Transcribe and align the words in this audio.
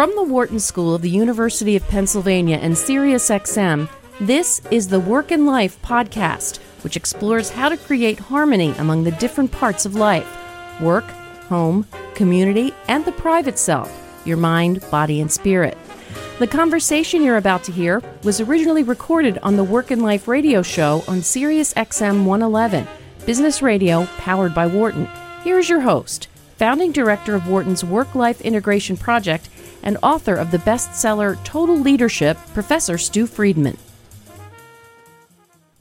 From 0.00 0.16
the 0.16 0.22
Wharton 0.22 0.58
School 0.58 0.94
of 0.94 1.02
the 1.02 1.10
University 1.10 1.76
of 1.76 1.86
Pennsylvania 1.88 2.56
and 2.56 2.72
SiriusXM, 2.72 3.86
this 4.18 4.62
is 4.70 4.88
the 4.88 4.98
Work 4.98 5.30
and 5.30 5.44
Life 5.44 5.78
podcast, 5.82 6.56
which 6.82 6.96
explores 6.96 7.50
how 7.50 7.68
to 7.68 7.76
create 7.76 8.18
harmony 8.18 8.70
among 8.78 9.04
the 9.04 9.10
different 9.10 9.52
parts 9.52 9.84
of 9.84 9.96
life 9.96 10.26
work, 10.80 11.04
home, 11.50 11.86
community, 12.14 12.72
and 12.88 13.04
the 13.04 13.12
private 13.12 13.58
self 13.58 13.94
your 14.24 14.38
mind, 14.38 14.82
body, 14.90 15.20
and 15.20 15.30
spirit. 15.30 15.76
The 16.38 16.46
conversation 16.46 17.22
you're 17.22 17.36
about 17.36 17.62
to 17.64 17.72
hear 17.72 18.02
was 18.22 18.40
originally 18.40 18.82
recorded 18.82 19.36
on 19.42 19.56
the 19.56 19.64
Work 19.64 19.90
and 19.90 20.02
Life 20.02 20.26
radio 20.26 20.62
show 20.62 21.04
on 21.08 21.18
SiriusXM 21.18 22.24
111, 22.24 22.88
business 23.26 23.60
radio 23.60 24.06
powered 24.16 24.54
by 24.54 24.66
Wharton. 24.66 25.06
Here's 25.44 25.68
your 25.68 25.80
host, 25.80 26.28
founding 26.56 26.90
director 26.90 27.34
of 27.34 27.48
Wharton's 27.48 27.84
Work 27.84 28.14
Life 28.14 28.40
Integration 28.40 28.96
Project 28.96 29.50
and 29.82 29.96
author 30.02 30.34
of 30.34 30.50
the 30.50 30.58
bestseller 30.58 31.42
Total 31.44 31.78
Leadership, 31.78 32.36
Professor 32.52 32.98
Stew 32.98 33.26
Friedman. 33.26 33.76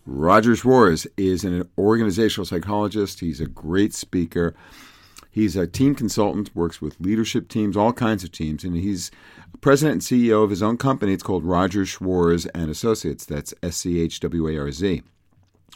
Roger 0.06 0.56
Schwarz 0.56 1.06
is 1.18 1.44
an 1.44 1.70
organizational 1.78 2.46
psychologist. 2.46 3.20
He's 3.20 3.40
a 3.40 3.48
great 3.48 3.94
speaker. 3.94 4.56
He's 5.32 5.56
a 5.56 5.68
team 5.68 5.94
consultant, 5.94 6.56
works 6.56 6.82
with 6.82 7.00
leadership 7.00 7.48
teams, 7.48 7.78
all 7.78 7.94
kinds 7.94 8.24
of 8.24 8.32
teams, 8.32 8.64
and 8.64 8.76
he's 8.76 9.12
president 9.62 9.94
and 9.94 10.02
CEO 10.02 10.44
of 10.44 10.50
his 10.50 10.64
own 10.64 10.78
company. 10.78 11.14
It's 11.14 11.24
called 11.24 11.44
Roger 11.46 11.86
Schwarz 11.86 12.48
and 12.48 12.72
Associates. 12.72 13.26
That's 13.26 13.54
S 13.62 13.78
C 13.78 14.02
H 14.02 14.20
W 14.22 14.48
A 14.48 14.58
R 14.58 14.72
Z. 14.72 15.04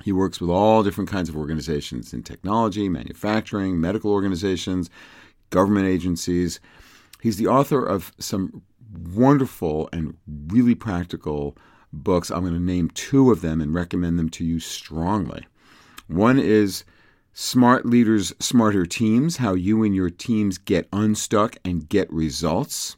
He 0.04 0.12
works 0.12 0.42
with 0.42 0.50
all 0.50 0.82
different 0.82 1.10
kinds 1.10 1.30
of 1.30 1.38
organizations 1.38 2.14
in 2.14 2.24
technology, 2.24 2.90
manufacturing, 2.90 3.80
medical 3.80 4.12
organizations, 4.12 4.90
government 5.52 5.86
agencies. 5.86 6.60
He's 7.24 7.38
the 7.38 7.48
author 7.48 7.86
of 7.86 8.12
some 8.20 8.64
wonderful 9.16 9.88
and 9.94 10.18
really 10.28 10.76
practical 10.76 11.56
books. 11.94 12.30
I'm 12.30 12.42
going 12.42 12.52
to 12.52 12.60
name 12.60 12.90
two 12.90 13.32
of 13.32 13.40
them 13.40 13.62
and 13.62 13.74
recommend 13.74 14.20
them 14.20 14.28
to 14.32 14.44
you 14.44 14.60
strongly. 14.60 15.48
One 16.08 16.38
is 16.38 16.84
Smart 17.32 17.86
Leaders, 17.86 18.34
Smarter 18.42 18.86
Teams 18.86 19.38
How 19.38 19.54
You 19.54 19.84
and 19.84 19.96
Your 19.96 20.10
Teams 20.10 20.58
Get 20.58 20.90
Unstuck 20.92 21.56
and 21.64 21.88
Get 21.88 22.12
Results. 22.12 22.98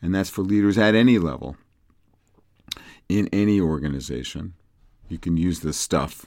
And 0.00 0.14
that's 0.14 0.30
for 0.30 0.42
leaders 0.42 0.78
at 0.78 0.94
any 0.94 1.18
level 1.18 1.56
in 3.08 3.28
any 3.32 3.60
organization. 3.60 4.54
You 5.08 5.18
can 5.18 5.36
use 5.36 5.58
this 5.58 5.76
stuff 5.76 6.24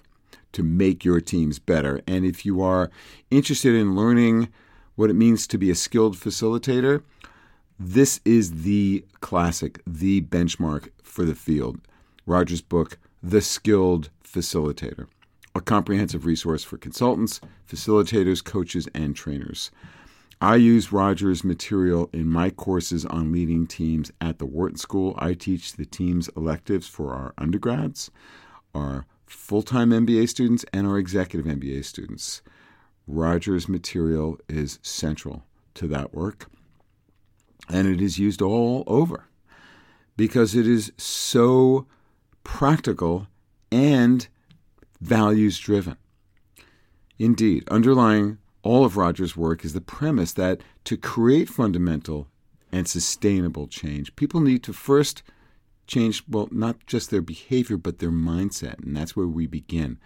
to 0.51 0.61
make 0.61 1.05
your 1.05 1.21
teams 1.21 1.57
better. 1.57 2.01
And 2.05 2.25
if 2.25 2.45
you 2.45 2.61
are 2.61 2.91
interested 3.31 3.75
in 3.75 3.95
learning 3.95 4.49
what 4.95 5.09
it 5.09 5.15
means 5.15 5.47
to 5.47 5.57
be 5.57 5.69
a 5.69 5.75
skilled 5.75 6.15
facilitator, 6.15 7.03
this 7.79 8.19
is 8.23 8.63
the 8.63 9.05
classic, 9.21 9.81
the 9.85 10.21
benchmark 10.21 10.89
for 11.01 11.25
the 11.25 11.35
field. 11.35 11.79
Roger's 12.25 12.61
book, 12.61 12.97
The 13.21 13.41
Skilled 13.41 14.09
Facilitator, 14.23 15.07
a 15.53 15.61
comprehensive 15.61 16.25
resource 16.25 16.63
for 16.63 16.77
consultants, 16.77 17.41
facilitators, 17.69 18.43
coaches, 18.43 18.87
and 18.93 19.15
trainers. 19.15 19.71
I 20.39 20.55
use 20.55 20.91
Roger's 20.91 21.43
material 21.43 22.09
in 22.11 22.27
my 22.27 22.49
courses 22.49 23.05
on 23.05 23.31
leading 23.31 23.65
teams 23.65 24.11
at 24.19 24.39
the 24.39 24.45
Wharton 24.45 24.77
School. 24.77 25.15
I 25.17 25.33
teach 25.33 25.73
the 25.73 25.85
team's 25.85 26.29
electives 26.35 26.87
for 26.87 27.13
our 27.13 27.33
undergrads, 27.37 28.11
our 28.75 29.05
full 29.25 29.61
time 29.61 29.91
MBA 29.91 30.27
students, 30.29 30.65
and 30.73 30.85
our 30.85 30.97
executive 30.97 31.49
MBA 31.49 31.85
students. 31.85 32.41
Roger's 33.07 33.67
material 33.67 34.39
is 34.47 34.79
central 34.81 35.43
to 35.75 35.87
that 35.87 36.13
work, 36.13 36.49
and 37.69 37.87
it 37.87 38.01
is 38.01 38.19
used 38.19 38.41
all 38.41 38.83
over 38.87 39.25
because 40.15 40.55
it 40.55 40.67
is 40.67 40.91
so 40.97 41.85
practical 42.43 43.27
and 43.71 44.27
values 45.01 45.59
driven. 45.59 45.97
Indeed, 47.19 47.67
underlying 47.69 48.37
all 48.63 48.85
of 48.85 48.97
Roger's 48.97 49.35
work 49.35 49.65
is 49.65 49.73
the 49.73 49.81
premise 49.81 50.33
that 50.33 50.61
to 50.85 50.97
create 50.97 51.49
fundamental 51.49 52.27
and 52.71 52.87
sustainable 52.87 53.67
change, 53.67 54.15
people 54.15 54.39
need 54.39 54.63
to 54.63 54.73
first 54.73 55.23
change, 55.85 56.23
well, 56.27 56.47
not 56.51 56.85
just 56.87 57.11
their 57.11 57.21
behavior, 57.21 57.77
but 57.77 57.99
their 57.99 58.11
mindset. 58.11 58.83
And 58.83 58.95
that's 58.95 59.15
where 59.15 59.27
we 59.27 59.47
begin 59.47 59.99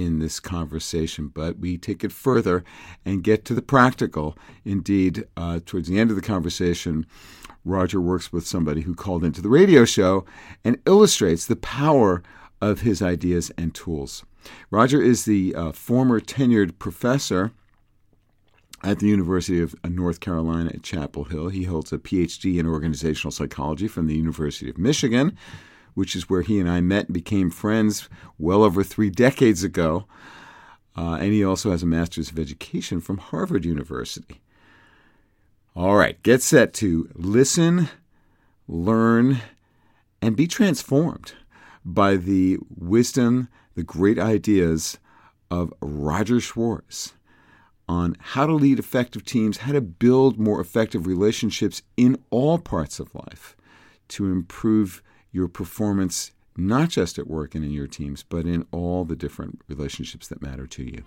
in 0.00 0.18
this 0.18 0.40
conversation. 0.40 1.28
But 1.28 1.58
we 1.58 1.78
take 1.78 2.04
it 2.04 2.12
further 2.12 2.64
and 3.04 3.24
get 3.24 3.44
to 3.46 3.54
the 3.54 3.62
practical. 3.62 4.36
Indeed, 4.64 5.24
uh, 5.36 5.60
towards 5.64 5.88
the 5.88 5.98
end 5.98 6.10
of 6.10 6.16
the 6.16 6.22
conversation, 6.22 7.06
Roger 7.64 8.00
works 8.00 8.32
with 8.32 8.46
somebody 8.46 8.82
who 8.82 8.94
called 8.94 9.24
into 9.24 9.42
the 9.42 9.48
radio 9.48 9.84
show 9.84 10.24
and 10.64 10.78
illustrates 10.86 11.46
the 11.46 11.56
power 11.56 12.22
of 12.60 12.80
his 12.80 13.02
ideas 13.02 13.50
and 13.58 13.74
tools. 13.74 14.24
Roger 14.70 15.02
is 15.02 15.24
the 15.24 15.54
uh, 15.54 15.72
former 15.72 16.20
tenured 16.20 16.78
professor 16.78 17.52
at 18.82 19.00
the 19.00 19.06
University 19.06 19.60
of 19.60 19.74
North 19.84 20.20
Carolina 20.20 20.70
at 20.72 20.82
Chapel 20.82 21.24
Hill. 21.24 21.48
He 21.48 21.64
holds 21.64 21.92
a 21.92 21.98
PhD 21.98 22.58
in 22.58 22.66
organizational 22.66 23.32
psychology 23.32 23.88
from 23.88 24.06
the 24.06 24.16
University 24.16 24.70
of 24.70 24.78
Michigan, 24.78 25.36
which 25.98 26.14
is 26.14 26.30
where 26.30 26.42
he 26.42 26.60
and 26.60 26.70
I 26.70 26.80
met 26.80 27.06
and 27.06 27.12
became 27.12 27.50
friends 27.50 28.08
well 28.38 28.62
over 28.62 28.84
three 28.84 29.10
decades 29.10 29.64
ago. 29.64 30.06
Uh, 30.96 31.14
and 31.14 31.32
he 31.32 31.44
also 31.44 31.72
has 31.72 31.82
a 31.82 31.86
master's 31.86 32.30
of 32.30 32.38
education 32.38 33.00
from 33.00 33.18
Harvard 33.18 33.64
University. 33.64 34.40
All 35.74 35.96
right, 35.96 36.22
get 36.22 36.40
set 36.40 36.72
to 36.74 37.10
listen, 37.16 37.88
learn, 38.68 39.40
and 40.22 40.36
be 40.36 40.46
transformed 40.46 41.32
by 41.84 42.14
the 42.14 42.58
wisdom, 42.76 43.48
the 43.74 43.82
great 43.82 44.20
ideas 44.20 44.98
of 45.50 45.74
Roger 45.80 46.38
Schwarz 46.38 47.14
on 47.88 48.16
how 48.20 48.46
to 48.46 48.52
lead 48.52 48.78
effective 48.78 49.24
teams, 49.24 49.58
how 49.58 49.72
to 49.72 49.80
build 49.80 50.38
more 50.38 50.60
effective 50.60 51.08
relationships 51.08 51.82
in 51.96 52.22
all 52.30 52.56
parts 52.56 53.00
of 53.00 53.12
life 53.16 53.56
to 54.06 54.26
improve 54.26 55.02
your 55.32 55.48
performance, 55.48 56.32
not 56.56 56.88
just 56.88 57.18
at 57.18 57.26
work 57.26 57.54
and 57.54 57.64
in 57.64 57.70
your 57.70 57.86
teams, 57.86 58.22
but 58.22 58.46
in 58.46 58.66
all 58.72 59.04
the 59.04 59.16
different 59.16 59.60
relationships 59.68 60.28
that 60.28 60.42
matter 60.42 60.66
to 60.66 60.84
you. 60.84 61.04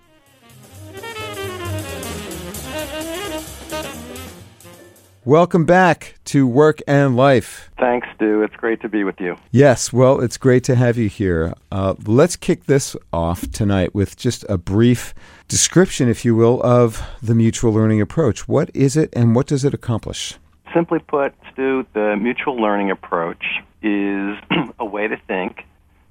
Welcome 5.24 5.64
back 5.66 6.18
to 6.24 6.48
Work 6.48 6.80
and 6.88 7.14
Life. 7.14 7.70
Thanks, 7.78 8.08
Stew. 8.16 8.42
It's 8.42 8.56
great 8.56 8.80
to 8.82 8.88
be 8.88 9.04
with 9.04 9.20
you. 9.20 9.36
Yes, 9.52 9.92
well, 9.92 10.20
it's 10.20 10.36
great 10.36 10.64
to 10.64 10.74
have 10.74 10.98
you 10.98 11.08
here. 11.08 11.54
Uh, 11.70 11.94
let's 12.06 12.34
kick 12.34 12.64
this 12.64 12.96
off 13.12 13.48
tonight 13.52 13.94
with 13.94 14.16
just 14.16 14.44
a 14.48 14.58
brief 14.58 15.14
description, 15.46 16.08
if 16.08 16.24
you 16.24 16.34
will, 16.34 16.60
of 16.64 17.00
the 17.22 17.36
mutual 17.36 17.72
learning 17.72 18.00
approach. 18.00 18.48
What 18.48 18.68
is 18.74 18.96
it 18.96 19.10
and 19.12 19.36
what 19.36 19.46
does 19.46 19.64
it 19.64 19.72
accomplish? 19.72 20.38
Simply 20.74 20.98
put, 21.00 21.34
Stew, 21.52 21.86
the 21.92 22.16
mutual 22.16 22.56
learning 22.56 22.90
approach 22.90 23.44
is 23.82 24.36
a 24.78 24.84
way 24.84 25.08
to 25.08 25.16
think 25.28 25.64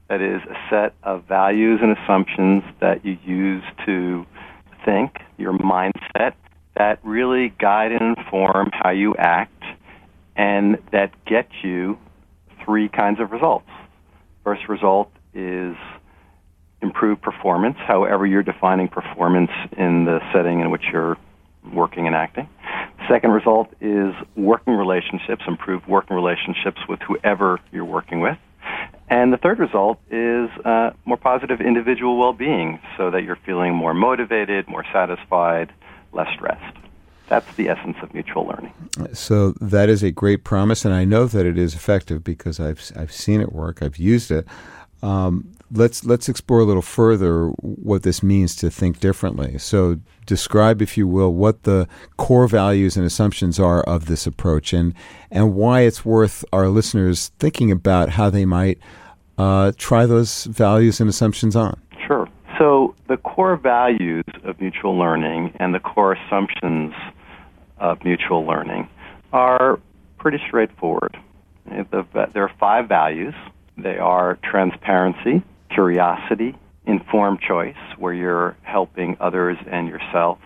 that 0.08 0.22
is 0.22 0.42
a 0.44 0.56
set 0.70 0.94
of 1.04 1.26
values 1.26 1.80
and 1.82 1.98
assumptions 1.98 2.64
that 2.80 3.06
you 3.06 3.18
use 3.24 3.64
to 3.86 4.26
think, 4.84 5.18
your 5.38 5.54
mindset, 5.54 6.34
that 6.76 7.00
really 7.04 7.54
guide 7.60 7.92
and 7.92 8.18
inform 8.18 8.70
how 8.74 8.90
you 8.90 9.16
act 9.16 9.64
and 10.36 10.78
that 10.92 11.14
get 11.26 11.48
you 11.64 11.98
three 12.66 12.90
kinds 12.90 13.20
of 13.20 13.32
results. 13.32 13.70
First 14.44 14.68
result 14.68 15.12
is 15.34 15.76
improved 16.82 17.22
performance, 17.22 17.78
however 17.88 18.26
you're 18.26 18.44
defining 18.44 18.88
performance 18.88 19.52
in 19.78 20.06
the 20.06 20.20
setting 20.34 20.60
in 20.60 20.72
which 20.72 20.84
you're 20.92 21.18
working 21.74 22.08
and 22.08 22.16
acting. 22.16 22.50
Second 23.12 23.32
result 23.32 23.68
is 23.82 24.14
working 24.38 24.74
relationships, 24.74 25.44
improve 25.46 25.86
working 25.86 26.16
relationships 26.16 26.80
with 26.88 27.02
whoever 27.02 27.60
you're 27.74 27.84
working 27.84 28.22
with. 28.22 28.38
And 29.10 29.34
the 29.34 29.38
third 29.38 29.60
result 29.60 30.00
is 30.10 30.50
uh, 30.64 30.92
more 31.04 31.18
positive 31.18 31.60
individual 31.60 32.18
well 32.18 32.32
being 32.32 32.80
so 32.96 33.12
that 33.12 33.24
you're 33.24 33.40
feeling 33.46 33.76
more 33.76 33.94
motivated, 33.94 34.70
more 34.70 34.86
satisfied, 34.94 35.74
less 36.14 36.30
stressed. 36.34 36.78
That's 37.28 37.54
the 37.56 37.68
essence 37.68 37.98
of 38.02 38.14
mutual 38.14 38.46
learning. 38.46 38.74
So 39.14 39.56
that 39.60 39.90
is 39.90 40.04
a 40.04 40.12
great 40.12 40.46
promise, 40.46 40.86
and 40.86 40.94
I 40.94 41.04
know 41.04 41.26
that 41.26 41.46
it 41.46 41.58
is 41.58 41.74
effective 41.74 42.24
because 42.24 42.62
I've, 42.62 42.94
I've 42.96 43.12
seen 43.12 43.42
it 43.42 43.52
work, 43.52 43.84
I've 43.84 43.98
used 43.98 44.32
it. 44.32 44.48
Um, 45.04 45.52
let's 45.72 46.04
let's 46.06 46.30
explore 46.30 46.60
a 46.60 46.64
little 46.64 46.82
further 46.82 47.48
what 47.62 48.04
this 48.04 48.22
means 48.22 48.56
to 48.58 48.70
think 48.70 49.00
differently. 49.00 49.58
So, 49.58 50.00
describe, 50.26 50.82
if 50.82 50.98
you 50.98 51.08
will, 51.08 51.34
what 51.34 51.64
the 51.64 51.88
core 52.18 52.48
values 52.48 52.98
and 52.98 53.06
assumptions 53.06 53.60
are 53.60 53.82
of 53.84 54.06
this 54.06 54.28
approach, 54.28 54.74
and 54.74 54.94
and 55.32 55.54
why 55.56 55.82
it's 55.82 56.06
worth 56.06 56.44
our 56.52 56.68
listeners 56.68 57.32
thinking 57.40 57.72
about 57.72 58.10
how 58.10 58.30
they 58.30 58.46
might 58.46 58.80
uh, 59.38 59.72
try 59.78 60.06
those 60.06 60.46
values 60.46 61.00
and 61.00 61.10
assumptions 61.10 61.56
on. 61.56 61.80
Sure. 62.06 62.28
So, 62.60 62.96
the 63.08 63.18
core 63.18 63.56
values 63.56 64.26
of 64.44 64.60
mutual 64.60 64.98
learning 64.98 65.54
and 65.60 65.74
the 65.74 65.80
core 65.80 66.14
assumptions 66.14 66.94
of 67.78 68.04
mutual 68.04 68.46
learning 68.46 68.88
are 69.34 69.80
pretty 70.20 70.40
straightforward. 70.48 71.18
There 71.66 72.44
are 72.44 72.52
five 72.60 72.88
values. 72.88 73.34
They 73.78 73.98
are 73.98 74.38
transparency, 74.44 75.42
curiosity, 75.74 76.56
informed 76.86 77.40
choice, 77.42 77.76
where 77.98 78.14
you're 78.14 78.58
helping 78.64 79.18
others 79.20 79.58
and 79.68 79.88
yourself 79.88 80.40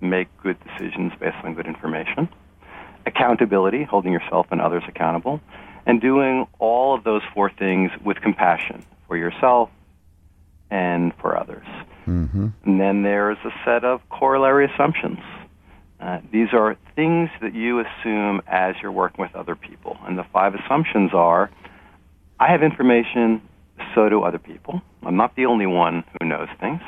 make 0.00 0.28
good 0.42 0.56
decisions 0.64 1.12
based 1.20 1.36
on 1.44 1.54
good 1.54 1.66
information, 1.66 2.28
accountability, 3.06 3.84
holding 3.84 4.12
yourself 4.12 4.46
and 4.50 4.60
others 4.60 4.82
accountable, 4.88 5.40
and 5.86 6.00
doing 6.00 6.46
all 6.58 6.94
of 6.94 7.04
those 7.04 7.22
four 7.34 7.50
things 7.50 7.90
with 8.04 8.20
compassion 8.20 8.84
for 9.06 9.16
yourself 9.16 9.70
and 10.70 11.12
for 11.20 11.38
others. 11.38 11.66
Mm-hmm. 12.06 12.48
And 12.64 12.80
then 12.80 13.02
there's 13.02 13.38
a 13.44 13.50
set 13.64 13.84
of 13.84 14.00
corollary 14.08 14.66
assumptions. 14.72 15.18
Uh, 16.00 16.18
these 16.32 16.48
are 16.52 16.76
things 16.96 17.30
that 17.40 17.54
you 17.54 17.80
assume 17.80 18.42
as 18.48 18.74
you're 18.82 18.90
working 18.90 19.22
with 19.22 19.36
other 19.36 19.54
people. 19.54 19.96
And 20.04 20.18
the 20.18 20.24
five 20.32 20.54
assumptions 20.54 21.12
are 21.14 21.50
I 22.40 22.50
have 22.50 22.62
information, 22.64 23.40
so 23.94 24.08
do 24.08 24.22
other 24.22 24.38
people. 24.38 24.82
I'm 25.04 25.16
not 25.16 25.36
the 25.36 25.46
only 25.46 25.66
one 25.66 26.04
who 26.18 26.26
knows 26.26 26.48
things. 26.60 26.80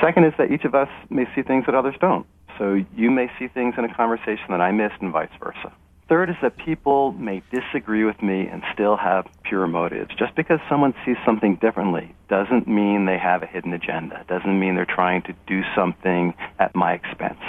Second 0.00 0.24
is 0.24 0.32
that 0.38 0.50
each 0.50 0.64
of 0.64 0.74
us 0.74 0.88
may 1.10 1.26
see 1.34 1.42
things 1.42 1.66
that 1.66 1.74
others 1.74 1.94
don't. 2.00 2.26
So 2.58 2.84
you 2.96 3.10
may 3.10 3.28
see 3.38 3.48
things 3.48 3.74
in 3.78 3.84
a 3.84 3.94
conversation 3.94 4.46
that 4.50 4.60
I 4.60 4.72
missed 4.72 5.00
and 5.00 5.12
vice 5.12 5.30
versa. 5.42 5.72
Third 6.08 6.28
is 6.28 6.36
that 6.42 6.56
people 6.58 7.12
may 7.12 7.42
disagree 7.50 8.04
with 8.04 8.20
me 8.22 8.46
and 8.46 8.62
still 8.74 8.96
have 8.96 9.26
pure 9.44 9.66
motives. 9.66 10.10
Just 10.18 10.34
because 10.34 10.58
someone 10.68 10.94
sees 11.06 11.16
something 11.24 11.56
differently 11.56 12.14
doesn't 12.28 12.68
mean 12.68 13.06
they 13.06 13.18
have 13.18 13.42
a 13.42 13.46
hidden 13.46 13.72
agenda, 13.72 14.24
doesn't 14.28 14.58
mean 14.60 14.74
they're 14.74 14.84
trying 14.84 15.22
to 15.22 15.34
do 15.46 15.62
something 15.74 16.34
at 16.58 16.74
my 16.74 16.92
expense. 16.92 17.40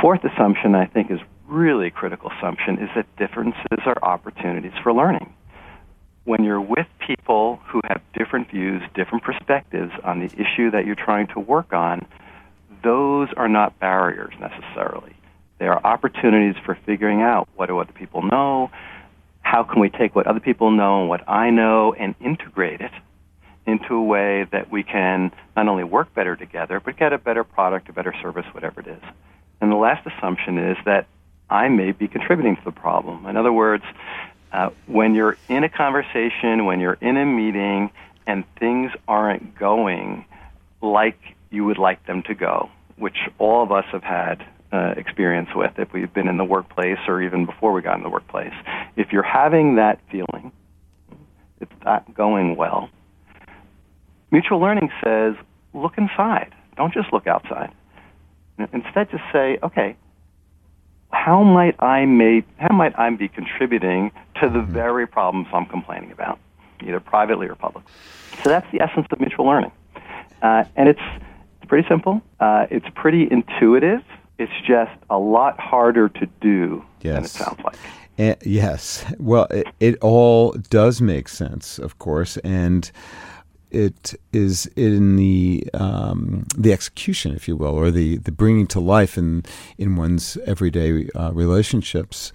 Fourth 0.00 0.20
assumption 0.24 0.74
I 0.74 0.86
think 0.86 1.10
is 1.10 1.20
really 1.46 1.86
a 1.86 1.90
critical 1.90 2.30
assumption 2.36 2.78
is 2.78 2.90
that 2.96 3.06
differences 3.16 3.78
are 3.86 3.96
opportunities 4.02 4.72
for 4.82 4.92
learning. 4.92 5.32
When 6.24 6.44
you're 6.44 6.60
with 6.60 6.86
people 7.04 7.60
who 7.66 7.80
have 7.88 8.00
different 8.16 8.50
views, 8.50 8.82
different 8.94 9.24
perspectives 9.24 9.92
on 10.04 10.20
the 10.20 10.26
issue 10.26 10.70
that 10.70 10.86
you're 10.86 10.94
trying 10.94 11.26
to 11.28 11.40
work 11.40 11.72
on, 11.72 12.06
those 12.84 13.28
are 13.36 13.48
not 13.48 13.78
barriers 13.80 14.34
necessarily. 14.40 15.14
They 15.58 15.66
are 15.66 15.80
opportunities 15.84 16.54
for 16.64 16.76
figuring 16.86 17.22
out 17.22 17.48
what 17.56 17.66
do 17.66 17.78
other 17.78 17.92
people 17.92 18.22
know, 18.22 18.70
how 19.40 19.64
can 19.64 19.80
we 19.80 19.90
take 19.90 20.14
what 20.14 20.26
other 20.26 20.40
people 20.40 20.70
know 20.70 21.00
and 21.00 21.08
what 21.08 21.28
I 21.28 21.50
know 21.50 21.92
and 21.92 22.14
integrate 22.20 22.80
it 22.80 22.92
into 23.66 23.94
a 23.94 24.02
way 24.02 24.46
that 24.50 24.70
we 24.70 24.82
can 24.82 25.30
not 25.56 25.68
only 25.68 25.84
work 25.84 26.14
better 26.14 26.36
together, 26.36 26.80
but 26.80 26.96
get 26.96 27.12
a 27.12 27.18
better 27.18 27.44
product, 27.44 27.88
a 27.88 27.92
better 27.92 28.14
service, 28.22 28.46
whatever 28.52 28.80
it 28.80 28.86
is. 28.86 29.02
And 29.60 29.70
the 29.70 29.76
last 29.76 30.06
assumption 30.06 30.58
is 30.58 30.76
that 30.84 31.06
I 31.48 31.68
may 31.68 31.92
be 31.92 32.08
contributing 32.08 32.56
to 32.56 32.64
the 32.64 32.72
problem. 32.72 33.26
In 33.26 33.36
other 33.36 33.52
words, 33.52 33.84
uh, 34.52 34.70
when 34.86 35.14
you're 35.14 35.36
in 35.48 35.64
a 35.64 35.68
conversation, 35.68 36.64
when 36.64 36.80
you're 36.80 36.98
in 37.00 37.16
a 37.16 37.24
meeting, 37.24 37.90
and 38.26 38.44
things 38.58 38.92
aren't 39.08 39.58
going 39.58 40.24
like 40.80 41.18
you 41.50 41.64
would 41.64 41.78
like 41.78 42.04
them 42.06 42.22
to 42.24 42.34
go, 42.34 42.70
which 42.96 43.16
all 43.38 43.62
of 43.62 43.72
us 43.72 43.84
have 43.92 44.02
had 44.02 44.46
uh, 44.72 44.94
experience 44.96 45.48
with 45.54 45.78
if 45.78 45.92
we've 45.92 46.12
been 46.12 46.28
in 46.28 46.36
the 46.36 46.44
workplace 46.44 46.98
or 47.06 47.20
even 47.20 47.44
before 47.46 47.72
we 47.72 47.82
got 47.82 47.96
in 47.96 48.02
the 48.02 48.08
workplace. 48.08 48.54
If 48.96 49.12
you're 49.12 49.22
having 49.22 49.76
that 49.76 50.00
feeling, 50.10 50.52
it's 51.60 51.72
not 51.84 52.14
going 52.14 52.56
well, 52.56 52.90
mutual 54.30 54.60
learning 54.60 54.90
says 55.04 55.34
look 55.74 55.98
inside. 55.98 56.52
Don't 56.76 56.92
just 56.92 57.12
look 57.12 57.26
outside. 57.26 57.72
Instead, 58.72 59.10
just 59.10 59.24
say, 59.32 59.58
okay, 59.62 59.96
how 61.10 61.42
might 61.42 61.80
I 61.82 62.06
make, 62.06 62.44
how 62.56 62.74
might 62.74 62.98
I 62.98 63.10
be 63.10 63.28
contributing 63.28 64.10
to 64.42 64.48
the 64.50 64.60
very 64.60 65.06
problems 65.06 65.46
I'm 65.52 65.66
complaining 65.66 66.12
about, 66.12 66.38
either 66.84 67.00
privately 67.00 67.46
or 67.48 67.54
publicly? 67.54 67.90
So 68.42 68.50
that's 68.50 68.70
the 68.72 68.82
essence 68.82 69.06
of 69.10 69.20
mutual 69.20 69.46
learning, 69.46 69.72
uh, 70.42 70.64
and 70.76 70.88
it's, 70.88 71.00
it's 71.60 71.68
pretty 71.68 71.88
simple. 71.88 72.20
Uh, 72.40 72.66
it's 72.70 72.86
pretty 72.94 73.28
intuitive. 73.30 74.02
It's 74.38 74.52
just 74.66 74.92
a 75.08 75.18
lot 75.18 75.60
harder 75.60 76.08
to 76.08 76.26
do 76.40 76.84
yes. 77.02 77.14
than 77.14 77.24
it 77.24 77.28
sounds 77.28 77.60
like. 77.64 77.76
And, 78.18 78.36
yes. 78.44 79.04
Well, 79.18 79.46
it, 79.50 79.68
it, 79.80 79.98
all 80.00 80.52
does 80.52 81.00
make 81.00 81.28
sense, 81.28 81.78
of 81.78 81.98
course, 81.98 82.36
and 82.38 82.90
it 83.70 84.14
is 84.32 84.66
in 84.76 85.16
the 85.16 85.64
um, 85.72 86.46
the 86.56 86.72
execution, 86.72 87.34
if 87.34 87.48
you 87.48 87.56
will, 87.56 87.74
or 87.74 87.90
the, 87.90 88.18
the 88.18 88.32
bringing 88.32 88.66
to 88.68 88.80
life 88.80 89.16
in 89.16 89.44
in 89.78 89.96
one's 89.96 90.36
everyday 90.44 91.08
uh, 91.14 91.32
relationships. 91.32 92.32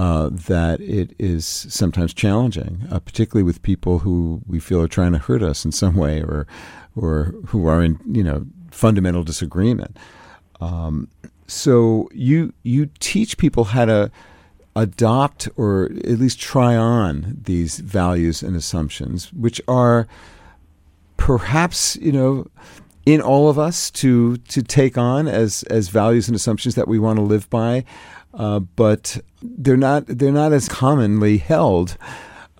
Uh, 0.00 0.30
that 0.32 0.80
it 0.80 1.14
is 1.18 1.44
sometimes 1.44 2.14
challenging, 2.14 2.88
uh, 2.90 2.98
particularly 2.98 3.42
with 3.42 3.60
people 3.60 3.98
who 3.98 4.40
we 4.46 4.58
feel 4.58 4.80
are 4.80 4.88
trying 4.88 5.12
to 5.12 5.18
hurt 5.18 5.42
us 5.42 5.62
in 5.62 5.70
some 5.70 5.94
way, 5.94 6.22
or 6.22 6.46
or 6.96 7.34
who 7.48 7.66
are 7.66 7.82
in 7.82 8.00
you 8.10 8.24
know 8.24 8.46
fundamental 8.70 9.22
disagreement. 9.22 9.98
Um, 10.58 11.06
so 11.46 12.08
you 12.14 12.54
you 12.62 12.88
teach 12.98 13.36
people 13.36 13.64
how 13.64 13.84
to 13.84 14.10
adopt 14.74 15.50
or 15.56 15.90
at 16.04 16.18
least 16.18 16.40
try 16.40 16.74
on 16.74 17.36
these 17.42 17.78
values 17.80 18.42
and 18.42 18.56
assumptions, 18.56 19.30
which 19.34 19.60
are 19.68 20.08
perhaps 21.18 21.96
you 21.96 22.12
know 22.12 22.46
in 23.04 23.20
all 23.20 23.50
of 23.50 23.58
us 23.58 23.90
to 23.90 24.38
to 24.48 24.62
take 24.62 24.96
on 24.96 25.28
as 25.28 25.62
as 25.64 25.90
values 25.90 26.26
and 26.26 26.34
assumptions 26.34 26.74
that 26.74 26.88
we 26.88 26.98
want 26.98 27.18
to 27.18 27.22
live 27.22 27.50
by, 27.50 27.84
uh, 28.34 28.60
but 28.60 29.18
they're 29.42 29.76
not 29.76 30.06
they're 30.06 30.32
not 30.32 30.52
as 30.52 30.68
commonly 30.68 31.38
held 31.38 31.96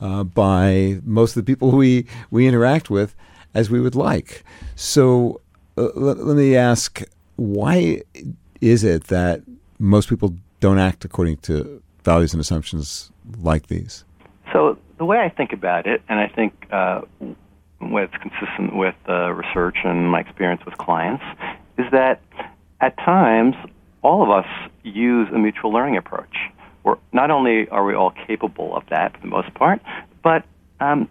uh, 0.00 0.24
by 0.24 1.00
most 1.04 1.36
of 1.36 1.44
the 1.44 1.52
people 1.52 1.72
we 1.72 2.06
we 2.30 2.46
interact 2.46 2.90
with 2.90 3.14
as 3.54 3.70
we 3.70 3.80
would 3.80 3.94
like. 3.94 4.44
So 4.74 5.40
uh, 5.76 5.88
let, 5.94 6.18
let 6.18 6.36
me 6.36 6.56
ask 6.56 7.02
why 7.36 8.02
is 8.60 8.84
it 8.84 9.04
that 9.04 9.42
most 9.78 10.08
people 10.08 10.34
don't 10.60 10.78
act 10.78 11.04
according 11.04 11.38
to 11.38 11.82
values 12.04 12.34
and 12.34 12.40
assumptions 12.40 13.10
like 13.40 13.68
these? 13.68 14.04
So 14.52 14.78
the 14.98 15.04
way 15.04 15.18
I 15.18 15.28
think 15.28 15.52
about 15.52 15.86
it, 15.86 16.02
and 16.08 16.20
I 16.20 16.28
think 16.28 16.66
uh, 16.70 17.02
what's 17.78 18.14
consistent 18.18 18.76
with 18.76 18.94
uh, 19.08 19.32
research 19.32 19.78
and 19.84 20.10
my 20.10 20.20
experience 20.20 20.64
with 20.64 20.76
clients, 20.76 21.24
is 21.78 21.86
that 21.92 22.20
at 22.80 22.96
times 22.98 23.54
all 24.02 24.22
of 24.22 24.30
us 24.30 24.46
use 24.82 25.28
a 25.34 25.38
mutual 25.38 25.72
learning 25.72 25.96
approach. 25.96 26.36
We're, 26.84 26.96
not 27.12 27.30
only 27.30 27.68
are 27.68 27.84
we 27.84 27.94
all 27.94 28.12
capable 28.26 28.74
of 28.74 28.84
that 28.90 29.14
for 29.14 29.20
the 29.20 29.26
most 29.26 29.52
part, 29.54 29.80
but 30.22 30.44
um, 30.80 31.08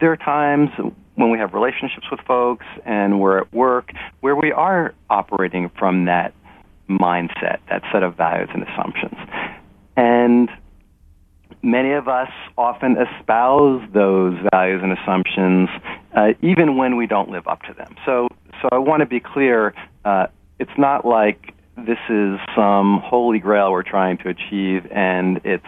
there 0.00 0.10
are 0.10 0.16
times 0.16 0.70
when 1.16 1.30
we 1.30 1.38
have 1.38 1.52
relationships 1.52 2.06
with 2.10 2.20
folks 2.20 2.64
and 2.84 3.20
we're 3.20 3.38
at 3.38 3.52
work 3.52 3.92
where 4.20 4.34
we 4.34 4.52
are 4.52 4.94
operating 5.10 5.70
from 5.78 6.06
that 6.06 6.32
mindset, 6.88 7.58
that 7.68 7.82
set 7.92 8.02
of 8.02 8.16
values 8.16 8.48
and 8.52 8.62
assumptions. 8.62 9.16
And 9.96 10.48
many 11.62 11.92
of 11.92 12.08
us 12.08 12.30
often 12.56 12.96
espouse 12.96 13.82
those 13.92 14.34
values 14.50 14.80
and 14.82 14.92
assumptions 14.92 15.68
uh, 16.14 16.32
even 16.42 16.76
when 16.76 16.96
we 16.96 17.06
don't 17.06 17.30
live 17.30 17.46
up 17.46 17.62
to 17.62 17.74
them. 17.74 17.94
So, 18.06 18.28
so 18.62 18.68
I 18.72 18.78
want 18.78 19.00
to 19.00 19.06
be 19.06 19.20
clear. 19.20 19.74
Uh, 20.04 20.26
it's 20.58 20.76
not 20.78 21.04
like 21.04 21.54
this 21.76 21.98
is 22.08 22.38
some 22.54 23.00
holy 23.04 23.38
grail 23.38 23.70
we're 23.70 23.82
trying 23.82 24.18
to 24.18 24.28
achieve, 24.28 24.86
and 24.90 25.40
it's 25.44 25.64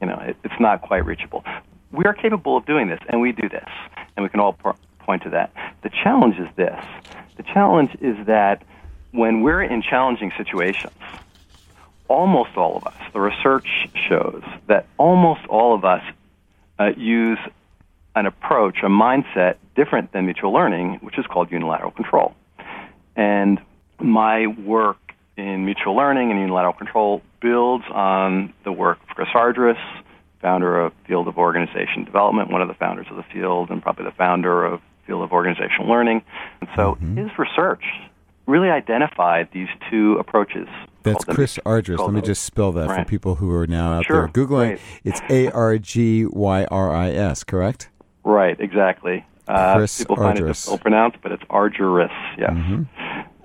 you 0.00 0.06
know 0.06 0.18
it, 0.20 0.36
it's 0.44 0.60
not 0.60 0.82
quite 0.82 1.04
reachable. 1.04 1.44
We 1.92 2.04
are 2.04 2.14
capable 2.14 2.56
of 2.56 2.66
doing 2.66 2.88
this, 2.88 3.00
and 3.08 3.20
we 3.20 3.32
do 3.32 3.48
this, 3.48 3.68
and 4.16 4.22
we 4.22 4.28
can 4.28 4.40
all 4.40 4.52
pro- 4.52 4.76
point 5.00 5.22
to 5.24 5.30
that. 5.30 5.52
The 5.82 5.90
challenge 5.90 6.36
is 6.38 6.48
this: 6.56 6.78
the 7.36 7.42
challenge 7.42 7.90
is 8.00 8.16
that 8.26 8.62
when 9.12 9.42
we're 9.42 9.62
in 9.62 9.82
challenging 9.82 10.32
situations, 10.36 10.94
almost 12.08 12.56
all 12.56 12.76
of 12.76 12.86
us, 12.86 13.00
the 13.12 13.20
research 13.20 13.68
shows 14.08 14.42
that 14.66 14.86
almost 14.98 15.46
all 15.48 15.74
of 15.74 15.84
us 15.84 16.02
uh, 16.78 16.90
use 16.96 17.38
an 18.14 18.26
approach, 18.26 18.78
a 18.82 18.88
mindset 18.88 19.56
different 19.76 20.12
than 20.12 20.24
mutual 20.24 20.52
learning, 20.52 20.98
which 21.02 21.18
is 21.18 21.26
called 21.26 21.50
unilateral 21.50 21.90
control. 21.90 22.34
And 23.16 23.60
my 24.00 24.46
work 24.46 25.07
in 25.58 25.64
mutual 25.64 25.96
learning 25.96 26.30
and 26.30 26.40
unilateral 26.40 26.72
control 26.72 27.20
builds 27.42 27.84
on 27.92 28.54
the 28.64 28.72
work 28.72 28.98
of 29.08 29.16
Chris 29.16 29.28
Argyris, 29.34 29.78
founder 30.40 30.80
of 30.80 30.92
Field 31.06 31.26
of 31.28 31.36
Organization 31.36 32.04
Development, 32.04 32.50
one 32.50 32.62
of 32.62 32.68
the 32.68 32.74
founders 32.74 33.06
of 33.10 33.16
the 33.16 33.24
field, 33.24 33.70
and 33.70 33.82
probably 33.82 34.04
the 34.04 34.12
founder 34.12 34.64
of 34.64 34.80
Field 35.06 35.22
of 35.22 35.32
Organizational 35.32 35.88
Learning. 35.88 36.22
And 36.60 36.70
so 36.76 36.94
mm-hmm. 36.94 37.16
his 37.16 37.30
research 37.38 37.82
really 38.46 38.70
identified 38.70 39.48
these 39.52 39.68
two 39.90 40.16
approaches. 40.18 40.68
That's 41.02 41.24
Chris 41.24 41.58
Argyris. 41.66 41.98
Let 41.98 42.12
me 42.12 42.20
just 42.20 42.44
spell 42.44 42.72
that 42.72 42.88
right. 42.88 43.00
for 43.00 43.04
people 43.04 43.34
who 43.36 43.50
are 43.52 43.66
now 43.66 43.94
out 43.94 44.06
sure. 44.06 44.30
there 44.32 44.46
Googling. 44.46 44.70
Right. 44.70 44.80
It's 45.04 45.20
A 45.28 45.50
R 45.50 45.78
G 45.78 46.26
Y 46.26 46.64
R 46.66 46.94
I 46.94 47.10
S, 47.10 47.44
correct? 47.44 47.90
Right, 48.24 48.58
exactly. 48.60 49.24
Uh, 49.48 49.76
Chris 49.76 49.98
people 49.98 50.16
Argyris. 50.16 50.22
find 50.22 50.38
it 50.38 50.46
difficult 50.46 50.78
to 50.78 50.82
pronounce, 50.82 51.14
but 51.22 51.32
it's 51.32 51.42
Argyris, 51.44 52.36
yes. 52.38 52.50
Mm-hmm. 52.50 52.82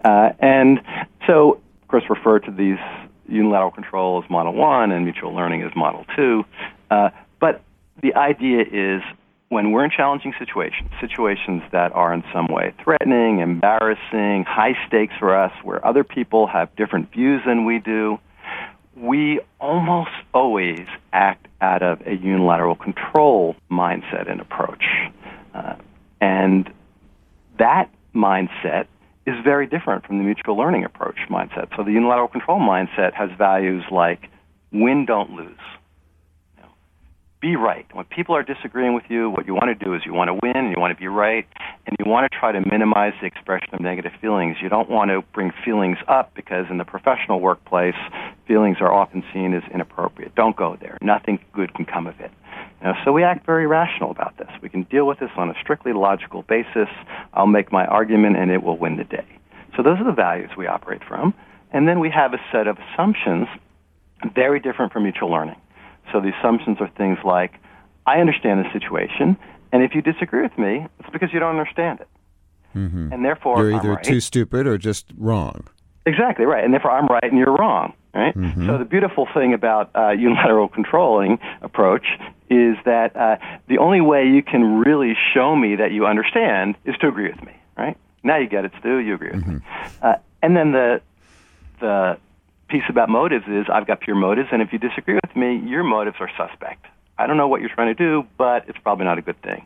Uh, 0.04 0.30
and 0.40 0.82
so 1.26 1.62
Chris 1.94 2.10
referred 2.10 2.44
to 2.44 2.50
these 2.50 2.80
unilateral 3.28 3.70
control 3.70 4.24
as 4.24 4.28
model 4.28 4.52
one 4.52 4.92
and 4.92 5.06
mutual 5.06 5.32
learning 5.32 5.62
as 5.62 5.72
model 5.76 6.04
two. 6.16 6.44
Uh, 6.90 7.12
but 7.40 7.62
the 8.02 8.16
idea 8.16 8.62
is 8.62 9.04
when 9.50 9.72
we're 9.72 9.86
in 9.86 9.92
challenging 9.92 10.34
situations, 10.40 10.90
situations 11.00 11.62
that 11.72 11.92
are 11.92 12.12
in 12.12 12.24
some 12.34 12.48
way 12.48 12.74
threatening, 12.84 13.42
embarrassing, 13.42 14.44
high 14.44 14.74
stakes 14.88 15.14
for 15.20 15.38
us, 15.38 15.52
where 15.62 15.86
other 15.86 16.04
people 16.04 16.48
have 16.48 16.76
different 16.76 17.12
views 17.12 17.44
than 17.46 17.64
we 17.64 17.78
do, 17.78 18.18
we 18.98 19.40
almost 19.62 20.10
always 20.34 20.88
act 21.12 21.48
out 21.62 21.84
of 21.84 22.02
a 22.08 22.16
unilateral 22.16 22.76
control 22.76 23.56
mindset 23.70 24.32
and 24.32 24.42
approach. 24.42 24.84
Uh, 25.54 25.76
and 26.20 26.74
that 27.60 27.92
mindset 28.16 28.88
is 29.26 29.36
very 29.44 29.68
different 29.68 30.06
from 30.06 30.18
the 30.18 30.24
mutual 30.24 30.58
learning 30.58 30.84
approach 30.84 31.18
mindset. 31.30 31.70
So 31.76 31.84
the 31.84 31.92
unilateral 31.92 32.28
control 32.28 32.60
mindset 32.60 33.14
has 33.14 33.30
values 33.38 33.84
like 33.92 34.30
win, 34.72 35.06
don't 35.06 35.32
lose. 35.32 35.58
You 36.58 36.64
know, 36.64 36.70
be 37.40 37.56
right. 37.56 37.86
When 37.94 38.06
people 38.06 38.36
are 38.36 38.44
disagreeing 38.44 38.94
with 38.94 39.06
you, 39.08 39.30
what 39.30 39.46
you 39.48 39.54
want 39.54 39.78
to 39.78 39.86
do 39.86 39.94
is 39.94 40.02
you 40.06 40.14
want 40.14 40.28
to 40.28 40.34
win 40.34 40.58
and 40.58 40.72
you 40.72 40.80
want 40.80 40.96
to 40.96 41.00
be 41.00 41.08
right 41.08 41.48
and 41.86 41.96
you 42.00 42.10
want 42.10 42.30
to 42.30 42.38
try 42.38 42.52
to 42.52 42.60
minimize 42.70 43.14
the 43.22 43.28
expression 43.28 43.70
of 43.74 43.80
negative 43.80 44.12
feelings. 44.20 44.58
You 44.62 44.68
don't 44.68 44.90
want 44.90 45.10
to 45.10 45.22
bring 45.34 45.52
feelings 45.64 45.98
up 46.08 46.34
because 46.36 46.66
in 46.70 46.78
the 46.78 46.86
professional 46.86 47.40
workplace, 47.40 47.96
feelings 48.46 48.78
are 48.82 48.92
often 48.92 49.24
seen 49.34 49.54
as 49.54 49.64
inappropriate. 49.74 50.36
Don't 50.36 50.56
go 50.56 50.78
there. 50.82 50.98
Nothing 51.02 51.40
good 51.54 51.74
can 51.74 51.86
come 51.86 52.08
of 52.08 52.20
it. 52.20 52.32
So 53.06 53.12
we 53.12 53.24
act 53.24 53.46
very 53.46 53.66
rational 53.66 54.12
about 54.12 54.38
this. 54.38 54.50
We 54.62 54.70
can 54.70 54.84
deal 54.84 55.08
with 55.08 55.20
this 55.20 55.32
on 55.38 55.50
a 55.50 55.54
strictly 55.62 55.94
logical 55.94 56.42
basis. 56.44 56.90
I'll 57.34 57.48
make 57.48 57.72
my 57.72 57.86
argument 57.86 58.38
and 58.38 58.52
it 58.52 58.62
will 58.62 58.78
win 58.78 58.98
the 58.98 59.06
day. 59.06 59.26
So 59.76 59.84
those 59.84 60.00
are 60.00 60.04
the 60.04 60.12
values 60.12 60.52
we 60.58 60.68
operate 60.68 61.02
from. 61.08 61.34
And 61.72 61.88
then 61.88 62.00
we 62.00 62.10
have 62.10 62.34
a 62.34 62.42
set 62.52 62.68
of 62.68 62.78
assumptions 62.80 63.48
very 64.36 64.60
different 64.60 64.94
from 64.94 65.04
mutual 65.04 65.30
learning. 65.30 65.60
So 66.12 66.20
the 66.20 66.32
assumptions 66.40 66.78
are 66.80 66.90
things 66.98 67.18
like, 67.24 67.54
I 68.06 68.20
understand 68.20 68.66
the 68.66 68.72
situation, 68.74 69.38
and 69.72 69.82
if 69.82 69.96
you 69.96 70.02
disagree 70.02 70.44
with 70.44 70.58
me, 70.58 70.86
it's 71.00 71.10
because 71.12 71.30
you 71.34 71.40
don't 71.40 71.58
understand 71.58 72.02
it. 72.02 72.08
Mm-hmm. 72.76 73.14
And 73.14 73.24
therefore, 73.24 73.58
you're 73.58 73.74
either 73.74 73.94
right. 73.94 74.04
too 74.04 74.20
stupid 74.20 74.68
or 74.68 74.78
just 74.78 75.06
wrong. 75.18 75.68
Exactly 76.06 76.46
right, 76.46 76.64
and 76.64 76.74
therefore 76.74 76.92
I'm 76.92 77.08
right 77.08 77.24
and 77.24 77.38
you're 77.38 77.56
wrong. 77.56 77.94
Right. 78.14 78.36
Mm-hmm. 78.36 78.68
So 78.68 78.78
the 78.78 78.86
beautiful 78.86 79.28
thing 79.34 79.56
about 79.56 79.90
uh, 79.96 80.10
unilateral 80.12 80.68
controlling 80.68 81.40
approach 81.64 82.06
is 82.48 82.78
that 82.86 83.16
uh, 83.16 83.38
the 83.68 83.80
only 83.80 84.02
way 84.02 84.28
you 84.28 84.44
can 84.44 84.78
really 84.78 85.16
show 85.34 85.56
me 85.56 85.78
that 85.78 85.92
you 85.92 86.06
understand 86.06 86.76
is 86.86 86.96
to 86.98 87.08
agree 87.08 87.30
with 87.30 87.42
me. 87.42 87.54
Right. 87.76 87.98
Now 88.22 88.38
you 88.38 88.48
get 88.48 88.66
it, 88.66 88.72
Stew. 88.80 88.98
You 88.98 89.16
agree 89.16 89.32
with 89.32 89.42
mm-hmm. 89.42 89.56
me. 89.56 89.62
Uh, 90.02 90.16
and 90.44 90.56
then 90.56 90.74
the 90.74 91.02
the 91.80 92.18
piece 92.70 92.84
about 92.88 93.10
motives 93.10 93.46
is 93.48 93.66
I've 93.68 93.88
got 93.88 94.00
pure 94.00 94.16
motives, 94.16 94.50
and 94.52 94.62
if 94.62 94.72
you 94.72 94.80
disagree 94.80 95.16
with 95.16 95.36
me, 95.36 95.58
your 95.68 95.84
motives 95.84 96.18
are 96.20 96.30
suspect. 96.38 96.86
I 97.18 97.28
don't 97.28 97.38
know 97.38 97.48
what 97.48 97.62
you're 97.62 97.70
trying 97.70 97.96
to 97.96 98.04
do, 98.10 98.26
but 98.38 98.70
it's 98.70 98.78
probably 98.80 99.06
not 99.06 99.18
a 99.18 99.22
good 99.22 99.42
thing. 99.42 99.66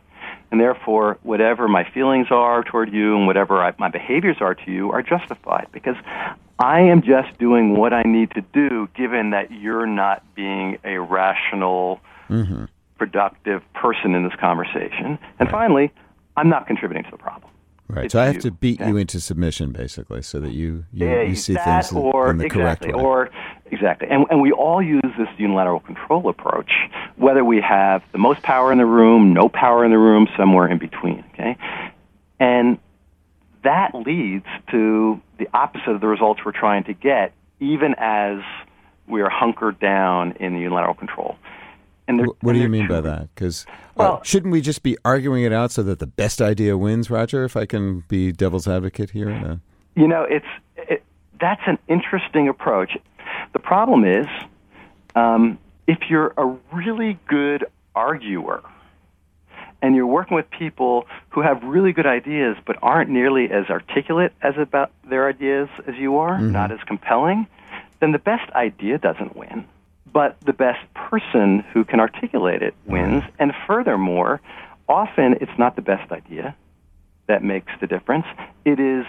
And 0.52 0.62
therefore, 0.62 1.18
whatever 1.24 1.68
my 1.68 1.84
feelings 1.90 2.28
are 2.32 2.64
toward 2.64 2.94
you 2.94 3.18
and 3.18 3.28
whatever 3.28 3.62
I, 3.62 3.74
my 3.78 3.90
behaviors 3.90 4.38
are 4.40 4.56
to 4.56 4.72
you 4.72 4.92
are 4.92 5.02
justified 5.02 5.68
because 5.74 5.96
I 6.60 6.82
am 6.82 7.02
just 7.02 7.38
doing 7.38 7.76
what 7.76 7.94
I 7.94 8.04
need 8.04 8.32
to 8.32 8.42
do 8.54 8.88
given 8.96 9.32
that 9.32 9.52
you're 9.52 9.86
not 9.86 10.24
being 10.36 10.78
a 10.84 11.00
rational, 11.00 12.00
mm-hmm. 12.30 12.66
productive 12.98 13.62
person 13.74 14.16
in 14.16 14.24
this 14.24 14.40
conversation. 14.40 15.20
And 15.40 15.50
finally, 15.50 15.92
I'm 16.36 16.50
not 16.50 16.66
contributing 16.66 17.04
to 17.04 17.12
the 17.12 17.18
problem. 17.18 17.52
Right. 17.90 18.06
It's 18.06 18.14
so 18.14 18.20
I 18.20 18.26
have 18.26 18.36
you. 18.36 18.42
to 18.42 18.52
beat 18.52 18.82
you 18.82 18.98
into 18.98 19.22
submission, 19.22 19.72
basically, 19.72 20.22
so 20.22 20.42
that 20.42 20.52
you 20.52 20.86
you, 20.92 21.08
yeah, 21.08 21.22
you 21.22 21.36
see 21.36 21.54
that 21.54 21.86
things 21.86 21.94
or, 21.94 22.32
in 22.32 22.38
the 22.38 22.46
exactly, 22.46 22.92
correct 22.92 22.98
way. 22.98 23.02
Or 23.02 23.30
exactly, 23.72 24.08
and 24.10 24.26
and 24.30 24.42
we 24.42 24.52
all 24.52 24.82
use 24.82 25.02
this 25.18 25.28
unilateral 25.38 25.80
control 25.80 26.30
approach, 26.30 26.72
whether 27.16 27.44
we 27.44 27.62
have 27.62 28.04
the 28.12 28.18
most 28.18 28.42
power 28.42 28.72
in 28.72 28.78
the 28.78 28.86
room, 28.86 29.34
no 29.34 29.50
power 29.50 29.84
in 29.86 29.92
the 29.92 29.98
room, 29.98 30.28
somewhere 30.38 30.68
in 30.68 30.78
between. 30.78 31.24
Okay, 31.34 31.58
and 32.40 32.78
that 33.64 33.94
leads 33.96 34.46
to 34.72 35.22
the 35.38 35.48
opposite 35.54 35.92
of 35.92 36.02
the 36.02 36.08
results 36.08 36.42
we're 36.46 36.52
trying 36.52 36.84
to 36.86 36.94
get, 36.94 37.34
even 37.60 37.96
as 37.98 38.40
we 39.08 39.22
are 39.22 39.30
hunkered 39.30 39.80
down 39.80 40.34
in 40.40 40.54
the 40.54 40.60
unilateral 40.60 40.94
control. 40.94 41.38
And 42.08 42.26
what 42.40 42.54
do 42.54 42.60
you 42.60 42.70
mean 42.70 42.88
by 42.88 43.02
that? 43.02 43.28
Because 43.36 43.66
uh, 43.68 43.72
well, 43.96 44.14
uh, 44.14 44.24
shouldn't 44.24 44.54
we 44.54 44.62
just 44.62 44.82
be 44.82 44.98
arguing 45.04 45.44
it 45.44 45.52
out 45.52 45.72
so 45.72 45.84
that 45.84 46.00
the 46.00 46.08
best 46.08 46.42
idea 46.42 46.78
wins, 46.78 47.10
Roger? 47.10 47.44
If 47.44 47.58
I 47.58 47.66
can 47.66 48.06
be 48.08 48.32
devil's 48.32 48.68
advocate 48.68 49.10
here. 49.10 49.60
You 49.96 50.08
know, 50.08 50.24
it's 50.24 50.46
it, 50.78 51.04
that's 51.40 51.62
an 51.66 51.78
interesting 51.88 52.48
approach. 52.48 52.98
The 53.54 53.60
problem 53.60 54.06
is, 54.06 54.28
um, 55.16 55.58
if 55.88 56.10
you're 56.10 56.34
a 56.38 56.58
really 56.74 57.18
good 57.28 57.66
arguer 57.96 58.62
and 59.82 59.96
you're 59.96 60.08
working 60.08 60.36
with 60.36 60.50
people 60.50 61.08
who 61.30 61.42
have 61.42 61.64
really 61.64 61.94
good 61.94 62.08
ideas 62.08 62.58
but 62.66 62.78
aren't 62.82 63.10
nearly 63.10 63.50
as 63.50 63.70
articulate 63.70 64.34
as 64.42 64.56
about 64.58 64.92
their 65.10 65.28
ideas 65.28 65.70
as 65.88 65.96
you 65.96 66.18
are, 66.18 66.38
mm-hmm. 66.38 66.52
not 66.52 66.72
as 66.72 66.80
compelling, 66.86 67.48
then 68.00 68.12
the 68.12 68.20
best 68.20 68.52
idea 68.52 68.98
doesn't 68.98 69.36
win 69.36 69.66
but 70.18 70.36
the 70.42 70.54
best 70.54 70.80
person 70.96 71.60
who 71.74 71.84
can 71.84 72.00
articulate 72.00 72.64
it 72.64 72.74
wins. 72.88 73.24
And 73.38 73.54
furthermore, 73.68 74.42
often 74.90 75.36
it's 75.42 75.60
not 75.60 75.76
the 75.76 75.84
best 75.84 76.12
idea 76.12 76.56
that 77.28 77.44
makes 77.44 77.72
the 77.80 77.86
difference. 77.86 78.26
It 78.66 78.80
is 78.80 79.06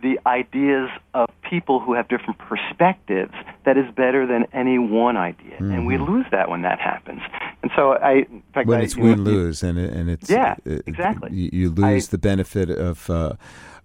the 0.00 0.18
ideas 0.26 0.90
of 1.12 1.28
people 1.48 1.78
who 1.78 1.92
have 1.92 2.08
different 2.08 2.38
perspectives 2.38 3.34
that 3.64 3.76
is 3.76 3.84
better 3.94 4.26
than 4.26 4.46
any 4.52 4.78
one 4.78 5.16
idea, 5.16 5.54
mm-hmm. 5.54 5.70
and 5.70 5.86
we 5.86 5.94
mm-hmm. 5.94 6.10
lose 6.10 6.26
that 6.30 6.48
when 6.48 6.62
that 6.62 6.80
happens. 6.80 7.20
And 7.62 7.70
so, 7.76 7.92
I 7.92 8.26
fact, 8.54 8.68
when 8.68 8.80
I, 8.80 8.84
it's 8.84 8.96
win 8.96 9.22
lose, 9.22 9.62
and 9.62 9.78
and 9.78 10.08
it's 10.08 10.30
yeah, 10.30 10.56
exactly. 10.64 11.30
You, 11.32 11.50
you 11.52 11.70
lose 11.70 12.08
I, 12.08 12.10
the 12.10 12.18
benefit 12.18 12.70
of 12.70 13.10
uh, 13.10 13.34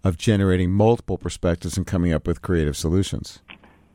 of 0.03 0.17
generating 0.17 0.71
multiple 0.71 1.17
perspectives 1.17 1.77
and 1.77 1.85
coming 1.85 2.13
up 2.13 2.25
with 2.25 2.41
creative 2.41 2.77
solutions. 2.77 3.39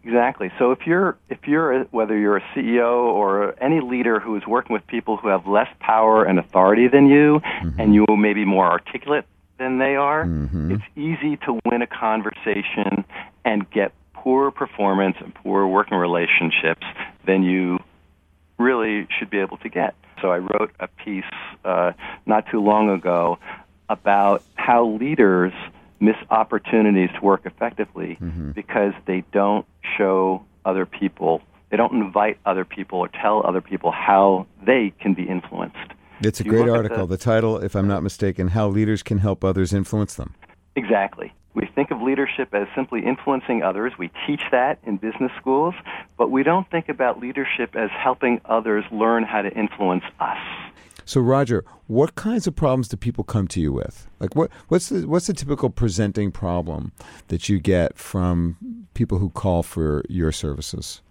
Exactly. 0.05 0.51
So 0.59 0.73
if 0.73 0.87
you're 0.87 1.17
if 1.31 1.39
you're 1.47 1.73
a, 1.73 1.85
whether 1.93 2.19
you're 2.19 2.37
a 2.37 2.43
CEO 2.55 3.05
or 3.05 3.55
any 3.63 3.81
leader 3.81 4.21
who 4.21 4.37
is 4.37 4.47
working 4.47 4.75
with 4.75 4.87
people 4.87 5.17
who 5.17 5.29
have 5.29 5.47
less 5.47 5.69
power 5.81 6.25
and 6.25 6.39
authority 6.39 6.89
than 6.89 7.07
you, 7.07 7.41
mm-hmm. 7.41 7.81
and 7.81 7.95
you 7.95 8.05
may 8.09 8.35
be 8.35 8.45
more 8.45 8.67
articulate 8.67 9.25
than 9.63 9.79
they 9.79 9.97
are, 9.97 10.25
mm-hmm. 10.25 10.73
it's 10.73 10.85
easy 10.97 11.37
to 11.39 11.59
win 11.65 11.83
a 11.83 11.87
conversation 11.87 13.05
and 13.45 13.71
get 13.71 13.93
poor 14.13 14.51
performance 14.51 15.17
and 15.21 15.35
poor 15.35 15.67
working 15.67 15.97
relationships 15.99 16.87
than 17.27 17.43
you 17.43 17.79
really 18.59 19.07
should 19.19 19.31
be 19.31 19.39
able 19.39 19.57
to 19.59 19.69
get. 19.69 19.95
So 20.21 20.31
I 20.31 20.39
wrote 20.39 20.73
a 20.79 20.89
piece 20.89 21.25
uh, 21.65 21.93
not 22.27 22.47
too 22.51 22.61
long 22.61 22.91
ago 22.91 23.39
about 23.89 24.43
how 24.55 24.87
leaders 24.87 25.53
miss 26.01 26.17
opportunities 26.31 27.11
to 27.15 27.21
work 27.21 27.43
effectively 27.45 28.19
mm-hmm. 28.21 28.51
because 28.53 28.93
they 29.07 29.25
don't 29.33 29.67
show 29.97 30.45
other 30.65 30.87
people, 30.87 31.43
they 31.71 31.77
don't 31.77 31.95
invite 31.95 32.39
other 32.45 32.65
people 32.65 32.99
or 32.99 33.09
tell 33.09 33.45
other 33.45 33.61
people 33.61 33.91
how 33.91 34.47
they 34.65 34.93
can 35.01 35.15
be 35.15 35.25
influenced. 35.25 35.77
It's 36.25 36.41
a 36.41 36.45
great 36.45 36.69
article. 36.69 37.07
The, 37.07 37.17
the 37.17 37.23
title, 37.23 37.59
if 37.59 37.75
I'm 37.75 37.87
not 37.87 37.95
uh-huh. 37.95 38.03
mistaken, 38.03 38.49
How 38.49 38.69
Leaders 38.69 39.03
Can 39.03 39.19
Help 39.19 39.45
Others 39.45 39.73
Influence 39.73 40.15
Them. 40.15 40.35
Exactly. 40.77 41.33
We 41.55 41.69
think 41.75 41.91
of 41.91 42.01
leadership 42.01 42.55
as 42.55 42.67
simply 42.75 43.05
influencing 43.05 43.63
others. 43.63 43.93
We 43.99 44.11
teach 44.27 44.43
that 44.53 44.79
in 44.85 44.97
business 44.97 45.31
schools, 45.39 45.75
but 46.17 46.31
we 46.31 46.43
don't 46.43 46.69
think 46.71 46.89
about 46.89 47.21
leadership 47.21 47.77
as 47.77 47.91
helping 47.91 48.41
others 48.47 48.85
learn 48.91 49.25
how 49.25 49.43
to 49.43 49.51
influence 49.51 50.05
us. 50.19 50.39
So, 51.05 51.21
Roger, 51.21 51.65
what 51.89 52.15
kinds 52.15 52.47
of 52.47 52.57
problems 52.57 52.89
do 52.89 52.97
people 52.97 53.25
come 53.25 53.49
to 53.49 53.61
you 53.61 53.73
with? 53.73 54.09
Like, 54.21 54.35
what 54.35 54.51
what's 54.69 54.89
the 54.89 55.07
what's 55.07 55.27
the 55.27 55.35
typical 55.35 55.69
presenting 55.69 56.31
problem 56.31 56.93
that 57.29 57.49
you 57.49 57.59
get 57.59 57.99
from 57.99 58.87
people 58.95 59.19
who 59.19 59.29
call 59.31 59.63
for 59.63 60.05
your 60.09 60.33
services? 60.33 61.03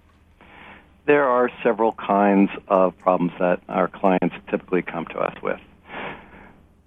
There 1.06 1.28
are 1.28 1.50
several 1.64 1.94
kinds 1.94 2.52
of 2.68 2.98
problems 3.00 3.34
that 3.40 3.62
our 3.68 3.88
clients 3.88 4.36
typically 4.50 4.82
come 4.82 5.06
to 5.08 5.20
us 5.20 5.36
with. 5.42 5.60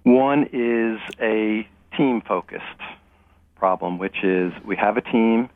One 0.05 0.49
is 0.53 1.01
a 1.21 1.67
team 1.97 2.21
focused 2.21 2.63
problem, 3.57 3.99
which 3.99 4.23
is 4.23 4.53
we 4.65 4.77
have 4.77 4.97
a 4.97 5.01
team 5.01 5.49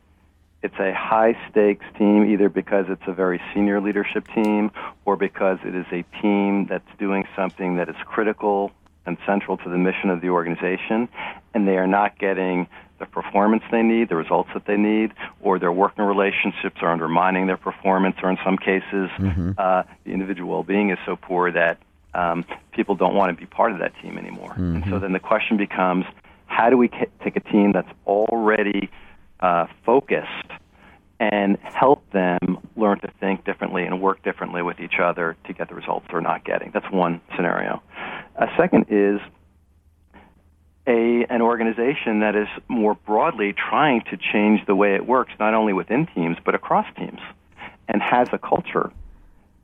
it's 0.61 0.75
a 0.77 0.93
high 0.93 1.37
stakes 1.49 1.85
team 1.97 2.25
either 2.25 2.49
because 2.49 2.85
it's 2.89 3.07
a 3.07 3.13
very 3.13 3.41
senior 3.53 3.79
leadership 3.79 4.27
team 4.33 4.71
or 5.05 5.15
because 5.15 5.57
it 5.63 5.73
is 5.73 5.85
a 5.91 6.03
team 6.21 6.65
that's 6.67 6.89
doing 6.97 7.25
something 7.35 7.77
that 7.77 7.87
is 7.87 7.95
critical 8.05 8.71
and 9.05 9.17
central 9.25 9.55
to 9.57 9.69
the 9.69 9.77
mission 9.77 10.09
of 10.09 10.19
the 10.19 10.29
organization 10.29 11.07
and 11.53 11.65
they 11.67 11.77
are 11.77 11.87
not 11.87 12.19
getting 12.19 12.67
the 12.99 13.05
performance 13.05 13.63
they 13.71 13.81
need, 13.81 14.09
the 14.09 14.15
results 14.15 14.49
that 14.53 14.65
they 14.65 14.77
need, 14.77 15.13
or 15.41 15.59
their 15.59 15.71
working 15.71 16.05
relationships 16.05 16.77
are 16.81 16.91
undermining 16.91 17.47
their 17.47 17.57
performance, 17.57 18.15
or 18.21 18.29
in 18.29 18.37
some 18.43 18.57
cases, 18.57 19.09
mm-hmm. 19.17 19.51
uh, 19.57 19.83
the 20.03 20.11
individual 20.11 20.49
well-being 20.49 20.89
is 20.91 20.97
so 21.05 21.15
poor 21.15 21.51
that 21.51 21.77
um, 22.13 22.45
people 22.71 22.95
don't 22.95 23.15
want 23.15 23.35
to 23.35 23.39
be 23.39 23.45
part 23.45 23.71
of 23.71 23.79
that 23.79 23.93
team 24.01 24.17
anymore. 24.17 24.51
Mm-hmm. 24.51 24.75
And 24.75 24.83
so 24.83 24.89
mm-hmm. 24.91 24.99
then 25.01 25.13
the 25.13 25.19
question 25.19 25.57
becomes, 25.57 26.05
how 26.47 26.69
do 26.69 26.77
we 26.77 26.89
take 27.23 27.35
a 27.35 27.39
team 27.39 27.71
that's 27.71 27.91
already 28.05 28.89
uh, 29.39 29.67
focused 29.85 30.51
and 31.19 31.57
help 31.63 32.09
them 32.11 32.59
learn 32.75 32.99
to 33.01 33.09
think 33.19 33.43
differently 33.43 33.83
and 33.83 34.01
work 34.01 34.23
differently 34.23 34.61
with 34.61 34.79
each 34.79 34.99
other 35.01 35.35
to 35.45 35.53
get 35.53 35.67
the 35.67 35.75
results 35.75 36.05
they're 36.09 36.21
not 36.21 36.45
getting. 36.45 36.71
That's 36.73 36.89
one 36.91 37.19
scenario. 37.35 37.81
A 38.37 38.47
second 38.57 38.85
is 38.89 39.19
a, 40.89 41.25
an 41.29 41.41
organization 41.41 42.21
that 42.21 42.35
is 42.35 42.47
more 42.67 42.95
broadly 42.95 43.53
trying 43.53 44.01
to 44.09 44.17
change 44.17 44.65
the 44.65 44.75
way 44.75 44.95
it 44.95 45.05
works, 45.05 45.31
not 45.39 45.53
only 45.53 45.71
within 45.71 46.07
teams, 46.07 46.37
but 46.43 46.55
across 46.55 46.87
teams, 46.97 47.19
and 47.87 48.01
has 48.01 48.27
a 48.33 48.39
culture 48.39 48.91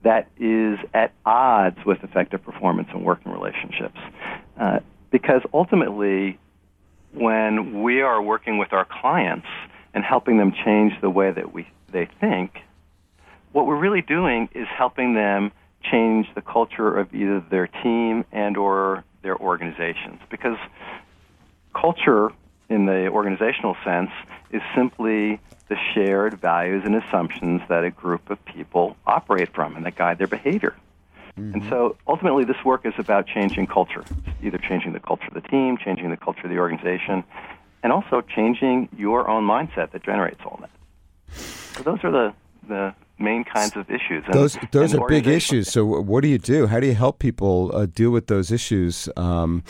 that 0.02 0.28
is 0.38 0.78
at 0.94 1.12
odds 1.24 1.84
with 1.84 2.04
effective 2.04 2.42
performance 2.44 2.88
and 2.92 3.04
working 3.04 3.32
relationships. 3.32 3.98
Uh, 4.56 4.78
because 5.10 5.42
ultimately, 5.52 6.38
when 7.12 7.82
we 7.82 8.02
are 8.02 8.22
working 8.22 8.58
with 8.58 8.72
our 8.72 8.84
clients 8.84 9.48
and 9.94 10.04
helping 10.04 10.38
them 10.38 10.52
change 10.64 10.92
the 11.00 11.10
way 11.10 11.32
that 11.32 11.52
we, 11.52 11.66
they 11.90 12.06
think, 12.20 12.60
what 13.50 13.66
we're 13.66 13.78
really 13.78 14.02
doing 14.02 14.48
is 14.54 14.68
helping 14.68 15.14
them 15.14 15.50
change 15.82 16.28
the 16.36 16.42
culture 16.42 16.96
of 16.96 17.12
either 17.12 17.40
their 17.50 17.66
team 17.66 18.24
and 18.30 18.56
or 18.56 19.02
their 19.22 19.36
organizations 19.36 20.20
because 20.30 20.58
culture 21.80 22.30
in 22.68 22.86
the 22.86 23.08
organizational 23.08 23.76
sense 23.84 24.10
is 24.50 24.62
simply 24.74 25.40
the 25.68 25.76
shared 25.92 26.40
values 26.40 26.82
and 26.84 26.94
assumptions 26.94 27.60
that 27.68 27.84
a 27.84 27.90
group 27.90 28.30
of 28.30 28.44
people 28.44 28.96
operate 29.06 29.52
from 29.54 29.76
and 29.76 29.84
that 29.84 29.96
guide 29.96 30.18
their 30.18 30.26
behavior. 30.26 30.74
Mm-hmm. 31.38 31.54
And 31.54 31.68
so 31.68 31.96
ultimately, 32.06 32.44
this 32.44 32.62
work 32.64 32.86
is 32.86 32.94
about 32.98 33.26
changing 33.26 33.66
culture, 33.66 34.04
either 34.42 34.58
changing 34.58 34.92
the 34.92 35.00
culture 35.00 35.28
of 35.28 35.34
the 35.34 35.46
team, 35.48 35.76
changing 35.76 36.10
the 36.10 36.16
culture 36.16 36.44
of 36.44 36.50
the 36.50 36.58
organization, 36.58 37.24
and 37.82 37.92
also 37.92 38.22
changing 38.22 38.88
your 38.96 39.28
own 39.28 39.44
mindset 39.44 39.92
that 39.92 40.02
generates 40.02 40.40
all 40.44 40.58
that. 40.60 40.70
So 41.74 41.82
those 41.82 41.98
are 42.04 42.10
the, 42.10 42.34
the 42.66 42.94
main 43.18 43.44
kinds 43.44 43.76
of 43.76 43.90
issues. 43.90 44.24
And, 44.24 44.34
those 44.34 44.56
those 44.72 44.94
are 44.94 45.06
big 45.08 45.26
issues. 45.26 45.70
So 45.70 45.84
what 45.84 46.22
do 46.22 46.28
you 46.28 46.38
do? 46.38 46.66
How 46.68 46.80
do 46.80 46.86
you 46.86 46.94
help 46.94 47.18
people 47.18 47.70
uh, 47.74 47.86
deal 47.86 48.10
with 48.10 48.28
those 48.28 48.50
issues 48.50 49.08
um, 49.16 49.62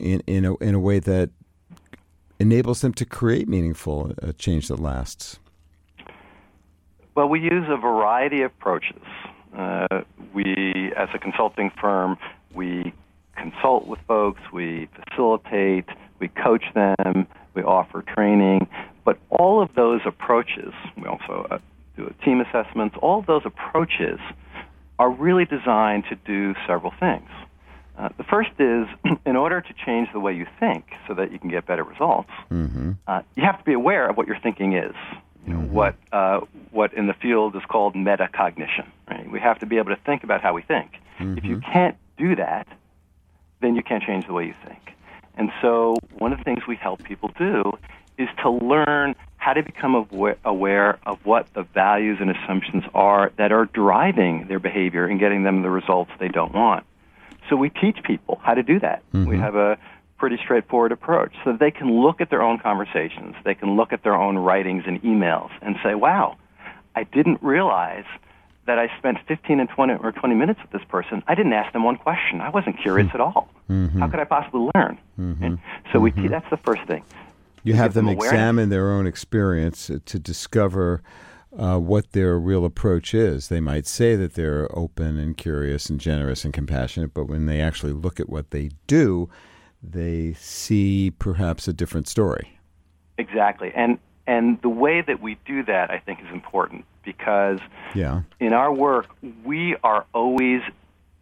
in 0.00 0.20
in 0.26 0.44
a, 0.44 0.56
in 0.56 0.74
a 0.74 0.80
way 0.80 0.98
that 0.98 1.30
enables 2.38 2.80
them 2.80 2.92
to 2.94 3.04
create 3.04 3.48
meaningful 3.48 4.12
uh, 4.22 4.32
change 4.32 4.68
that 4.68 4.80
lasts? 4.80 5.38
Well, 7.14 7.28
we 7.28 7.40
use 7.40 7.66
a 7.68 7.76
variety 7.76 8.42
of 8.42 8.52
approaches. 8.52 9.02
Uh, 9.56 10.02
we, 10.32 10.92
as 10.96 11.08
a 11.12 11.18
consulting 11.18 11.70
firm, 11.80 12.16
we 12.54 12.92
consult 13.36 13.86
with 13.86 13.98
folks, 14.06 14.40
we 14.52 14.88
facilitate, 14.94 15.86
we 16.18 16.28
coach 16.28 16.64
them, 16.74 17.26
we 17.54 17.62
offer 17.62 18.02
training. 18.02 18.68
But 19.04 19.18
all 19.28 19.62
of 19.62 19.74
those 19.74 20.00
approaches, 20.06 20.72
we 20.96 21.06
also 21.08 21.46
uh, 21.50 21.58
do 21.96 22.12
team 22.24 22.40
assessments, 22.40 22.96
all 23.02 23.18
of 23.18 23.26
those 23.26 23.42
approaches 23.44 24.18
are 24.98 25.10
really 25.10 25.44
designed 25.44 26.04
to 26.10 26.14
do 26.14 26.54
several 26.66 26.92
things. 27.00 27.28
Uh, 28.00 28.08
the 28.16 28.24
first 28.24 28.50
is, 28.58 28.86
in 29.26 29.36
order 29.36 29.60
to 29.60 29.74
change 29.84 30.08
the 30.12 30.20
way 30.20 30.32
you 30.32 30.46
think 30.58 30.84
so 31.06 31.12
that 31.12 31.30
you 31.32 31.38
can 31.38 31.50
get 31.50 31.66
better 31.66 31.84
results, 31.84 32.30
mm-hmm. 32.50 32.92
uh, 33.06 33.20
you 33.36 33.42
have 33.44 33.58
to 33.58 33.64
be 33.64 33.74
aware 33.74 34.08
of 34.08 34.16
what 34.16 34.26
your 34.26 34.38
thinking 34.42 34.72
is. 34.72 34.94
You 35.46 35.54
know, 35.54 35.60
mm-hmm. 35.60 35.74
what, 35.74 35.94
uh, 36.12 36.40
what 36.70 36.94
in 36.94 37.06
the 37.06 37.14
field 37.14 37.56
is 37.56 37.62
called 37.68 37.94
metacognition. 37.94 38.86
Right? 39.08 39.30
We 39.30 39.38
have 39.40 39.58
to 39.58 39.66
be 39.66 39.76
able 39.76 39.94
to 39.94 40.00
think 40.06 40.24
about 40.24 40.40
how 40.40 40.54
we 40.54 40.62
think. 40.62 40.92
Mm-hmm. 41.18 41.38
If 41.38 41.44
you 41.44 41.56
mm-hmm. 41.56 41.72
can't 41.72 41.96
do 42.16 42.36
that, 42.36 42.66
then 43.60 43.76
you 43.76 43.82
can't 43.82 44.02
change 44.02 44.26
the 44.26 44.32
way 44.32 44.46
you 44.46 44.54
think. 44.66 44.92
And 45.36 45.50
so, 45.60 45.96
one 46.18 46.32
of 46.32 46.38
the 46.38 46.44
things 46.44 46.60
we 46.66 46.76
help 46.76 47.02
people 47.02 47.30
do 47.38 47.72
is 48.16 48.28
to 48.42 48.50
learn 48.50 49.14
how 49.36 49.52
to 49.54 49.62
become 49.62 50.06
aware 50.44 50.98
of 51.06 51.18
what 51.24 51.52
the 51.54 51.62
values 51.62 52.18
and 52.20 52.30
assumptions 52.30 52.84
are 52.94 53.32
that 53.36 53.52
are 53.52 53.64
driving 53.66 54.46
their 54.48 54.58
behavior 54.58 55.06
and 55.06 55.18
getting 55.18 55.42
them 55.42 55.62
the 55.62 55.70
results 55.70 56.10
they 56.18 56.28
don't 56.28 56.52
want. 56.54 56.84
So 57.50 57.56
we 57.56 57.68
teach 57.68 57.98
people 58.04 58.40
how 58.42 58.54
to 58.54 58.62
do 58.62 58.78
that. 58.80 59.02
Mm-hmm. 59.12 59.28
We 59.28 59.36
have 59.38 59.56
a 59.56 59.76
pretty 60.16 60.38
straightforward 60.42 60.92
approach 60.92 61.34
so 61.44 61.52
they 61.52 61.70
can 61.70 62.00
look 62.00 62.20
at 62.20 62.30
their 62.30 62.42
own 62.42 62.58
conversations, 62.58 63.34
they 63.44 63.54
can 63.54 63.76
look 63.76 63.92
at 63.92 64.02
their 64.02 64.14
own 64.14 64.38
writings 64.38 64.84
and 64.86 65.02
emails 65.02 65.50
and 65.60 65.76
say, 65.82 65.94
wow, 65.94 66.36
I 66.94 67.04
didn't 67.04 67.42
realize 67.42 68.04
that 68.66 68.78
I 68.78 68.88
spent 68.98 69.18
15 69.26 69.58
and 69.58 69.68
20 69.68 69.94
or 69.94 70.12
20 70.12 70.34
minutes 70.34 70.60
with 70.62 70.70
this 70.70 70.86
person. 70.88 71.22
I 71.26 71.34
didn't 71.34 71.54
ask 71.54 71.72
them 71.72 71.82
one 71.82 71.96
question. 71.96 72.40
I 72.40 72.50
wasn't 72.50 72.78
curious 72.80 73.08
mm-hmm. 73.08 73.16
at 73.16 73.20
all. 73.20 73.48
Mm-hmm. 73.68 73.98
How 73.98 74.08
could 74.08 74.20
I 74.20 74.24
possibly 74.24 74.70
learn? 74.74 74.98
Mm-hmm. 75.18 75.54
So 75.92 75.98
we 75.98 76.12
te- 76.12 76.28
that's 76.28 76.48
the 76.50 76.58
first 76.58 76.82
thing. 76.86 77.02
You 77.64 77.74
have 77.74 77.94
them, 77.94 78.06
them 78.06 78.16
examine 78.16 78.68
their 78.68 78.90
own 78.92 79.06
experience 79.06 79.90
to 80.04 80.18
discover 80.18 81.02
uh, 81.56 81.78
what 81.78 82.12
their 82.12 82.38
real 82.38 82.64
approach 82.64 83.14
is. 83.14 83.48
They 83.48 83.60
might 83.60 83.86
say 83.86 84.16
that 84.16 84.34
they're 84.34 84.68
open 84.76 85.18
and 85.18 85.36
curious 85.36 85.90
and 85.90 86.00
generous 86.00 86.44
and 86.44 86.54
compassionate, 86.54 87.14
but 87.14 87.24
when 87.24 87.46
they 87.46 87.60
actually 87.60 87.92
look 87.92 88.20
at 88.20 88.28
what 88.28 88.50
they 88.50 88.70
do, 88.86 89.28
they 89.82 90.34
see 90.34 91.10
perhaps 91.18 91.66
a 91.66 91.72
different 91.72 92.08
story. 92.08 92.58
Exactly. 93.18 93.72
And 93.74 93.98
and 94.26 94.60
the 94.62 94.68
way 94.68 95.00
that 95.00 95.20
we 95.20 95.38
do 95.44 95.64
that 95.64 95.90
I 95.90 95.98
think 95.98 96.20
is 96.20 96.32
important 96.32 96.84
because 97.04 97.58
yeah. 97.94 98.22
in 98.38 98.52
our 98.52 98.72
work 98.72 99.06
we 99.44 99.76
are 99.82 100.06
always 100.14 100.62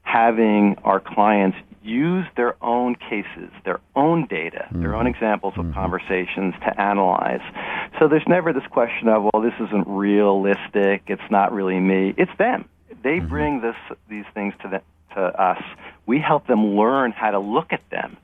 having 0.03 0.77
our 0.85 1.01
clients 1.01 1.57
use 1.83 2.27
their 2.37 2.57
own 2.63 2.95
cases, 2.95 3.51
their 3.65 3.81
own 3.97 4.27
data, 4.27 4.67
mm-hmm. 4.67 4.83
their 4.83 4.95
own 4.95 5.05
mm-hmm. 5.05 5.15
examples 5.15 5.55
of 5.57 5.67
mm-hmm. 5.67 5.75
conversations 5.75 6.55
to 6.65 6.81
analyze. 6.81 7.41
So 7.99 8.09
there's 8.09 8.27
never 8.27 8.53
this 8.53 8.67
question 8.71 9.09
of, 9.09 9.25
well, 9.33 9.43
this 9.43 9.55
isn't 9.61 9.87
realistic, 9.87 11.03
it's 11.07 11.31
not 11.31 11.53
really 11.53 11.81
me. 11.81 12.15
It's 12.17 12.31
them. 12.39 12.69
They 13.03 13.19
mm-hmm. 13.19 13.29
bring 13.29 13.61
this, 13.61 13.77
these 14.09 14.25
things 14.35 14.55
to, 14.63 14.69
the, 14.69 14.83
to 15.15 15.21
us. 15.21 15.63
We 16.07 16.19
help 16.19 16.47
them 16.47 16.77
learn 16.77 17.13
how 17.13 17.31
to 17.31 17.39
look 17.39 17.73
at 17.73 17.83
them. 17.91 18.17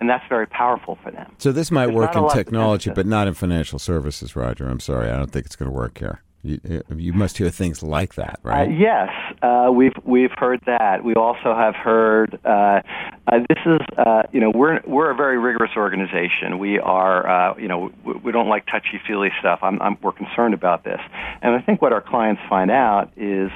And 0.00 0.08
that's 0.08 0.26
very 0.30 0.46
powerful 0.46 0.98
for 1.02 1.10
them. 1.10 1.34
So 1.36 1.52
this 1.52 1.70
might 1.70 1.86
There's 1.86 1.96
work 1.96 2.16
in 2.16 2.26
technology, 2.30 2.90
but 2.90 3.04
not 3.04 3.28
in 3.28 3.34
financial 3.34 3.78
services, 3.78 4.34
Roger. 4.34 4.66
I'm 4.66 4.80
sorry, 4.80 5.10
I 5.10 5.16
don't 5.16 5.30
think 5.30 5.44
it's 5.44 5.56
going 5.56 5.70
to 5.70 5.76
work 5.76 5.98
here. 5.98 6.22
You, 6.42 6.82
you, 6.96 7.12
must 7.12 7.36
hear 7.36 7.50
things 7.50 7.82
like 7.82 8.14
that, 8.14 8.40
right? 8.42 8.66
Uh, 8.66 8.70
yes, 8.70 9.10
uh, 9.42 9.70
we've 9.70 9.92
we've 10.04 10.30
heard 10.38 10.60
that. 10.64 11.04
We 11.04 11.14
also 11.14 11.54
have 11.54 11.74
heard 11.74 12.38
uh, 12.46 12.80
uh 13.26 13.40
this 13.46 13.58
is 13.66 13.80
uh, 13.98 14.22
you 14.32 14.40
know 14.40 14.50
we're 14.54 14.80
we're 14.86 15.10
a 15.10 15.14
very 15.14 15.38
rigorous 15.38 15.72
organization. 15.76 16.58
We 16.58 16.78
are 16.78 17.28
uh, 17.28 17.58
you 17.58 17.68
know 17.68 17.92
we, 18.04 18.14
we 18.14 18.32
don't 18.32 18.48
like 18.48 18.64
touchy 18.66 18.98
feely 19.06 19.28
stuff. 19.38 19.58
I'm, 19.62 19.82
I'm, 19.82 19.98
we're 20.00 20.12
concerned 20.12 20.54
about 20.54 20.82
this, 20.82 21.00
and 21.42 21.54
I 21.54 21.60
think 21.60 21.82
what 21.82 21.92
our 21.92 22.00
clients 22.00 22.40
find 22.48 22.70
out 22.70 23.12
is 23.18 23.50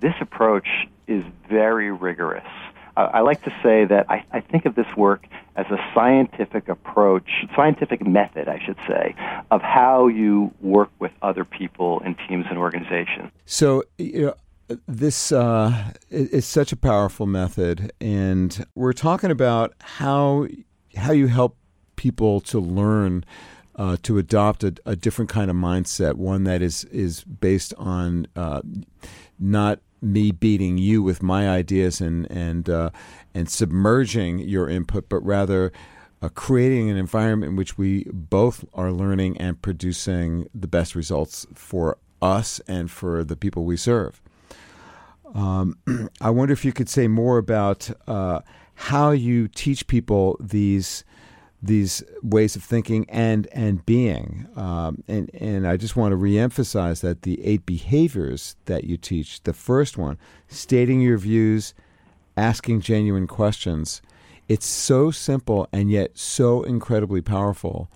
this 0.00 0.14
approach 0.20 0.66
is 1.06 1.22
very 1.48 1.92
rigorous. 1.92 2.44
I 3.04 3.20
like 3.20 3.42
to 3.44 3.50
say 3.62 3.84
that 3.84 4.10
I, 4.10 4.24
I 4.32 4.40
think 4.40 4.66
of 4.66 4.74
this 4.74 4.86
work 4.96 5.26
as 5.56 5.66
a 5.66 5.78
scientific 5.94 6.68
approach, 6.68 7.28
scientific 7.54 8.06
method, 8.06 8.48
I 8.48 8.60
should 8.64 8.78
say, 8.86 9.14
of 9.50 9.62
how 9.62 10.06
you 10.06 10.52
work 10.60 10.90
with 10.98 11.12
other 11.22 11.44
people 11.44 12.00
in 12.00 12.16
teams 12.28 12.46
and 12.48 12.58
organizations. 12.58 13.30
So, 13.44 13.84
you 13.98 14.26
know, 14.26 14.78
this 14.86 15.32
uh, 15.32 15.92
is 16.10 16.44
such 16.44 16.72
a 16.72 16.76
powerful 16.76 17.26
method, 17.26 17.92
and 18.00 18.64
we're 18.74 18.92
talking 18.92 19.30
about 19.30 19.74
how 19.80 20.46
how 20.96 21.12
you 21.12 21.28
help 21.28 21.56
people 21.96 22.40
to 22.40 22.58
learn 22.58 23.24
uh, 23.76 23.96
to 24.02 24.18
adopt 24.18 24.64
a, 24.64 24.74
a, 24.84 24.96
different 24.96 25.30
kind 25.30 25.50
of 25.50 25.56
mindset, 25.56 26.14
one 26.14 26.44
that 26.44 26.60
is 26.60 26.84
is 26.84 27.24
based 27.24 27.72
on 27.78 28.26
uh, 28.36 28.60
not 29.38 29.80
me 30.00 30.30
beating 30.30 30.78
you 30.78 31.02
with 31.02 31.22
my 31.22 31.48
ideas 31.48 32.00
and 32.00 32.30
and 32.30 32.68
uh, 32.68 32.90
and 33.34 33.48
submerging 33.48 34.40
your 34.40 34.68
input, 34.68 35.08
but 35.08 35.20
rather 35.24 35.72
uh, 36.22 36.28
creating 36.30 36.90
an 36.90 36.96
environment 36.96 37.50
in 37.50 37.56
which 37.56 37.78
we 37.78 38.04
both 38.12 38.64
are 38.74 38.92
learning 38.92 39.36
and 39.38 39.60
producing 39.62 40.48
the 40.54 40.66
best 40.66 40.94
results 40.94 41.46
for 41.54 41.98
us 42.20 42.60
and 42.66 42.90
for 42.90 43.22
the 43.22 43.36
people 43.36 43.64
we 43.64 43.76
serve. 43.76 44.20
Um, 45.34 45.78
I 46.20 46.30
wonder 46.30 46.52
if 46.52 46.64
you 46.64 46.72
could 46.72 46.88
say 46.88 47.06
more 47.06 47.38
about 47.38 47.90
uh, 48.06 48.40
how 48.74 49.10
you 49.10 49.48
teach 49.48 49.86
people 49.86 50.36
these 50.40 51.04
these 51.60 52.02
ways 52.22 52.54
of 52.56 52.62
thinking 52.62 53.04
and 53.08 53.48
and 53.52 53.84
being. 53.84 54.46
Um, 54.56 55.02
and 55.08 55.30
and 55.34 55.66
I 55.66 55.76
just 55.76 55.96
want 55.96 56.12
to 56.12 56.16
reemphasize 56.16 57.00
that 57.00 57.22
the 57.22 57.44
eight 57.44 57.66
behaviors 57.66 58.56
that 58.66 58.84
you 58.84 58.96
teach. 58.96 59.42
The 59.42 59.52
first 59.52 59.98
one, 59.98 60.18
stating 60.48 61.00
your 61.00 61.18
views, 61.18 61.74
asking 62.36 62.82
genuine 62.82 63.26
questions. 63.26 64.00
It's 64.48 64.66
so 64.66 65.10
simple 65.10 65.68
and 65.72 65.90
yet 65.90 66.16
so 66.16 66.62
incredibly 66.62 67.20
powerful 67.20 67.90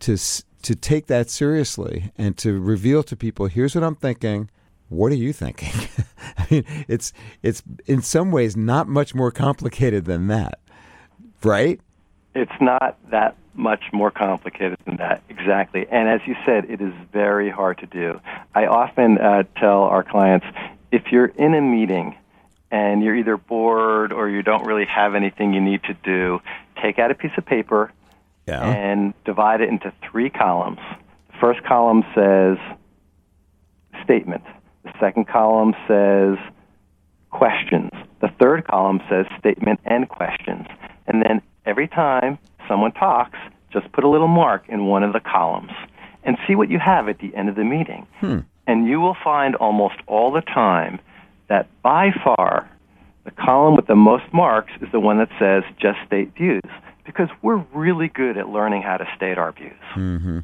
to 0.00 0.16
to 0.64 0.74
take 0.74 1.06
that 1.06 1.28
seriously 1.28 2.10
and 2.16 2.36
to 2.38 2.58
reveal 2.58 3.02
to 3.04 3.14
people, 3.14 3.46
here's 3.46 3.74
what 3.74 3.84
I'm 3.84 3.94
thinking. 3.94 4.50
What 4.88 5.12
are 5.12 5.16
you 5.16 5.32
thinking? 5.32 5.88
I 6.38 6.46
mean, 6.50 6.64
it's 6.88 7.12
it's 7.42 7.62
in 7.86 8.02
some 8.02 8.30
ways 8.30 8.56
not 8.56 8.88
much 8.88 9.14
more 9.14 9.30
complicated 9.30 10.06
than 10.06 10.28
that, 10.28 10.58
right? 11.42 11.80
It's 12.34 12.60
not 12.60 12.98
that 13.10 13.36
much 13.54 13.84
more 13.92 14.10
complicated 14.10 14.78
than 14.84 14.96
that, 14.96 15.22
exactly. 15.28 15.86
And 15.88 16.08
as 16.08 16.20
you 16.26 16.34
said, 16.44 16.68
it 16.68 16.80
is 16.80 16.92
very 17.12 17.50
hard 17.50 17.78
to 17.78 17.86
do. 17.86 18.20
I 18.54 18.66
often 18.66 19.18
uh, 19.18 19.44
tell 19.56 19.82
our 19.84 20.02
clients 20.02 20.46
if 20.90 21.12
you're 21.12 21.26
in 21.26 21.54
a 21.54 21.60
meeting 21.60 22.16
and 22.70 23.02
you're 23.02 23.14
either 23.14 23.36
bored 23.36 24.12
or 24.12 24.28
you 24.28 24.42
don't 24.42 24.64
really 24.66 24.86
have 24.86 25.14
anything 25.14 25.54
you 25.54 25.60
need 25.60 25.84
to 25.84 25.94
do, 25.94 26.40
take 26.82 26.98
out 26.98 27.10
a 27.12 27.14
piece 27.14 27.30
of 27.38 27.46
paper 27.46 27.92
Yeah. 28.48 28.64
and 28.64 29.14
divide 29.24 29.60
it 29.60 29.68
into 29.68 29.92
three 30.10 30.30
columns. 30.30 30.80
The 31.28 31.38
first 31.40 31.62
column 31.62 32.04
says 32.14 32.58
statement. 34.02 34.42
The 34.82 34.92
second 34.98 35.28
column 35.28 35.74
says 35.86 36.36
questions. 37.30 37.90
The 38.20 38.28
third 38.40 38.66
column 38.66 39.00
says 39.08 39.26
statement 39.38 39.78
and 39.84 40.08
questions. 40.08 40.66
And 41.06 41.22
then 41.22 41.40
every 41.66 41.88
time 41.88 42.38
someone 42.68 42.92
talks, 42.92 43.38
just 43.72 43.90
put 43.92 44.04
a 44.04 44.08
little 44.08 44.28
mark 44.28 44.64
in 44.68 44.86
one 44.86 45.02
of 45.02 45.12
the 45.12 45.20
columns 45.20 45.72
and 46.22 46.38
see 46.46 46.54
what 46.54 46.70
you 46.70 46.78
have 46.78 47.08
at 47.08 47.18
the 47.18 47.34
end 47.34 47.48
of 47.48 47.56
the 47.56 47.64
meeting. 47.64 48.06
Hmm. 48.20 48.38
And 48.66 48.86
you 48.86 49.00
will 49.00 49.16
find 49.22 49.54
almost 49.56 49.96
all 50.06 50.32
the 50.32 50.40
time 50.40 51.00
that 51.48 51.68
by 51.82 52.10
far 52.24 52.70
the 53.24 53.30
column 53.30 53.76
with 53.76 53.86
the 53.86 53.96
most 53.96 54.24
marks 54.32 54.72
is 54.80 54.88
the 54.92 55.00
one 55.00 55.18
that 55.18 55.28
says 55.38 55.64
just 55.78 55.98
state 56.06 56.34
views 56.34 56.62
because 57.04 57.28
we're 57.42 57.62
really 57.74 58.08
good 58.08 58.36
at 58.38 58.48
learning 58.48 58.82
how 58.82 58.96
to 58.96 59.06
state 59.16 59.38
our 59.38 59.52
views. 59.52 59.72
Mm-hmm. 59.94 60.38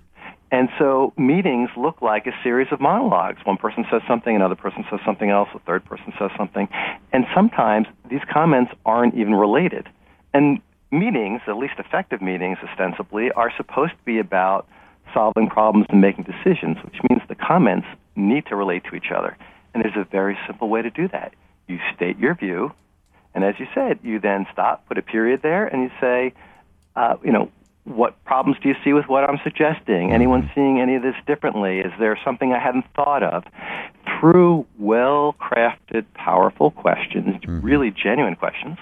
And 0.52 0.68
so 0.78 1.12
meetings 1.16 1.70
look 1.76 2.02
like 2.02 2.26
a 2.26 2.33
series 2.42 2.68
of 2.72 2.80
monologues. 2.80 3.38
One 3.44 3.56
person 3.56 3.87
says 3.90 4.02
something, 4.09 4.35
another 4.35 4.56
person 4.56 4.85
says 4.90 4.98
something 5.04 5.30
else, 5.30 5.48
a 5.54 5.61
third 5.61 5.85
person 5.85 6.12
says 6.18 6.30
something. 6.37 6.68
And 7.12 7.24
sometimes 7.35 7.87
these 8.11 8.22
comments 8.30 8.72
aren't 8.85 9.14
even 9.14 9.35
related. 9.35 9.88
And 10.35 10.61
meetings, 10.90 11.40
at 11.46 11.57
least 11.57 11.74
effective 11.79 12.20
meetings 12.20 12.59
ostensibly, 12.62 13.31
are 13.33 13.53
supposed 13.57 13.92
to 13.92 14.05
be 14.05 14.18
about 14.18 14.66
solving 15.12 15.48
problems 15.48 15.87
and 15.90 16.00
making 16.00 16.24
decisions, 16.24 16.76
which 16.85 16.96
means 17.09 17.22
the 17.29 17.35
comments 17.35 17.87
need 18.16 18.46
to 18.46 18.57
relate 18.57 18.85
to 18.85 18.94
each 18.94 19.11
other. 19.14 19.37
And 19.74 19.85
there's 19.85 19.96
a 19.96 20.05
very 20.05 20.38
simple 20.46 20.68
way 20.68 20.83
to 20.83 20.90
do 20.90 21.09
that. 21.09 21.35
You 21.68 21.79
state 21.94 22.18
your 22.18 22.35
view, 22.35 22.72
and 23.35 23.44
as 23.44 23.55
you 23.59 23.66
said, 23.74 24.00
you 24.03 24.18
then 24.18 24.46
stop, 24.53 24.87
put 24.88 24.98
a 24.98 25.03
period 25.03 25.42
there, 25.42 25.66
and 25.66 25.83
you 25.83 25.90
say, 26.00 26.33
uh, 26.96 27.16
you 27.24 27.33
know, 27.33 27.50
what 27.85 28.22
problems 28.24 28.59
do 28.62 28.68
you 28.68 28.74
see 28.85 28.92
with 28.92 29.09
what 29.09 29.24
I'm 29.24 29.40
suggesting? 29.42 30.12
Anyone 30.12 30.50
seeing 30.55 30.81
any 30.81 30.96
of 30.96 31.03
this 31.03 31.14
differently? 31.26 31.79
Is 31.79 31.92
there 31.98 32.18
something 32.24 32.53
I 32.53 32.59
hadn't 32.59 32.85
thought 32.94 33.22
of? 33.22 33.44
Through 34.18 34.66
well 34.79 35.35
crafted, 35.40 36.05
powerful 36.14 36.70
questions, 36.70 37.37
really 37.46 37.90
genuine 37.90 38.37
questions, 38.37 38.79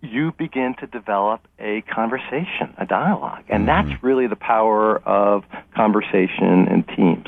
you 0.00 0.32
begin 0.38 0.74
to 0.78 0.86
develop 0.86 1.40
a 1.58 1.82
conversation, 1.82 2.74
a 2.78 2.86
dialogue. 2.86 3.44
And 3.48 3.66
mm-hmm. 3.66 3.88
that's 3.88 4.02
really 4.02 4.26
the 4.26 4.36
power 4.36 4.98
of 4.98 5.44
conversation 5.74 6.68
and 6.68 6.86
teams. 6.88 7.26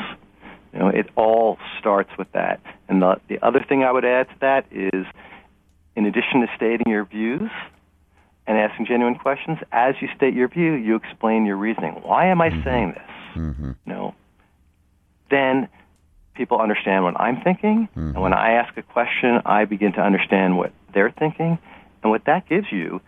You 0.73 0.79
know, 0.79 0.89
it 0.89 1.09
all 1.17 1.59
starts 1.79 2.11
with 2.17 2.31
that. 2.33 2.61
And 2.89 3.03
the, 3.03 3.21
the 3.29 3.45
other 3.45 3.65
thing 3.69 3.83
I 3.83 3.91
would 3.91 4.05
add 4.05 4.29
to 4.29 4.35
that 4.41 4.67
is, 4.71 5.05
in 5.97 6.07
addition 6.07 6.43
to 6.43 6.47
stating 6.55 6.89
your 6.89 7.05
views 7.05 7.51
and 8.47 8.57
asking 8.57 8.87
genuine 8.87 9.17
questions, 9.17 9.59
as 9.73 9.97
you 10.01 10.09
state 10.17 10.35
your 10.35 10.49
view, 10.49 10.75
you 10.75 10.95
explain 10.95 11.47
your 11.47 11.57
reasoning. 11.57 11.95
Why 12.03 12.27
am 12.27 12.41
I 12.41 12.51
mm-hmm. 12.51 12.63
saying 12.63 12.93
this? 12.93 13.43
Mm-hmm. 13.43 13.71
You 13.85 13.93
know, 13.93 14.15
then 15.29 15.69
people 16.35 16.61
understand 16.61 17.05
what 17.05 17.21
I'm 17.21 17.43
thinking, 17.43 17.89
and 17.95 18.21
when 18.23 18.33
I 18.33 18.53
ask 18.53 18.77
a 18.77 18.83
question, 18.83 19.43
I 19.45 19.65
begin 19.67 19.93
to 19.95 20.01
understand 20.01 20.57
what 20.57 20.73
they're 20.95 21.11
thinking, 21.11 21.59
and 22.03 22.11
what 22.11 22.25
that 22.27 22.49
gives 22.49 22.67
you 22.71 23.01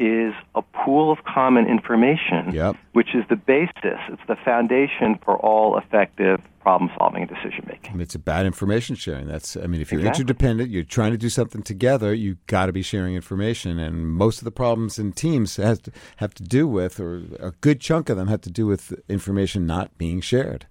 is 0.00 0.32
a 0.54 0.62
pool 0.62 1.10
of 1.10 1.18
common 1.24 1.66
information, 1.66 2.52
Yep. 2.52 2.76
which 2.92 3.16
is 3.16 3.24
the 3.28 3.34
basis, 3.34 3.98
it's 4.08 4.22
the 4.28 4.36
foundation 4.44 5.18
for 5.24 5.36
all 5.38 5.76
effective 5.76 6.40
problem 6.60 6.88
solving 6.96 7.22
and 7.22 7.30
decision 7.30 7.64
making. 7.66 7.90
I 7.90 7.92
mean, 7.94 8.02
it's 8.02 8.14
about 8.14 8.46
information 8.46 8.94
sharing. 8.94 9.26
That's, 9.26 9.56
I 9.56 9.66
mean, 9.66 9.80
if 9.80 9.90
you're 9.90 10.00
Exactly. 10.00 10.20
interdependent, 10.22 10.70
you're 10.70 10.84
trying 10.84 11.10
to 11.10 11.18
do 11.18 11.28
something 11.28 11.62
together, 11.62 12.14
you've 12.14 12.44
got 12.46 12.66
to 12.66 12.72
be 12.72 12.82
sharing 12.82 13.16
information. 13.16 13.80
And 13.80 14.06
most 14.06 14.38
of 14.38 14.44
the 14.44 14.52
problems 14.52 15.00
in 15.00 15.12
teams 15.12 15.56
has 15.56 15.80
to, 15.80 15.92
have 16.18 16.32
to 16.34 16.44
do 16.44 16.68
with, 16.68 17.00
or 17.00 17.22
a 17.40 17.52
good 17.60 17.80
chunk 17.80 18.08
of 18.08 18.16
them 18.16 18.28
have 18.28 18.42
to 18.42 18.50
do 18.50 18.66
with 18.66 18.94
information 19.08 19.66
not 19.66 19.96
being 19.98 20.20
shared. 20.20 20.66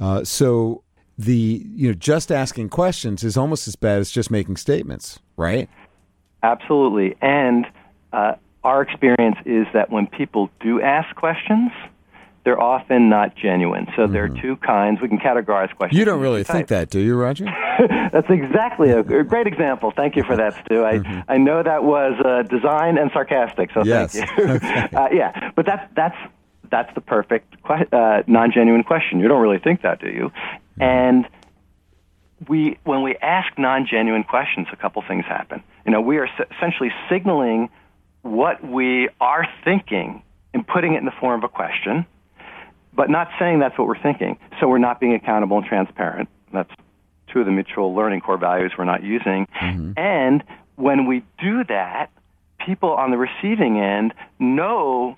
Uh, 0.00 0.22
so 0.22 0.82
the, 1.18 1.64
you 1.74 1.88
know, 1.88 1.94
just 1.94 2.30
asking 2.30 2.68
questions 2.68 3.24
is 3.24 3.36
almost 3.36 3.66
as 3.66 3.76
bad 3.76 3.98
as 4.00 4.10
just 4.10 4.30
making 4.30 4.56
statements, 4.56 5.18
right? 5.36 5.68
Absolutely. 6.44 7.16
And 7.22 7.66
uh, 8.12 8.34
our 8.62 8.82
experience 8.82 9.36
is 9.46 9.66
that 9.72 9.90
when 9.90 10.06
people 10.06 10.50
do 10.60 10.80
ask 10.80 11.14
questions, 11.16 11.70
they're 12.44 12.60
often 12.60 13.08
not 13.08 13.34
genuine. 13.34 13.86
So 13.96 14.06
there 14.06 14.24
are 14.24 14.28
two 14.28 14.56
kinds. 14.56 15.00
We 15.00 15.08
can 15.08 15.18
categorize 15.18 15.74
questions. 15.74 15.98
You 15.98 16.04
don't 16.04 16.20
really 16.20 16.44
think 16.44 16.68
that, 16.68 16.90
do 16.90 17.00
you, 17.00 17.16
Roger? 17.16 17.46
That's 18.12 18.28
exactly 18.28 18.90
a, 18.90 19.02
great 19.02 19.46
example. 19.46 19.92
Thank 19.96 20.14
you 20.14 20.24
for 20.24 20.36
that, 20.36 20.54
Stew. 20.62 20.84
I, 20.84 21.24
I 21.26 21.38
know 21.38 21.62
that 21.62 21.84
was 21.84 22.20
uh, 22.22 22.42
designed 22.42 22.98
and 22.98 23.10
sarcastic, 23.12 23.70
so 23.72 23.82
Yes. 23.82 24.12
thank 24.12 24.38
you. 24.38 24.44
uh, 24.98 25.08
yeah, 25.10 25.52
but 25.56 25.64
that's 25.64 25.90
that's 25.96 26.16
that's 26.70 26.94
the 26.94 27.00
perfect 27.00 27.54
que- 27.66 27.88
uh, 27.92 28.22
non-genuine 28.26 28.84
question. 28.84 29.20
You 29.20 29.28
don't 29.28 29.40
really 29.40 29.58
think 29.58 29.80
that, 29.80 30.00
do 30.00 30.08
you? 30.08 30.30
And 30.78 31.26
we 32.48 32.78
when 32.84 33.02
we 33.02 33.16
ask 33.16 33.56
non-genuine 33.58 34.24
questions, 34.24 34.66
a 34.72 34.76
couple 34.76 35.02
things 35.06 35.24
happen. 35.24 35.62
You 35.84 35.92
know, 35.92 36.00
we 36.00 36.18
are 36.18 36.26
s- 36.26 36.46
essentially 36.56 36.90
signaling 37.08 37.68
what 38.22 38.64
we 38.64 39.08
are 39.20 39.46
thinking 39.64 40.22
and 40.52 40.66
putting 40.66 40.94
it 40.94 40.98
in 40.98 41.04
the 41.04 41.12
form 41.20 41.40
of 41.40 41.44
a 41.44 41.48
question, 41.48 42.06
but 42.94 43.10
not 43.10 43.28
saying 43.38 43.58
that's 43.58 43.78
what 43.78 43.86
we're 43.86 44.00
thinking. 44.02 44.38
So 44.60 44.68
we're 44.68 44.78
not 44.78 45.00
being 45.00 45.14
accountable 45.14 45.58
and 45.58 45.66
transparent. 45.66 46.28
That's 46.52 46.70
two 47.32 47.40
of 47.40 47.46
the 47.46 47.52
mutual 47.52 47.94
learning 47.94 48.20
core 48.20 48.38
values 48.38 48.72
we're 48.78 48.84
not 48.84 49.02
using. 49.02 49.46
Mm-hmm. 49.60 49.92
And 49.96 50.44
when 50.76 51.06
we 51.06 51.24
do 51.38 51.64
that, 51.64 52.10
people 52.64 52.92
on 52.92 53.10
the 53.10 53.18
receiving 53.18 53.80
end 53.80 54.14
know 54.38 55.16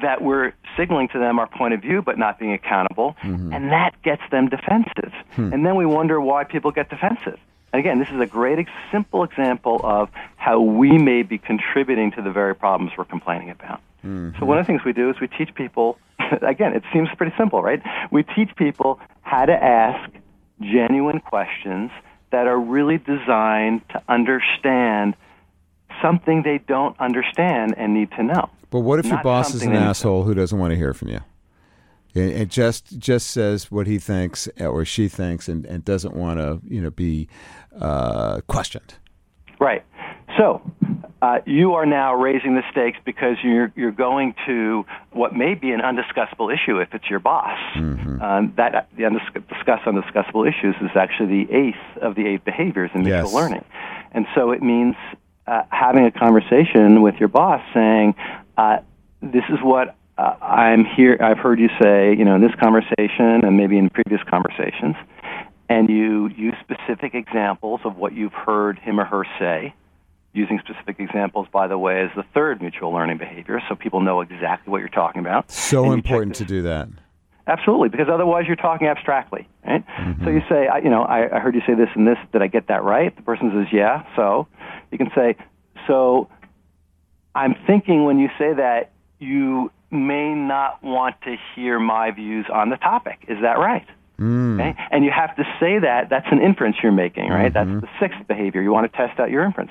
that 0.00 0.22
we're 0.22 0.52
signaling 0.76 1.08
to 1.08 1.18
them 1.18 1.38
our 1.38 1.46
point 1.46 1.74
of 1.74 1.80
view 1.80 2.02
but 2.02 2.18
not 2.18 2.38
being 2.38 2.52
accountable, 2.52 3.16
mm-hmm. 3.22 3.52
and 3.52 3.70
that 3.70 4.00
gets 4.02 4.22
them 4.30 4.48
defensive. 4.48 5.12
Hmm. 5.34 5.52
And 5.52 5.64
then 5.64 5.76
we 5.76 5.86
wonder 5.86 6.20
why 6.20 6.44
people 6.44 6.70
get 6.70 6.90
defensive. 6.90 7.38
And 7.72 7.80
again, 7.80 7.98
this 7.98 8.08
is 8.08 8.20
a 8.20 8.26
great, 8.26 8.66
simple 8.92 9.24
example 9.24 9.80
of 9.82 10.08
how 10.36 10.60
we 10.60 10.96
may 10.96 11.22
be 11.22 11.38
contributing 11.38 12.12
to 12.12 12.22
the 12.22 12.30
very 12.30 12.54
problems 12.54 12.92
we're 12.96 13.04
complaining 13.04 13.50
about. 13.50 13.80
So 14.02 14.08
mm-hmm. 14.08 14.46
one 14.46 14.58
of 14.58 14.66
the 14.66 14.72
things 14.72 14.84
we 14.84 14.92
do 14.92 15.10
is 15.10 15.16
we 15.20 15.28
teach 15.28 15.54
people, 15.54 15.98
again, 16.42 16.74
it 16.74 16.82
seems 16.92 17.08
pretty 17.16 17.34
simple, 17.36 17.62
right? 17.62 17.82
We 18.10 18.22
teach 18.22 18.54
people 18.56 19.00
how 19.22 19.46
to 19.46 19.52
ask 19.52 20.10
genuine 20.60 21.20
questions 21.20 21.90
that 22.30 22.46
are 22.46 22.58
really 22.58 22.98
designed 22.98 23.88
to 23.88 24.02
understand 24.08 25.14
something 26.02 26.42
they 26.42 26.58
don't 26.58 26.98
understand 27.00 27.74
and 27.76 27.94
need 27.94 28.10
to 28.12 28.22
know. 28.22 28.50
But 28.74 28.80
what 28.80 28.98
if 28.98 29.06
your 29.06 29.22
boss 29.22 29.54
is 29.54 29.62
an 29.62 29.72
asshole 29.76 30.24
who 30.24 30.34
doesn't 30.34 30.58
want 30.58 30.72
to 30.72 30.76
hear 30.76 30.92
from 30.92 31.06
you? 31.06 31.20
And 32.16 32.32
and 32.32 32.50
just 32.50 32.98
just 32.98 33.28
says 33.28 33.70
what 33.70 33.86
he 33.86 34.00
thinks 34.00 34.48
or 34.58 34.84
she 34.84 35.06
thinks, 35.06 35.48
and, 35.48 35.64
and 35.64 35.84
doesn't 35.84 36.16
want 36.16 36.40
to 36.40 36.60
you 36.66 36.80
know 36.80 36.90
be 36.90 37.28
uh, 37.80 38.40
questioned. 38.48 38.94
Right. 39.60 39.84
So 40.36 40.60
uh, 41.22 41.38
you 41.46 41.74
are 41.74 41.86
now 41.86 42.16
raising 42.16 42.56
the 42.56 42.64
stakes 42.72 42.98
because 43.04 43.36
you're 43.44 43.72
you're 43.76 43.92
going 43.92 44.34
to 44.44 44.84
what 45.12 45.36
may 45.36 45.54
be 45.54 45.70
an 45.70 45.78
undiscussable 45.78 46.52
issue 46.52 46.80
if 46.80 46.92
it's 46.94 47.08
your 47.08 47.20
boss. 47.20 47.56
Um, 47.76 48.54
that 48.56 48.88
the 48.96 49.08
discuss 49.48 49.82
undiscussable 49.86 50.48
issues 50.48 50.74
is 50.80 50.90
actually 50.96 51.44
the 51.44 51.52
eighth 51.52 52.02
of 52.02 52.16
the 52.16 52.26
eight 52.26 52.44
behaviors 52.44 52.90
in 52.92 53.02
mutual 53.04 53.22
Yes. 53.22 53.32
learning, 53.34 53.64
and 54.10 54.26
so 54.34 54.50
it 54.50 54.64
means 54.64 54.96
uh, 55.46 55.62
having 55.70 56.04
a 56.06 56.10
conversation 56.10 57.02
with 57.02 57.16
your 57.20 57.28
boss 57.28 57.60
saying, 57.72 58.14
uh, 58.56 58.78
"This 59.22 59.44
is 59.48 59.58
what." 59.62 59.96
Uh, 60.16 60.36
I'm 60.40 60.84
here. 60.84 61.18
I've 61.20 61.38
heard 61.38 61.58
you 61.58 61.68
say, 61.82 62.14
you 62.16 62.24
know, 62.24 62.36
in 62.36 62.40
this 62.40 62.54
conversation 62.62 63.44
and 63.44 63.56
maybe 63.56 63.76
in 63.76 63.90
previous 63.90 64.22
conversations, 64.30 64.94
and 65.68 65.88
you 65.88 66.28
use 66.28 66.54
specific 66.60 67.14
examples 67.14 67.80
of 67.84 67.96
what 67.96 68.12
you've 68.12 68.32
heard 68.32 68.78
him 68.78 69.00
or 69.00 69.04
her 69.04 69.24
say. 69.38 69.74
Using 70.32 70.60
specific 70.60 71.00
examples, 71.00 71.46
by 71.52 71.68
the 71.68 71.78
way, 71.78 72.02
is 72.02 72.10
the 72.16 72.24
third 72.34 72.60
mutual 72.60 72.92
learning 72.92 73.18
behavior, 73.18 73.60
so 73.68 73.74
people 73.74 74.00
know 74.00 74.20
exactly 74.20 74.70
what 74.70 74.78
you're 74.78 74.88
talking 74.88 75.20
about. 75.20 75.50
So 75.50 75.84
And 75.84 75.96
you 75.96 76.02
check 76.02 76.10
important 76.10 76.34
to 76.36 76.44
do 76.44 76.62
that. 76.62 76.88
Absolutely, 77.46 77.88
because 77.88 78.08
otherwise 78.08 78.46
you're 78.46 78.56
talking 78.56 78.86
abstractly, 78.86 79.46
right? 79.66 79.84
So 80.24 80.30
you 80.30 80.42
say, 80.48 80.66
I, 80.66 80.78
you 80.78 80.90
know, 80.90 81.02
I, 81.02 81.36
I 81.36 81.40
heard 81.40 81.54
you 81.54 81.60
say 81.66 81.74
this 81.74 81.90
and 81.94 82.06
this. 82.06 82.16
Did 82.32 82.40
I 82.40 82.46
get 82.46 82.68
that 82.68 82.82
right? 82.82 83.14
The 83.14 83.22
person 83.22 83.52
says, 83.54 83.72
yeah. 83.72 84.04
So 84.16 84.48
you 84.90 84.98
can 84.98 85.10
say, 85.14 85.36
so 85.86 86.28
I'm 87.34 87.54
thinking 87.66 88.04
when 88.04 88.18
you 88.18 88.28
say 88.38 88.54
that 88.54 88.92
you 89.18 89.70
may 89.90 90.34
not 90.34 90.82
want 90.82 91.20
to 91.22 91.36
hear 91.54 91.78
my 91.78 92.10
views 92.10 92.46
on 92.52 92.70
the 92.70 92.76
topic. 92.76 93.24
Is 93.28 93.38
that 93.42 93.58
right? 93.58 93.86
Hmm. 94.18 94.60
Okay? 94.60 94.74
And 94.90 95.04
you 95.04 95.10
have 95.10 95.34
to 95.36 95.44
say 95.58 95.78
that. 95.78 96.08
That's 96.10 96.26
an 96.30 96.40
inference 96.40 96.76
you're 96.82 96.92
making, 96.92 97.28
right? 97.30 97.52
That's 97.52 97.68
mm-hmm. 97.68 97.80
the 97.80 97.88
sixth 98.00 98.26
behavior. 98.28 98.62
You 98.62 98.72
want 98.72 98.90
to 98.90 98.96
test 98.96 99.18
out 99.18 99.30
your 99.30 99.44
inference. 99.44 99.70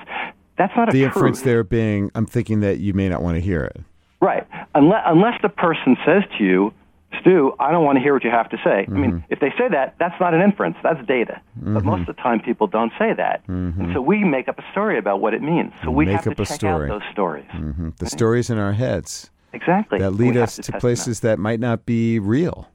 That's 0.56 0.72
not 0.76 0.88
a 0.88 0.92
The 0.92 1.02
truth. 1.02 1.16
inference 1.16 1.42
there 1.42 1.64
being, 1.64 2.10
I'm 2.14 2.26
thinking 2.26 2.60
that 2.60 2.78
you 2.78 2.94
may 2.94 3.08
not 3.08 3.22
want 3.22 3.36
to 3.36 3.40
hear 3.40 3.64
it. 3.64 3.80
Right. 4.20 4.46
Unless, 4.74 5.02
unless 5.06 5.40
the 5.42 5.48
person 5.48 5.96
says 6.06 6.22
to 6.38 6.44
you, 6.44 6.72
Stew, 7.20 7.54
I 7.58 7.70
don't 7.70 7.84
want 7.84 7.96
to 7.96 8.02
hear 8.02 8.14
what 8.14 8.24
you 8.24 8.30
have 8.30 8.48
to 8.50 8.56
say. 8.58 8.84
Mm-hmm. 8.84 8.96
I 8.96 8.98
mean, 8.98 9.12
mm-hmm. 9.12 9.32
if 9.32 9.40
they 9.40 9.50
say 9.58 9.68
that, 9.70 9.94
that's 9.98 10.18
not 10.20 10.34
an 10.34 10.40
inference. 10.40 10.76
That's 10.82 11.04
data. 11.06 11.40
Mm-hmm. 11.58 11.74
But 11.74 11.84
most 11.84 12.00
of 12.08 12.16
the 12.16 12.22
time, 12.22 12.40
people 12.40 12.66
don't 12.66 12.92
say 12.98 13.12
that. 13.14 13.46
Mm-hmm. 13.46 13.80
And 13.80 13.94
so 13.94 14.00
we 14.00 14.24
make 14.24 14.48
up 14.48 14.58
a 14.58 14.64
story 14.72 14.98
about 14.98 15.20
what 15.20 15.34
it 15.34 15.42
means. 15.42 15.72
So 15.82 15.90
we 15.90 16.06
make 16.06 16.16
have 16.16 16.24
to 16.24 16.44
check 16.44 16.56
story. 16.56 16.90
out 16.90 17.00
those 17.00 17.12
stories. 17.12 17.46
Mm-hmm. 17.52 17.90
The 17.98 18.04
right? 18.04 18.12
stories 18.12 18.50
in 18.50 18.58
our 18.58 18.72
heads. 18.72 19.30
Exactly. 19.52 19.98
That 19.98 20.12
lead 20.12 20.36
us 20.36 20.56
to, 20.56 20.62
to 20.62 20.80
places 20.80 21.20
that 21.20 21.38
might 21.38 21.60
not 21.60 21.86
be 21.86 22.18
real. 22.18 22.68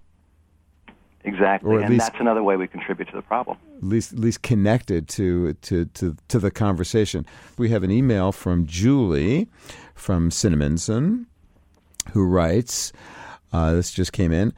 Exactly, 1.26 1.76
and 1.76 1.90
least, 1.90 2.08
that's 2.08 2.22
another 2.22 2.42
way 2.42 2.56
we 2.56 2.66
contribute 2.66 3.10
to 3.10 3.16
the 3.16 3.22
problem. 3.22 3.58
At 3.78 3.84
least, 3.84 4.14
at 4.14 4.20
least 4.20 4.42
connected 4.42 5.10
to, 5.10 5.54
to, 5.54 5.86
to, 5.86 6.16
to 6.30 6.40
the 6.40 6.50
conversation. 6.50 7.26
We 7.58 7.70
have 7.70 7.84
an 7.84 7.92
email 7.92 8.32
from 8.32 8.66
Julie 8.66 9.50
from 9.96 10.30
Cinnaminson 10.30 11.26
who 12.14 12.26
writes, 12.26 12.94
uh, 13.52 13.74
this 13.74 13.92
just 13.92 14.14
came 14.14 14.32
in, 14.32 14.54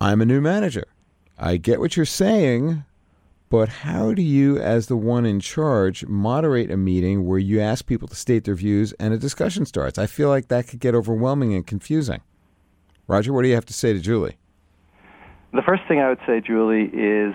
I'm 0.00 0.20
a 0.20 0.26
new 0.26 0.40
manager. 0.40 0.84
I 1.38 1.56
get 1.56 1.80
what 1.80 1.96
you're 1.96 2.06
saying, 2.06 2.84
but 3.48 3.68
how 3.68 4.14
do 4.14 4.22
you, 4.22 4.58
as 4.58 4.86
the 4.86 4.96
one 4.96 5.26
in 5.26 5.40
charge, 5.40 6.06
moderate 6.06 6.70
a 6.70 6.76
meeting 6.76 7.26
where 7.26 7.38
you 7.38 7.60
ask 7.60 7.86
people 7.86 8.08
to 8.08 8.14
state 8.14 8.44
their 8.44 8.54
views 8.54 8.92
and 8.94 9.12
a 9.12 9.18
discussion 9.18 9.66
starts? 9.66 9.98
I 9.98 10.06
feel 10.06 10.28
like 10.28 10.48
that 10.48 10.68
could 10.68 10.80
get 10.80 10.94
overwhelming 10.94 11.54
and 11.54 11.66
confusing. 11.66 12.20
Roger, 13.06 13.32
what 13.32 13.42
do 13.42 13.48
you 13.48 13.54
have 13.54 13.66
to 13.66 13.72
say 13.72 13.92
to 13.92 14.00
Julie? 14.00 14.36
The 15.52 15.62
first 15.62 15.82
thing 15.86 16.00
I 16.00 16.08
would 16.08 16.20
say, 16.26 16.40
Julie, 16.40 16.84
is 16.94 17.34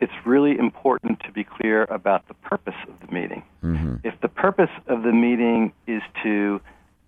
it's 0.00 0.12
really 0.24 0.56
important 0.58 1.20
to 1.24 1.32
be 1.32 1.42
clear 1.42 1.84
about 1.84 2.28
the 2.28 2.34
purpose 2.34 2.76
of 2.86 2.94
the 3.06 3.12
meeting. 3.12 3.42
Mm-hmm. 3.64 3.96
If 4.04 4.20
the 4.20 4.28
purpose 4.28 4.70
of 4.86 5.02
the 5.02 5.12
meeting 5.12 5.72
is 5.86 6.02
to 6.22 6.60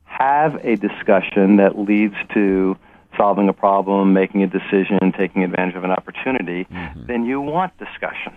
have 0.04 0.56
a 0.64 0.76
discussion 0.76 1.56
that 1.56 1.78
leads 1.78 2.16
to 2.34 2.76
solving 3.18 3.48
a 3.48 3.52
problem, 3.52 4.14
making 4.14 4.42
a 4.42 4.46
decision, 4.46 5.12
taking 5.18 5.44
advantage 5.44 5.74
of 5.74 5.85
an 5.85 5.90
opportunity, 5.90 6.64
mm-hmm. 6.64 7.07
then 7.07 7.24
you 7.24 7.40
want 7.40 7.76
discussion. 7.78 8.35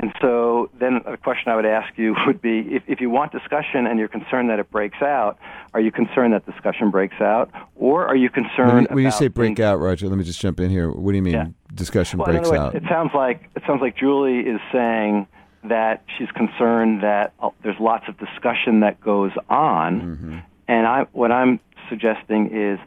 And 0.00 0.12
so 0.20 0.70
then 0.78 1.00
a 1.06 1.16
question 1.16 1.50
I 1.50 1.56
would 1.56 1.66
ask 1.66 1.96
you 1.96 2.14
would 2.26 2.40
be 2.40 2.60
if, 2.70 2.82
if 2.86 3.00
you 3.00 3.10
want 3.10 3.32
discussion 3.32 3.86
and 3.86 3.98
you're 3.98 4.08
concerned 4.08 4.48
that 4.50 4.58
it 4.58 4.70
breaks 4.70 5.02
out, 5.02 5.38
are 5.74 5.80
you 5.80 5.90
concerned 5.90 6.34
that 6.34 6.46
discussion 6.46 6.90
breaks 6.90 7.20
out? 7.20 7.50
Or 7.74 8.06
are 8.06 8.16
you 8.16 8.30
concerned 8.30 8.72
when, 8.88 8.96
when 8.96 9.04
you 9.04 9.10
say 9.10 9.28
break 9.28 9.58
out, 9.60 9.76
Roger, 9.76 10.08
let 10.08 10.18
me 10.18 10.24
just 10.24 10.40
jump 10.40 10.60
in 10.60 10.70
here. 10.70 10.90
What 10.90 11.12
do 11.12 11.16
you 11.16 11.22
mean 11.22 11.34
yeah. 11.34 11.46
discussion 11.74 12.18
well, 12.18 12.28
breaks 12.28 12.48
words, 12.48 12.60
out? 12.60 12.74
It 12.74 12.84
sounds 12.88 13.10
like 13.14 13.50
it 13.56 13.62
sounds 13.66 13.80
like 13.80 13.96
Julie 13.96 14.40
is 14.40 14.60
saying 14.72 15.26
that 15.64 16.04
she's 16.16 16.30
concerned 16.30 17.02
that 17.02 17.32
uh, 17.40 17.50
there's 17.62 17.78
lots 17.80 18.04
of 18.08 18.16
discussion 18.18 18.80
that 18.80 19.00
goes 19.00 19.32
on. 19.48 20.00
Mm-hmm. 20.00 20.38
And 20.68 20.86
I 20.86 21.06
what 21.12 21.32
I'm 21.32 21.58
suggesting 21.88 22.50
is 22.54 22.78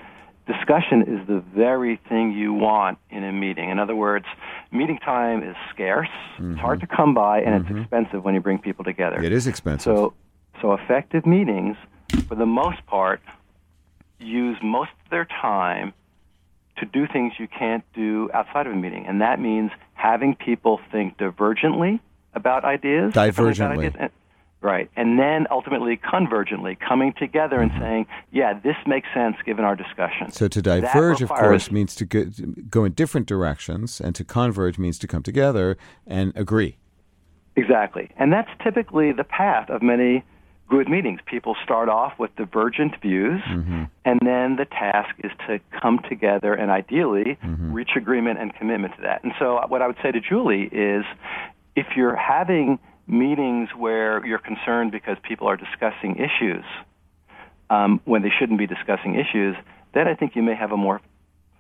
discussion 0.51 1.01
is 1.01 1.27
the 1.27 1.43
very 1.55 1.99
thing 2.09 2.31
you 2.31 2.53
want 2.53 2.97
in 3.09 3.23
a 3.23 3.31
meeting. 3.31 3.69
In 3.69 3.79
other 3.79 3.95
words, 3.95 4.25
meeting 4.71 4.99
time 4.99 5.43
is 5.43 5.55
scarce, 5.73 6.09
mm-hmm. 6.35 6.53
it's 6.53 6.61
hard 6.61 6.79
to 6.81 6.87
come 6.87 7.13
by, 7.13 7.41
and 7.41 7.63
mm-hmm. 7.63 7.77
it's 7.77 7.81
expensive 7.83 8.23
when 8.23 8.33
you 8.33 8.41
bring 8.41 8.59
people 8.59 8.83
together. 8.83 9.21
It 9.21 9.31
is 9.31 9.47
expensive. 9.47 9.83
So, 9.83 10.13
so 10.61 10.73
effective 10.73 11.25
meetings, 11.25 11.77
for 12.27 12.35
the 12.35 12.45
most 12.45 12.85
part, 12.85 13.21
use 14.19 14.57
most 14.61 14.91
of 15.03 15.09
their 15.09 15.25
time 15.25 15.93
to 16.77 16.85
do 16.85 17.07
things 17.07 17.33
you 17.37 17.47
can't 17.47 17.83
do 17.93 18.29
outside 18.33 18.67
of 18.67 18.73
a 18.73 18.75
meeting, 18.75 19.05
and 19.07 19.21
that 19.21 19.39
means 19.39 19.71
having 19.93 20.35
people 20.35 20.79
think 20.91 21.17
divergently 21.17 21.99
about 22.33 22.65
ideas. 22.65 23.13
Divergently. 23.13 23.87
About 23.87 23.95
ideas, 23.95 24.11
Right. 24.61 24.91
And 24.95 25.17
then 25.17 25.47
ultimately, 25.49 25.97
convergently, 25.97 26.77
coming 26.79 27.13
together 27.17 27.59
and 27.59 27.71
mm-hmm. 27.71 27.81
saying, 27.81 28.05
yeah, 28.31 28.53
this 28.53 28.75
makes 28.85 29.07
sense 29.11 29.35
given 29.43 29.65
our 29.65 29.75
discussion. 29.75 30.31
So 30.31 30.47
to 30.47 30.61
diverge, 30.61 31.23
of 31.23 31.29
course, 31.29 31.71
means 31.71 31.95
to 31.95 32.05
go, 32.05 32.25
go 32.69 32.85
in 32.85 32.93
different 32.93 33.25
directions, 33.25 33.99
and 33.99 34.13
to 34.15 34.23
converge 34.23 34.77
means 34.77 34.99
to 34.99 35.07
come 35.07 35.23
together 35.23 35.77
and 36.05 36.31
agree. 36.35 36.77
Exactly. 37.55 38.11
And 38.17 38.31
that's 38.31 38.49
typically 38.63 39.11
the 39.11 39.23
path 39.23 39.69
of 39.69 39.81
many 39.81 40.23
good 40.69 40.87
meetings. 40.87 41.19
People 41.25 41.55
start 41.63 41.89
off 41.89 42.13
with 42.17 42.33
divergent 42.35 42.93
views, 43.01 43.41
mm-hmm. 43.49 43.83
and 44.05 44.19
then 44.23 44.55
the 44.55 44.65
task 44.65 45.13
is 45.23 45.31
to 45.47 45.59
come 45.81 45.99
together 46.07 46.53
and 46.53 46.71
ideally 46.71 47.37
mm-hmm. 47.43 47.73
reach 47.73 47.91
agreement 47.97 48.39
and 48.39 48.55
commitment 48.55 48.95
to 48.95 49.01
that. 49.01 49.23
And 49.23 49.33
so, 49.37 49.59
what 49.67 49.81
I 49.81 49.87
would 49.87 49.97
say 50.01 50.11
to 50.11 50.21
Julie 50.21 50.69
is 50.71 51.03
if 51.75 51.87
you're 51.95 52.15
having 52.15 52.79
meetings 53.11 53.69
where 53.77 54.25
you're 54.25 54.39
concerned 54.39 54.91
because 54.91 55.17
people 55.21 55.47
are 55.47 55.57
discussing 55.57 56.15
issues 56.15 56.63
um, 57.71 58.01
when 58.05 58.21
they 58.21 58.31
shouldn't 58.37 58.59
be 58.59 58.67
discussing 58.67 59.15
issues, 59.15 59.55
then 59.93 60.07
I 60.07 60.15
think 60.15 60.35
you 60.35 60.43
may 60.43 60.55
have 60.55 60.71
a 60.71 60.77
more 60.77 61.01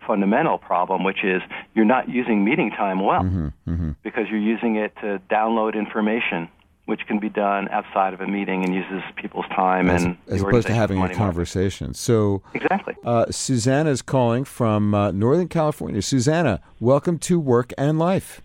fundamental 0.05 0.57
problem, 0.57 1.03
which 1.03 1.23
is 1.23 1.41
you're 1.73 1.85
not 1.85 2.09
using 2.09 2.43
meeting 2.43 2.71
time 2.71 3.03
well 3.03 3.21
mm-hmm, 3.21 3.47
mm-hmm. 3.67 3.91
because 4.03 4.27
you're 4.29 4.39
using 4.39 4.75
it 4.75 4.93
to 5.01 5.21
download 5.29 5.75
information, 5.75 6.49
which 6.85 7.01
can 7.07 7.19
be 7.19 7.29
done 7.29 7.69
outside 7.69 8.13
of 8.13 8.19
a 8.19 8.27
meeting 8.27 8.63
and 8.63 8.73
uses 8.73 9.01
people's 9.15 9.45
time 9.49 9.89
as, 9.89 10.03
and 10.03 10.17
as 10.27 10.41
opposed 10.41 10.67
to 10.67 10.73
having 10.73 11.01
a 11.01 11.13
conversation. 11.13 11.93
So 11.93 12.41
exactly, 12.53 12.95
uh, 13.05 13.27
Susanna 13.29 13.89
is 13.89 14.01
calling 14.01 14.43
from 14.43 14.93
uh, 14.93 15.11
Northern 15.11 15.47
California. 15.47 16.01
Susanna, 16.01 16.61
welcome 16.79 17.17
to 17.19 17.39
Work 17.39 17.73
and 17.77 17.99
Life. 17.99 18.41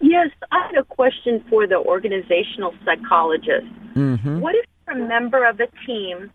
Yes, 0.00 0.30
I 0.52 0.66
had 0.66 0.76
a 0.76 0.84
question 0.84 1.44
for 1.48 1.66
the 1.66 1.76
organizational 1.76 2.74
psychologist. 2.84 3.66
Mm-hmm. 3.94 4.40
What 4.40 4.54
if 4.54 4.66
you're 4.86 4.96
a 4.98 5.08
member 5.08 5.44
of 5.44 5.60
a 5.60 5.68
team 5.86 6.30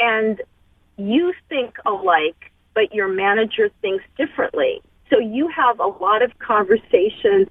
and 0.00 0.40
you 0.96 1.32
think 1.48 1.76
alike, 1.84 2.52
but 2.74 2.94
your 2.94 3.08
manager 3.08 3.70
thinks 3.82 4.04
differently? 4.16 4.80
So 5.10 5.18
you 5.18 5.48
have 5.48 5.78
a 5.78 5.86
lot 5.86 6.22
of 6.22 6.36
conversations, 6.38 7.48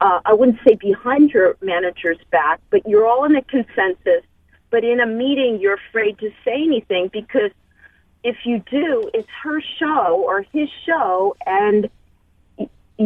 uh, 0.00 0.20
I 0.24 0.32
wouldn't 0.32 0.58
say 0.66 0.74
behind 0.74 1.30
your 1.30 1.56
manager's 1.60 2.18
back, 2.30 2.60
but 2.70 2.86
you're 2.88 3.06
all 3.06 3.24
in 3.24 3.36
a 3.36 3.42
consensus. 3.42 4.24
But 4.70 4.84
in 4.84 5.00
a 5.00 5.06
meeting, 5.06 5.58
you're 5.60 5.78
afraid 5.88 6.18
to 6.20 6.30
say 6.44 6.54
anything 6.54 7.10
because 7.12 7.50
if 8.22 8.36
you 8.44 8.62
do, 8.70 9.10
it's 9.12 9.28
her 9.42 9.60
show 9.78 10.22
or 10.26 10.42
his 10.52 10.68
show, 10.86 11.36
and 11.46 11.88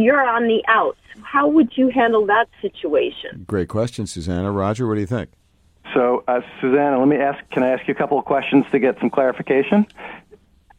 you're 0.02 0.26
on 0.26 0.44
the 0.44 0.62
outs. 0.68 0.98
How 1.22 1.46
would 1.48 1.76
you 1.76 1.88
handle 1.88 2.26
that 2.26 2.46
situation? 2.61 3.44
Great 3.46 3.68
question, 3.68 4.07
Susanna. 4.07 4.50
Roger, 4.50 4.87
what 4.87 4.94
do 4.94 5.00
you 5.00 5.07
think? 5.07 5.30
So, 5.92 6.24
uh, 6.26 6.40
Susanna, 6.61 6.98
let 6.98 7.09
me 7.09 7.16
ask. 7.16 7.38
Can 7.50 7.62
I 7.62 7.68
ask 7.68 7.87
you 7.87 7.94
a 7.94 7.96
couple 7.96 8.18
of 8.18 8.24
questions 8.24 8.64
to 8.72 8.78
get 8.78 8.98
some 9.00 9.11
clarification? 9.11 9.87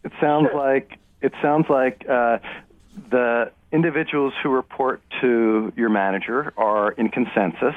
It 0.04 0.12
sounds 0.20 0.50
sure. 0.52 0.60
like 0.60 0.98
it 1.22 1.32
sounds 1.42 1.68
like 1.70 2.06
uh, 2.10 2.40
the 3.10 3.52
individuals 3.72 4.34
who 4.44 4.50
report 4.50 5.02
to 5.22 5.72
your 5.76 5.90
manager 5.90 6.54
are 6.58 6.92
in 6.92 7.10
consensus, 7.10 7.76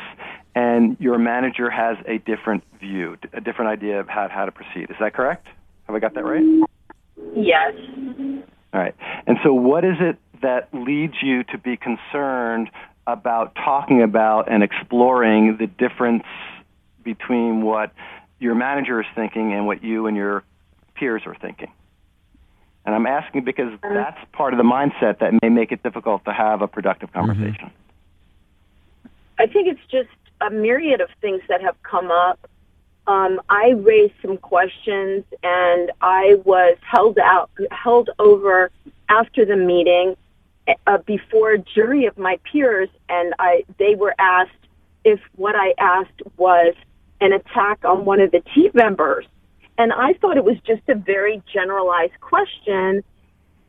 and 0.55 0.97
your 0.99 1.19
manager 1.19 1.71
has 1.71 1.97
a 2.07 2.19
different 2.19 2.65
view, 2.81 3.17
a 3.33 3.41
different 3.41 3.71
idea 3.71 4.01
of 4.01 4.09
how, 4.09 4.29
how 4.29 4.45
to 4.45 4.53
proceed. 4.53 4.91
Is 4.91 4.97
that 5.01 5.15
correct? 5.15 5.47
Have 5.87 5.95
I 5.95 6.01
got 6.01 6.15
that 6.15 6.25
right? 6.25 6.45
Yes. 7.35 7.75
All 8.75 8.81
right. 8.81 8.95
And 9.27 9.39
so, 9.45 9.53
what 9.53 9.85
is 9.85 9.97
it 10.01 10.19
that 10.43 10.69
leads 10.73 11.15
you 11.23 11.45
to 11.45 11.59
be 11.59 11.77
concerned 11.77 12.71
about 13.07 13.55
talking 13.55 14.03
about 14.03 14.51
and 14.51 14.63
exploring 14.63 15.57
the 15.57 15.67
difference 15.67 16.25
between 17.03 17.63
what 17.63 17.93
your 18.39 18.55
manager 18.55 19.01
is 19.01 19.07
thinking 19.15 19.53
and 19.53 19.67
what 19.67 19.83
you 19.83 20.07
and 20.07 20.17
your 20.17 20.45
peers 20.95 21.23
are 21.27 21.35
thinking? 21.35 21.73
And 22.85 22.95
I'm 22.95 23.07
asking 23.07 23.45
because 23.45 23.73
uh-huh. 23.83 23.95
that's 23.95 24.19
part 24.33 24.55
of 24.55 24.59
the 24.59 24.65
mindset 24.65 25.19
that 25.19 25.33
may 25.43 25.49
make 25.49 25.73
it 25.73 25.83
difficult 25.83 26.25
to 26.25 26.33
have 26.33 26.63
a 26.63 26.69
productive 26.69 27.11
mm-hmm. 27.11 27.27
conversation. 27.27 27.67
Mm-hmm. 27.67 29.09
I 29.41 29.47
think 29.47 29.69
it's 29.69 29.91
just 29.91 30.09
a 30.41 30.51
myriad 30.51 31.01
of 31.01 31.09
things 31.21 31.43
that 31.49 31.61
have 31.63 31.77
come 31.83 32.11
up. 32.11 32.49
Um, 33.07 33.41
I 33.49 33.71
raised 33.71 34.15
some 34.21 34.37
questions 34.37 35.25
and 35.43 35.91
I 36.03 36.37
was 36.45 36.77
held 36.83 37.19
out, 37.19 37.51
held 37.71 38.11
over 38.19 38.71
after 39.09 39.45
the 39.45 39.57
meeting 39.57 40.15
uh, 40.87 40.99
before 40.99 41.53
a 41.53 41.59
jury 41.59 42.07
of 42.07 42.19
my 42.19 42.39
peers, 42.51 42.89
and 43.09 43.35
I 43.39 43.65
they 43.79 43.95
were 43.95 44.15
asked 44.19 44.51
if 45.05 45.21
what 45.37 45.55
I 45.55 45.75
asked 45.79 46.23
was 46.37 46.75
an 47.21 47.33
attack 47.33 47.85
on 47.85 48.05
one 48.05 48.21
of 48.21 48.31
the 48.31 48.41
team 48.55 48.71
members, 48.75 49.27
and 49.77 49.93
I 49.93 50.15
thought 50.15 50.37
it 50.37 50.45
was 50.45 50.57
just 50.67 50.83
a 50.89 50.95
very 50.95 51.43
generalized 51.53 52.21
question, 52.21 53.03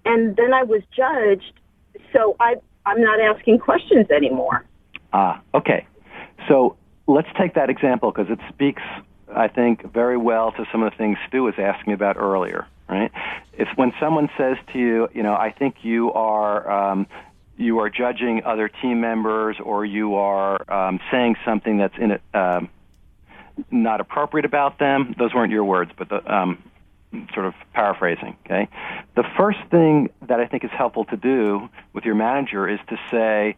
and 0.05 0.35
then 0.35 0.53
I 0.53 0.63
was 0.63 0.81
judged, 0.95 1.53
so 2.13 2.35
I 2.39 2.55
I'm 2.85 3.01
not 3.01 3.19
asking 3.19 3.59
questions 3.59 4.09
anymore. 4.09 4.65
Ah, 5.13 5.41
okay. 5.53 5.85
So 6.47 6.75
let's 7.07 7.27
take 7.38 7.53
that 7.55 7.69
example 7.69 8.12
because 8.12 8.31
it 8.31 8.39
speaks, 8.53 8.81
I 9.36 9.48
think, 9.48 9.92
very 9.94 10.18
well 10.18 10.52
to 10.54 10.65
some 10.72 10.84
of 10.84 10.92
the 10.92 10.98
things 10.98 11.18
Stew 11.28 11.44
was 11.44 11.56
asking 11.58 11.94
about 11.94 12.18
earlier 12.18 12.68
right? 12.89 13.12
It's 13.54 13.70
when 13.76 13.94
someone 14.00 14.30
says 14.38 14.58
to 14.74 14.80
you, 14.80 15.10
you 15.13 15.24
know, 15.24 15.34
I 15.34 15.52
think 15.52 15.76
you 15.84 16.12
are 16.12 16.70
um, 16.70 17.08
you 17.58 17.80
are 17.80 17.89
judging 17.89 18.44
other 18.44 18.68
team 18.68 19.00
members, 19.00 19.58
or 19.63 19.86
you 19.86 20.15
are 20.15 20.72
um, 20.72 21.00
saying 21.12 21.36
something 21.46 21.78
that's 21.78 21.98
in 21.98 22.12
it. 22.12 22.22
Um, 22.34 22.70
not 23.70 24.00
appropriate 24.00 24.46
about 24.46 24.80
them. 24.80 25.13
Those 25.18 25.34
weren't 25.34 25.52
your 25.52 25.65
words, 25.65 25.92
but 25.98 26.08
the, 26.08 26.34
um, 26.34 26.63
sort 27.34 27.46
of 27.46 27.54
paraphrasing. 27.74 28.38
Okay, 28.46 28.68
the 29.15 29.26
first 29.38 29.60
thing 29.70 30.10
that 30.28 30.39
I 30.39 30.48
think 30.48 30.63
is 30.63 30.72
helpful 30.72 31.06
to 31.06 31.18
do 31.18 31.70
with 31.94 32.06
your 32.06 32.15
manager 32.15 32.68
is 32.68 32.80
to 32.88 32.98
say, 33.12 33.58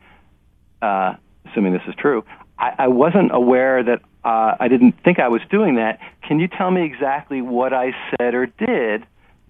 uh, 0.82 1.16
assuming 1.46 1.74
this 1.74 1.84
is 1.88 1.96
true, 1.96 2.26
I, 2.62 2.76
I 2.78 2.88
wasn't 2.88 3.34
aware 3.34 3.84
that 3.84 4.02
uh, 4.24 4.56
I 4.60 4.68
didn't 4.68 4.94
think 5.04 5.20
I 5.20 5.28
was 5.28 5.42
doing 5.50 5.76
that. 5.76 6.00
Can 6.22 6.40
you 6.40 6.48
tell 6.48 6.70
me 6.70 6.84
exactly 6.84 7.42
what 7.42 7.74
I 7.74 7.92
said 8.12 8.36
or 8.36 8.46
did 8.46 9.04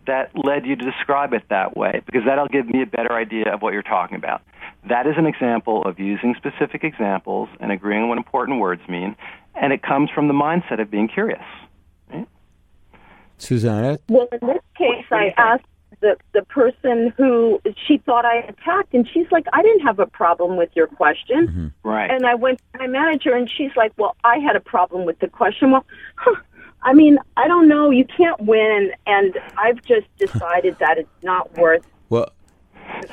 that 0.07 0.31
led 0.33 0.65
you 0.65 0.77
to 0.77 0.85
describe 0.85 1.33
it 1.33 1.43
that 1.49 1.75
way? 1.75 2.01
Because 2.05 2.21
that'll 2.25 2.47
give 2.47 2.67
me 2.67 2.81
a 2.81 2.85
better 2.85 3.13
idea 3.13 3.53
of 3.53 3.61
what 3.61 3.73
you're 3.73 3.83
talking 3.83 4.15
about. 4.15 4.41
That 4.87 5.05
is 5.05 5.15
an 5.17 5.25
example 5.25 5.83
of 5.83 5.99
using 5.99 6.35
specific 6.35 6.83
examples 6.83 7.49
and 7.59 7.71
agreeing 7.71 8.03
on 8.03 8.09
what 8.09 8.17
important 8.17 8.59
words 8.59 8.81
mean, 8.87 9.15
and 9.53 9.73
it 9.73 9.83
comes 9.83 10.09
from 10.09 10.27
the 10.27 10.33
mindset 10.33 10.81
of 10.81 10.89
being 10.89 11.09
curious. 11.09 11.43
Right? 12.11 12.27
Susanna? 13.37 13.99
Well, 14.07 14.27
in 14.31 14.47
this 14.47 14.63
case, 14.77 15.05
I 15.11 15.33
asked 15.37 15.65
the 15.99 16.17
the 16.33 16.43
person 16.43 17.13
who 17.17 17.61
she 17.87 17.97
thought 17.97 18.25
I 18.25 18.37
attacked, 18.37 18.93
and 18.93 19.07
she's 19.07 19.27
like, 19.31 19.45
"I 19.53 19.61
didn't 19.61 19.81
have 19.81 19.99
a 19.99 20.05
problem 20.05 20.57
with 20.57 20.69
your 20.75 20.87
question." 20.87 21.47
Mm-hmm. 21.47 21.67
Right. 21.89 22.09
And 22.09 22.25
I 22.25 22.35
went 22.35 22.59
to 22.73 22.79
my 22.79 22.87
manager, 22.87 23.33
and 23.33 23.49
she's 23.49 23.75
like, 23.75 23.91
"Well, 23.97 24.15
I 24.23 24.37
had 24.37 24.55
a 24.55 24.59
problem 24.61 25.05
with 25.05 25.19
the 25.19 25.27
question." 25.27 25.71
Well, 25.71 25.85
huh, 26.15 26.35
I 26.83 26.93
mean, 26.93 27.17
I 27.37 27.47
don't 27.47 27.67
know. 27.67 27.91
You 27.91 28.05
can't 28.05 28.39
win, 28.41 28.91
and 29.05 29.37
I've 29.57 29.81
just 29.83 30.07
decided 30.17 30.77
that 30.79 30.97
it's 30.97 31.23
not 31.23 31.55
worth. 31.57 31.85
Well, 32.09 32.31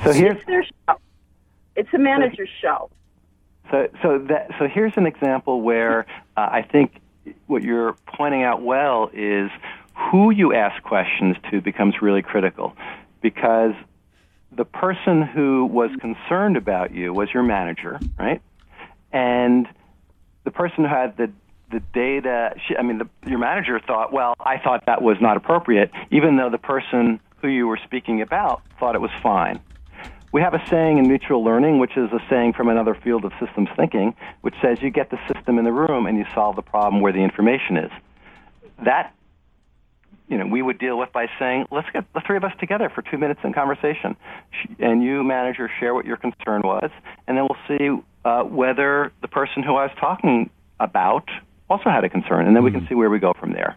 so 0.03 0.13
here's 0.13 0.37
It's 0.37 0.45
their 0.45 0.63
show. 0.63 0.99
It's 1.75 1.93
a 1.93 1.99
manager's 1.99 2.49
show. 2.61 2.89
So, 3.71 3.87
so 4.01 4.17
that 4.29 4.51
so 4.57 4.67
here's 4.67 4.93
an 4.95 5.05
example 5.05 5.61
where 5.61 6.05
uh, 6.35 6.49
I 6.51 6.61
think 6.63 7.01
what 7.47 7.61
you're 7.61 7.95
pointing 8.07 8.43
out 8.43 8.63
well 8.63 9.09
is 9.13 9.51
who 9.99 10.31
you 10.31 10.53
ask 10.53 10.81
questions 10.83 11.35
to 11.51 11.61
becomes 11.61 12.01
really 12.01 12.21
critical, 12.21 12.73
because 13.21 13.73
the 14.51 14.65
person 14.65 15.21
who 15.21 15.65
was 15.65 15.91
concerned 15.99 16.57
about 16.57 16.93
you 16.93 17.13
was 17.13 17.29
your 17.33 17.43
manager, 17.43 17.99
right? 18.17 18.41
And 19.11 19.67
the 20.43 20.51
person 20.51 20.83
who 20.85 20.89
had 20.89 21.17
the 21.17 21.31
the 21.71 21.81
data, 21.93 22.55
I 22.79 22.81
mean, 22.81 22.97
the, 22.97 23.29
your 23.29 23.37
manager 23.37 23.79
thought, 23.79 24.11
well, 24.11 24.33
I 24.39 24.57
thought 24.57 24.87
that 24.87 25.03
was 25.03 25.17
not 25.21 25.37
appropriate, 25.37 25.91
even 26.09 26.35
though 26.35 26.49
the 26.49 26.57
person 26.57 27.19
who 27.41 27.47
you 27.47 27.67
were 27.67 27.77
speaking 27.85 28.23
about 28.23 28.63
thought 28.79 28.95
it 28.95 29.01
was 29.01 29.11
fine. 29.21 29.59
We 30.31 30.41
have 30.41 30.55
a 30.55 30.67
saying 30.67 30.97
in 30.97 31.07
mutual 31.07 31.43
learning, 31.43 31.77
which 31.77 31.95
is 31.95 32.11
a 32.11 32.19
saying 32.27 32.53
from 32.53 32.69
another 32.69 32.95
field 32.95 33.23
of 33.23 33.33
systems 33.39 33.69
thinking, 33.75 34.15
which 34.41 34.55
says 34.63 34.81
you 34.81 34.89
get 34.89 35.11
the 35.11 35.19
system 35.31 35.59
in 35.59 35.63
the 35.63 35.71
room 35.71 36.07
and 36.07 36.17
you 36.17 36.25
solve 36.33 36.55
the 36.55 36.63
problem 36.63 37.01
where 37.01 37.13
the 37.13 37.19
information 37.19 37.77
is. 37.77 37.91
That, 38.83 39.13
you 40.29 40.37
know, 40.37 40.45
we 40.45 40.61
would 40.61 40.77
deal 40.77 40.97
with 40.97 41.11
by 41.11 41.27
saying, 41.39 41.65
let's 41.71 41.89
get 41.91 42.05
the 42.13 42.21
three 42.25 42.37
of 42.37 42.43
us 42.43 42.53
together 42.59 42.89
for 42.93 43.01
two 43.01 43.17
minutes 43.17 43.41
in 43.43 43.51
conversation, 43.51 44.15
and 44.79 45.03
you, 45.03 45.23
manager, 45.23 45.69
share 45.79 45.93
what 45.93 46.05
your 46.05 46.17
concern 46.17 46.61
was, 46.63 46.89
and 47.27 47.37
then 47.37 47.47
we'll 47.49 47.77
see 47.77 47.89
uh, 48.25 48.43
whether 48.43 49.11
the 49.21 49.27
person 49.27 49.63
who 49.63 49.75
I 49.75 49.83
was 49.85 49.91
talking 49.99 50.49
about 50.79 51.27
also 51.69 51.89
had 51.89 52.03
a 52.03 52.09
concern, 52.09 52.45
and 52.47 52.55
then 52.55 52.63
we 52.63 52.71
can 52.71 52.87
see 52.87 52.95
where 52.95 53.09
we 53.09 53.19
go 53.19 53.33
from 53.39 53.53
there, 53.53 53.75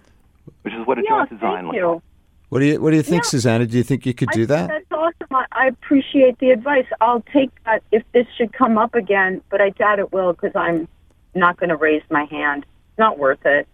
which 0.63 0.75
is 0.75 0.87
what 0.87 0.99
a 0.99 1.03
Yeah, 1.03 1.11
joint 1.27 1.31
design 1.31 1.65
thank 1.65 1.73
looks 1.83 1.95
like. 1.95 2.03
what 2.51 2.59
do 2.61 2.65
you 2.67 2.81
what 2.81 2.91
do 2.91 2.97
you 2.97 3.03
think, 3.03 3.25
Yeah. 3.25 3.29
Susanna? 3.31 3.67
Do 3.67 3.77
you 3.77 3.83
think 3.83 4.05
you 4.07 4.15
could 4.15 4.29
I 4.31 4.33
do 4.33 4.47
think 4.47 4.49
that? 4.49 4.69
That's 4.69 4.93
awesome. 4.93 5.35
I, 5.35 5.47
I 5.53 5.67
appreciate 5.69 6.39
the 6.39 6.51
advice. 6.51 6.87
I'll 7.01 7.23
take 7.33 7.51
that 7.65 7.83
if 7.93 8.03
this 8.13 8.27
should 8.37 8.53
come 8.53 8.77
up 8.79 8.95
again, 8.95 9.43
but 9.51 9.61
I 9.61 9.71
doubt 9.71 9.99
it 9.99 10.13
will 10.13 10.33
because 10.33 10.53
I'm 10.55 10.87
not 11.35 11.57
going 11.59 11.71
to 11.71 11.77
raise 11.77 12.03
my 12.11 12.25
hand. 12.25 12.65
It's 12.91 12.99
not 12.99 13.19
worth 13.19 13.45
it. 13.47 13.67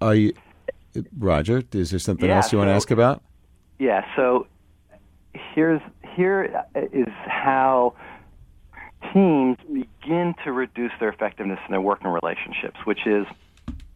Are 0.00 0.14
you, 0.14 0.32
Roger? 1.18 1.62
Is 1.72 1.90
there 1.90 1.98
something 1.98 2.28
Yeah, 2.28 2.36
else 2.36 2.52
you 2.52 2.58
want 2.58 2.68
to 2.68 2.74
ask 2.74 2.90
about? 2.90 3.22
Yeah, 3.78 4.04
so 4.16 4.46
here's 5.54 5.80
here 6.14 6.64
is 6.92 7.08
how 7.26 7.94
teams 9.12 9.56
begin 9.72 10.34
to 10.44 10.52
reduce 10.52 10.92
their 11.00 11.08
effectiveness 11.08 11.58
in 11.66 11.72
their 11.72 11.80
working 11.80 12.08
relationships, 12.08 12.78
which 12.84 13.06
is 13.06 13.26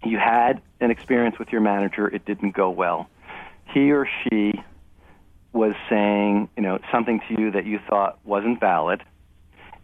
you 0.04 0.18
had 0.18 0.60
an 0.80 0.90
experience 0.90 1.38
with 1.38 1.48
your 1.50 1.60
manager, 1.60 2.08
it 2.08 2.24
didn't 2.24 2.54
go 2.54 2.70
well. 2.70 3.08
He 3.72 3.90
or 3.92 4.06
she 4.22 4.60
was 5.52 5.74
saying, 5.88 6.48
you 6.56 6.62
know, 6.62 6.78
something 6.92 7.20
to 7.28 7.40
you 7.40 7.50
that 7.52 7.64
you 7.66 7.78
thought 7.88 8.18
wasn't 8.24 8.60
valid, 8.60 9.02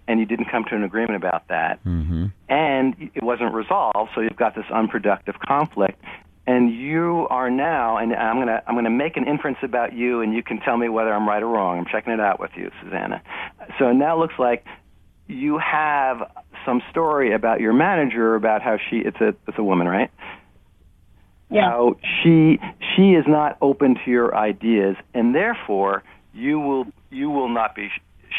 and 0.09 0.19
you 0.19 0.27
didn't 0.27 0.47
come 0.51 0.65
to 0.65 0.75
an 0.75 0.83
agreement 0.83 1.17
about 1.17 1.47
that, 1.49 1.83
Mm-hmm. 1.85 2.27
and 2.49 3.11
it 3.15 3.23
wasn't 3.23 3.55
resolved, 3.55 4.11
so 4.15 4.21
you've 4.21 4.37
got 4.37 4.55
this 4.55 4.65
unproductive 4.73 5.37
conflict. 5.39 6.03
And 6.51 6.75
you 6.75 7.29
are 7.31 7.49
now, 7.49 7.97
and 7.99 8.13
I'm 8.13 8.41
gonna 8.41 8.61
I'm 8.67 8.75
gonna 8.75 8.91
make 8.91 9.17
an 9.17 9.29
inference 9.29 9.59
about 9.63 9.93
you, 9.93 10.21
and 10.21 10.35
you 10.35 10.43
can 10.43 10.59
tell 10.59 10.77
me 10.77 10.89
whether 10.89 11.15
I'm 11.15 11.29
right 11.29 11.41
or 11.41 11.47
wrong. 11.47 11.79
I'm 11.79 11.87
checking 11.87 12.13
it 12.13 12.19
out 12.19 12.41
with 12.41 12.51
you, 12.57 12.73
Susanna. 12.83 13.23
So 13.79 13.93
now 13.93 14.17
it 14.17 14.19
looks 14.19 14.35
like 14.37 14.65
you 15.29 15.59
have 15.59 16.29
some 16.67 16.83
story 16.91 17.33
about 17.33 17.61
your 17.61 17.73
manager 17.73 18.35
about 18.35 18.63
how 18.63 18.79
she 18.79 18.97
it's 18.97 19.21
a 19.21 19.29
it's 19.47 19.59
a 19.59 19.63
woman, 19.63 19.87
right? 19.87 20.11
Yeah. 21.51 21.71
How 21.71 21.97
she 22.03 22.59
she 22.97 23.13
is 23.13 23.27
not 23.29 23.57
open 23.63 23.95
to 24.05 24.11
your 24.11 24.35
ideas, 24.35 24.97
and 25.15 25.33
therefore 25.33 26.03
you 26.35 26.59
will 26.59 26.87
you 27.11 27.31
will 27.31 27.49
not 27.49 27.77
be 27.77 27.91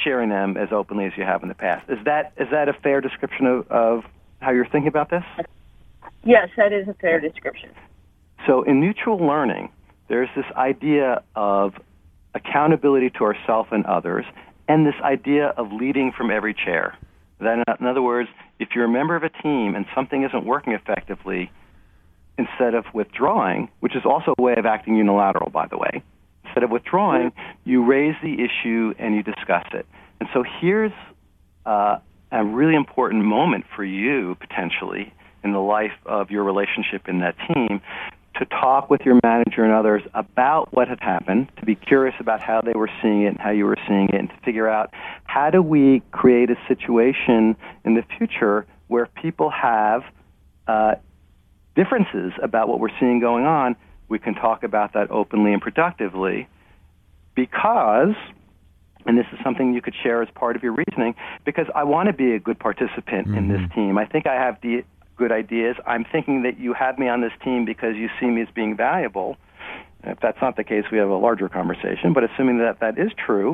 sharing 0.03 0.27
them 0.27 0.57
as 0.57 0.73
openly 0.73 1.05
as 1.05 1.13
you 1.15 1.23
have 1.23 1.43
in 1.43 1.47
the 1.47 1.55
past. 1.55 1.89
Is 1.89 2.03
that 2.03 2.33
is 2.35 2.49
that 2.51 2.67
a 2.67 2.73
fair 2.73 2.99
description 2.99 3.45
of, 3.45 3.71
of 3.71 4.03
how 4.41 4.51
you're 4.51 4.67
thinking 4.67 4.89
about 4.89 5.09
this? 5.09 5.23
Yes, 6.25 6.49
that 6.57 6.73
is 6.73 6.89
a 6.89 6.93
fair 6.95 7.21
description. 7.21 7.69
So 8.47 8.63
in 8.63 8.79
mutual 8.79 9.17
learning, 9.17 9.69
there's 10.07 10.29
this 10.35 10.45
idea 10.55 11.23
of 11.35 11.73
accountability 12.33 13.09
to 13.11 13.23
ourselves 13.23 13.69
and 13.71 13.85
others, 13.85 14.25
and 14.67 14.85
this 14.85 14.95
idea 15.03 15.47
of 15.47 15.71
leading 15.71 16.11
from 16.11 16.31
every 16.31 16.53
chair. 16.53 16.97
That, 17.39 17.79
in 17.79 17.87
other 17.87 18.01
words, 18.01 18.29
if 18.59 18.69
you're 18.75 18.85
a 18.85 18.89
member 18.89 19.15
of 19.15 19.23
a 19.23 19.29
team 19.29 19.75
and 19.75 19.85
something 19.95 20.23
isn't 20.23 20.45
working 20.45 20.73
effectively, 20.73 21.51
instead 22.37 22.73
of 22.73 22.85
withdrawing, 22.93 23.69
which 23.79 23.95
is 23.95 24.03
also 24.05 24.33
a 24.37 24.41
way 24.41 24.55
of 24.57 24.65
acting 24.65 24.95
unilateral, 24.95 25.49
by 25.49 25.67
the 25.67 25.77
way, 25.77 26.03
instead 26.45 26.63
of 26.63 26.69
withdrawing, 26.69 27.31
you 27.65 27.83
raise 27.85 28.15
the 28.23 28.33
issue 28.33 28.93
and 28.97 29.15
you 29.15 29.23
discuss 29.23 29.65
it. 29.73 29.85
And 30.19 30.29
so 30.33 30.43
here's 30.59 30.93
uh, 31.65 31.97
a 32.31 32.45
really 32.45 32.75
important 32.75 33.25
moment 33.25 33.65
for 33.75 33.83
you, 33.83 34.35
potentially, 34.39 35.13
in 35.43 35.51
the 35.51 35.59
life 35.59 35.93
of 36.05 36.31
your 36.31 36.43
relationship 36.43 37.07
in 37.07 37.19
that 37.19 37.35
team 37.47 37.81
to 38.35 38.45
talk 38.45 38.89
with 38.89 39.01
your 39.01 39.19
manager 39.23 39.63
and 39.63 39.73
others 39.73 40.01
about 40.13 40.73
what 40.73 40.87
had 40.87 40.99
happened, 41.01 41.49
to 41.57 41.65
be 41.65 41.75
curious 41.75 42.15
about 42.19 42.39
how 42.39 42.61
they 42.61 42.73
were 42.73 42.89
seeing 43.01 43.23
it 43.23 43.27
and 43.27 43.39
how 43.39 43.51
you 43.51 43.65
were 43.65 43.77
seeing 43.87 44.07
it, 44.09 44.15
and 44.15 44.29
to 44.29 44.35
figure 44.45 44.69
out 44.69 44.89
how 45.25 45.49
do 45.49 45.61
we 45.61 46.01
create 46.11 46.49
a 46.49 46.55
situation 46.67 47.55
in 47.83 47.95
the 47.95 48.03
future 48.17 48.65
where 48.87 49.05
people 49.05 49.49
have 49.49 50.03
uh, 50.67 50.95
differences 51.75 52.31
about 52.41 52.67
what 52.69 52.79
we're 52.79 52.97
seeing 52.99 53.19
going 53.19 53.45
on. 53.45 53.75
We 54.07 54.19
can 54.19 54.33
talk 54.33 54.63
about 54.63 54.93
that 54.93 55.11
openly 55.11 55.53
and 55.53 55.61
productively 55.61 56.47
because, 57.35 58.15
and 59.05 59.17
this 59.17 59.25
is 59.33 59.39
something 59.43 59.73
you 59.73 59.81
could 59.81 59.95
share 60.03 60.21
as 60.21 60.29
part 60.35 60.55
of 60.55 60.63
your 60.63 60.73
reasoning, 60.73 61.15
because 61.45 61.67
I 61.75 61.83
want 61.83 62.07
to 62.07 62.13
be 62.13 62.33
a 62.33 62.39
good 62.39 62.59
participant 62.59 63.27
in 63.27 63.47
this 63.47 63.61
team. 63.73 63.97
I 63.97 64.05
think 64.05 64.25
I 64.25 64.35
have 64.35 64.57
the 64.61 64.83
good 65.21 65.31
ideas. 65.31 65.75
I'm 65.85 66.03
thinking 66.03 66.41
that 66.43 66.59
you 66.59 66.73
have 66.73 66.97
me 66.97 67.07
on 67.07 67.21
this 67.21 67.31
team 67.43 67.63
because 67.63 67.95
you 67.95 68.09
see 68.19 68.25
me 68.25 68.41
as 68.41 68.47
being 68.55 68.75
valuable. 68.75 69.37
If 70.03 70.19
that's 70.19 70.41
not 70.41 70.55
the 70.55 70.63
case, 70.63 70.85
we 70.91 70.97
have 70.97 71.09
a 71.09 71.15
larger 71.15 71.47
conversation. 71.47 72.11
But 72.11 72.23
assuming 72.23 72.57
that 72.57 72.79
that 72.79 72.97
is 72.97 73.11
true, 73.23 73.53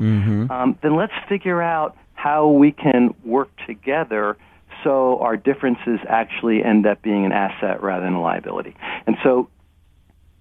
um, 0.49 0.79
then 0.81 0.95
let's 0.95 1.11
figure 1.27 1.61
out 1.61 1.97
how 2.13 2.47
we 2.47 2.71
can 2.71 3.13
work 3.25 3.49
together 3.67 4.37
so 4.81 5.19
our 5.19 5.35
differences 5.35 5.99
actually 6.07 6.63
end 6.63 6.87
up 6.87 7.01
being 7.01 7.25
an 7.25 7.33
asset 7.33 7.83
rather 7.83 8.05
than 8.05 8.13
a 8.13 8.21
liability. 8.21 8.75
And 9.05 9.17
so, 9.23 9.49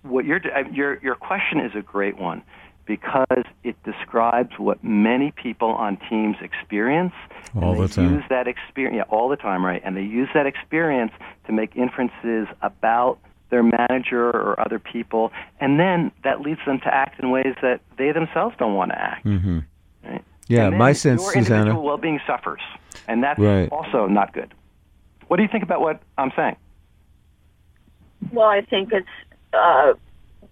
what 0.02 0.24
your 0.24 0.40
your 0.72 1.02
your 1.02 1.16
question 1.16 1.58
is 1.58 1.72
a 1.74 1.82
great 1.82 2.16
one 2.16 2.44
because 2.86 3.44
it 3.64 3.76
describes 3.84 4.58
what 4.58 4.82
many 4.82 5.32
people 5.32 5.70
on 5.70 5.98
teams 6.08 6.36
experience. 6.40 7.12
All 7.54 7.72
and 7.72 7.82
the 7.82 7.86
they 7.88 7.94
time. 7.94 8.14
Use 8.14 8.24
that 8.30 8.46
experience 8.48 8.96
yeah, 8.96 9.16
all 9.16 9.28
the 9.28 9.36
time, 9.36 9.64
right? 9.64 9.82
And 9.84 9.96
they 9.96 10.02
use 10.02 10.28
that 10.34 10.46
experience 10.46 11.12
to 11.46 11.52
make 11.52 11.74
inferences 11.76 12.46
about 12.62 13.18
their 13.50 13.62
manager 13.62 14.28
or 14.28 14.58
other 14.60 14.78
people, 14.78 15.32
and 15.60 15.78
then 15.78 16.10
that 16.24 16.40
leads 16.40 16.60
them 16.66 16.80
to 16.80 16.92
act 16.92 17.20
in 17.20 17.30
ways 17.30 17.54
that 17.62 17.80
they 17.96 18.10
themselves 18.10 18.56
don't 18.58 18.74
want 18.74 18.90
to 18.90 18.98
act. 19.00 19.24
Mm-hmm. 19.24 19.58
Right? 20.04 20.24
Yeah, 20.48 20.64
And 20.64 20.72
then 20.72 20.78
my 20.78 20.92
sense, 20.92 21.22
your 21.22 21.32
Susanna. 21.32 21.60
individual 21.60 21.84
well-being 21.84 22.20
suffers, 22.26 22.60
and 23.06 23.22
that's 23.22 23.38
Right. 23.38 23.70
also 23.70 24.06
not 24.06 24.32
good. 24.32 24.52
What 25.28 25.36
do 25.36 25.44
you 25.44 25.48
think 25.48 25.62
about 25.62 25.80
what 25.80 26.00
I'm 26.18 26.32
saying? 26.34 26.56
Well, 28.32 28.48
I 28.48 28.62
think 28.62 28.92
it's, 28.92 29.06
uh, 29.52 29.92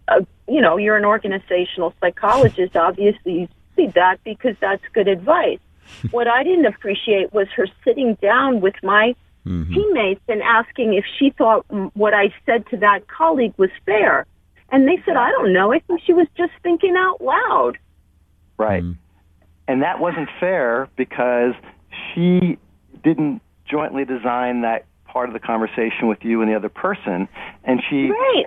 uh, 0.09 0.21
you 0.49 0.61
know, 0.61 0.77
you're 0.77 0.97
an 0.97 1.05
organizational 1.05 1.95
psychologist. 2.01 2.77
Obviously, 2.77 3.41
you 3.41 3.49
see 3.77 3.87
that 3.95 4.23
because 4.25 4.57
that's 4.61 4.83
good 4.93 5.09
advice. 5.09 5.59
what 6.11 6.29
I 6.29 6.43
didn't 6.43 6.67
appreciate 6.67 7.33
was 7.33 7.49
her 7.57 7.67
sitting 7.85 8.15
down 8.21 8.61
with 8.61 8.75
my 8.83 9.15
teammates 9.45 10.23
and 10.29 10.43
asking 10.43 10.95
if 10.95 11.05
she 11.19 11.31
thought 11.31 11.67
what 11.95 12.15
I 12.15 12.33
said 12.47 12.67
to 12.69 12.79
that 12.79 13.09
colleague 13.09 13.53
was 13.59 13.71
fair. 13.85 14.27
And 14.71 14.89
they 14.89 15.03
said, 15.05 15.17
I 15.17 15.31
don't 15.31 15.53
know. 15.53 15.73
I 15.73 15.81
think 15.81 16.01
she 16.05 16.13
was 16.13 16.27
just 16.37 16.53
thinking 16.63 16.95
out 16.97 17.21
loud. 17.21 17.79
Right. 18.57 18.83
Mm. 18.83 18.97
And 19.69 19.83
that 19.83 20.01
wasn't 20.01 20.29
fair 20.41 20.89
because 20.97 21.55
she 22.15 22.59
didn't 23.03 23.43
jointly 23.71 24.05
design 24.05 24.63
that 24.63 24.87
part 25.05 25.29
of 25.29 25.33
the 25.33 25.41
conversation 25.41 26.09
with 26.09 26.19
you 26.23 26.41
and 26.41 26.51
the 26.51 26.57
other 26.57 26.69
person. 26.69 27.29
And 27.65 27.83
she. 27.89 28.11
Right. 28.11 28.47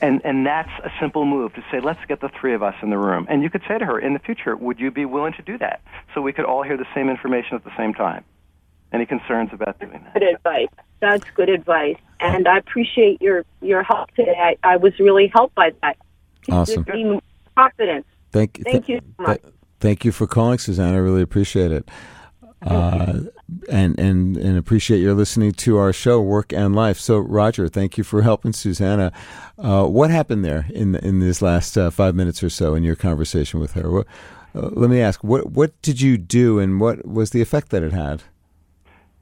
And, 0.00 0.20
and 0.24 0.46
that's 0.46 0.70
a 0.82 0.90
simple 1.00 1.24
move 1.24 1.54
to 1.54 1.64
say, 1.70 1.80
let's 1.80 2.04
get 2.06 2.20
the 2.20 2.28
three 2.40 2.54
of 2.54 2.62
us 2.62 2.74
in 2.82 2.90
the 2.90 2.98
room. 2.98 3.26
And 3.28 3.42
you 3.42 3.50
could 3.50 3.62
say 3.66 3.78
to 3.78 3.84
her, 3.84 3.98
in 3.98 4.12
the 4.12 4.18
future, 4.18 4.56
would 4.56 4.78
you 4.78 4.90
be 4.90 5.04
willing 5.04 5.32
to 5.34 5.42
do 5.42 5.56
that? 5.58 5.80
So 6.14 6.20
we 6.20 6.32
could 6.32 6.44
all 6.44 6.62
hear 6.62 6.76
the 6.76 6.86
same 6.94 7.08
information 7.08 7.54
at 7.54 7.64
the 7.64 7.76
same 7.76 7.94
time. 7.94 8.24
Any 8.92 9.06
concerns 9.06 9.50
about 9.52 9.78
doing 9.80 10.04
that? 10.04 10.14
Good 10.14 10.22
advice. 10.22 10.68
That's 11.00 11.24
good 11.34 11.48
advice. 11.48 11.96
And 12.20 12.46
I 12.46 12.58
appreciate 12.58 13.20
your, 13.20 13.44
your 13.60 13.82
help 13.82 14.10
today. 14.12 14.34
I, 14.38 14.56
I 14.62 14.76
was 14.76 14.98
really 14.98 15.30
helped 15.34 15.54
by 15.54 15.72
that. 15.82 15.96
Awesome. 16.48 16.84
Confidence. 17.56 18.06
Thank, 18.30 18.58
you. 18.58 18.64
thank 18.64 18.88
you 18.88 19.00
so 19.16 19.22
much. 19.22 19.42
Th- 19.42 19.54
thank 19.80 20.04
you 20.04 20.12
for 20.12 20.26
calling, 20.26 20.58
Suzanne. 20.58 20.94
I 20.94 20.98
really 20.98 21.22
appreciate 21.22 21.72
it. 21.72 21.88
Uh, 22.64 23.20
and 23.70 23.98
and 23.98 24.36
and 24.36 24.56
appreciate 24.56 24.98
your 24.98 25.14
listening 25.14 25.52
to 25.52 25.76
our 25.76 25.92
show, 25.92 26.20
Work 26.20 26.52
and 26.52 26.74
Life. 26.74 26.98
So, 26.98 27.18
Roger, 27.18 27.68
thank 27.68 27.98
you 27.98 28.04
for 28.04 28.22
helping 28.22 28.52
Susanna. 28.52 29.12
Uh, 29.58 29.86
what 29.86 30.10
happened 30.10 30.44
there 30.44 30.66
in 30.70 30.94
in 30.96 31.20
these 31.20 31.42
last 31.42 31.76
uh, 31.76 31.90
five 31.90 32.14
minutes 32.14 32.42
or 32.42 32.50
so 32.50 32.74
in 32.74 32.82
your 32.82 32.96
conversation 32.96 33.60
with 33.60 33.72
her? 33.72 33.90
What, 33.90 34.06
uh, 34.54 34.70
let 34.72 34.88
me 34.88 35.00
ask 35.00 35.22
what 35.22 35.50
what 35.50 35.80
did 35.82 36.00
you 36.00 36.16
do, 36.16 36.58
and 36.58 36.80
what 36.80 37.06
was 37.06 37.30
the 37.30 37.42
effect 37.42 37.70
that 37.70 37.82
it 37.82 37.92
had? 37.92 38.22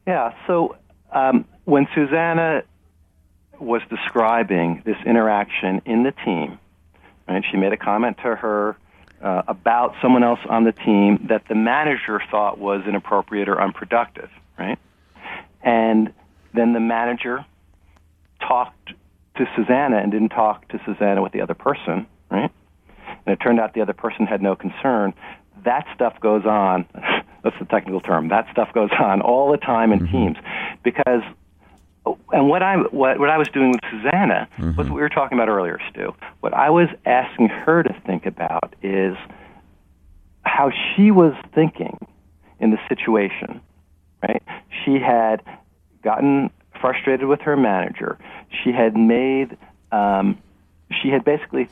Yeah. 0.07 0.33
So, 0.47 0.77
um, 1.13 1.45
when 1.65 1.89
Susanna 1.95 2.63
was 3.59 3.83
describing 3.91 4.83
this 4.85 4.97
interaction 5.05 5.83
in 5.85 6.05
the 6.05 6.13
team, 6.25 6.59
right, 7.29 7.45
she 7.51 7.57
made 7.57 7.73
a 7.73 7.77
comment 7.77 8.19
to 8.19 8.37
her 8.37 8.77
uh, 9.23 9.43
about 9.47 9.95
someone 10.03 10.25
else 10.25 10.41
on 10.49 10.65
the 10.65 10.73
team 10.73 11.27
that 11.29 11.47
the 11.49 11.55
manager 11.55 12.21
thought 12.31 12.59
was 12.59 12.83
inappropriate 12.87 13.49
or 13.49 13.61
unproductive, 13.61 14.31
right? 14.59 14.79
And 15.63 16.13
then 16.55 16.73
the 16.73 16.81
manager 16.81 17.45
talked 18.41 18.93
to 19.37 19.49
Susanna 19.57 19.99
and 19.99 20.13
didn't 20.13 20.31
talk 20.31 20.69
to 20.69 20.81
Susanna 20.85 21.23
with 21.23 21.33
the 21.33 21.41
other 21.41 21.55
person, 21.55 22.07
right? 22.31 22.51
And 23.25 23.33
it 23.33 23.37
turned 23.37 23.61
out 23.61 23.75
the 23.75 23.81
other 23.81 23.93
person 23.93 24.27
had 24.27 24.43
no 24.43 24.57
concern. 24.57 25.15
That 25.65 25.87
stuff 25.95 26.19
goes 26.21 26.45
on. 26.45 26.87
That's 27.45 27.59
the 27.59 27.65
technical 27.65 28.01
term. 28.01 28.29
That 28.29 28.49
stuff 28.53 28.73
goes 28.73 28.91
on 28.99 29.21
all 29.21 29.51
the 29.51 29.59
time 29.59 29.93
in 29.93 30.01
mm-hmm. 30.01 30.13
teams 30.13 30.37
because 30.83 31.23
and 32.33 32.49
what 32.49 32.63
I 32.63 32.77
what, 32.77 33.19
what 33.19 33.31
I 33.31 33.39
was 33.39 33.49
doing 33.49 33.71
with 33.71 33.81
Susanna 33.91 34.49
mm-hmm. 34.59 34.77
was 34.77 34.89
what 34.89 34.95
we 34.95 35.01
were 35.01 35.09
talking 35.09 35.39
about 35.39 35.49
earlier, 35.49 35.79
Stew. 35.91 36.15
What 36.41 36.55
I 36.55 36.71
was 36.71 36.89
asking 37.07 37.49
her 37.49 37.83
to 37.83 37.95
think 38.07 38.27
about 38.27 38.75
is 38.83 39.17
how 40.43 40.71
she 40.71 41.11
was 41.11 41.35
thinking 41.55 41.99
in 42.59 42.71
the 42.71 42.79
situation. 42.89 43.61
Right? 44.23 44.43
She 44.85 44.99
had 44.99 45.43
gotten 46.03 46.51
frustrated 46.81 47.27
with 47.27 47.41
her 47.43 47.57
manager. 47.57 48.19
She 48.63 48.73
had 48.73 48.97
made 48.97 49.57
um, 49.93 50.39
she 51.01 51.09
had 51.09 51.25
basically 51.25 51.69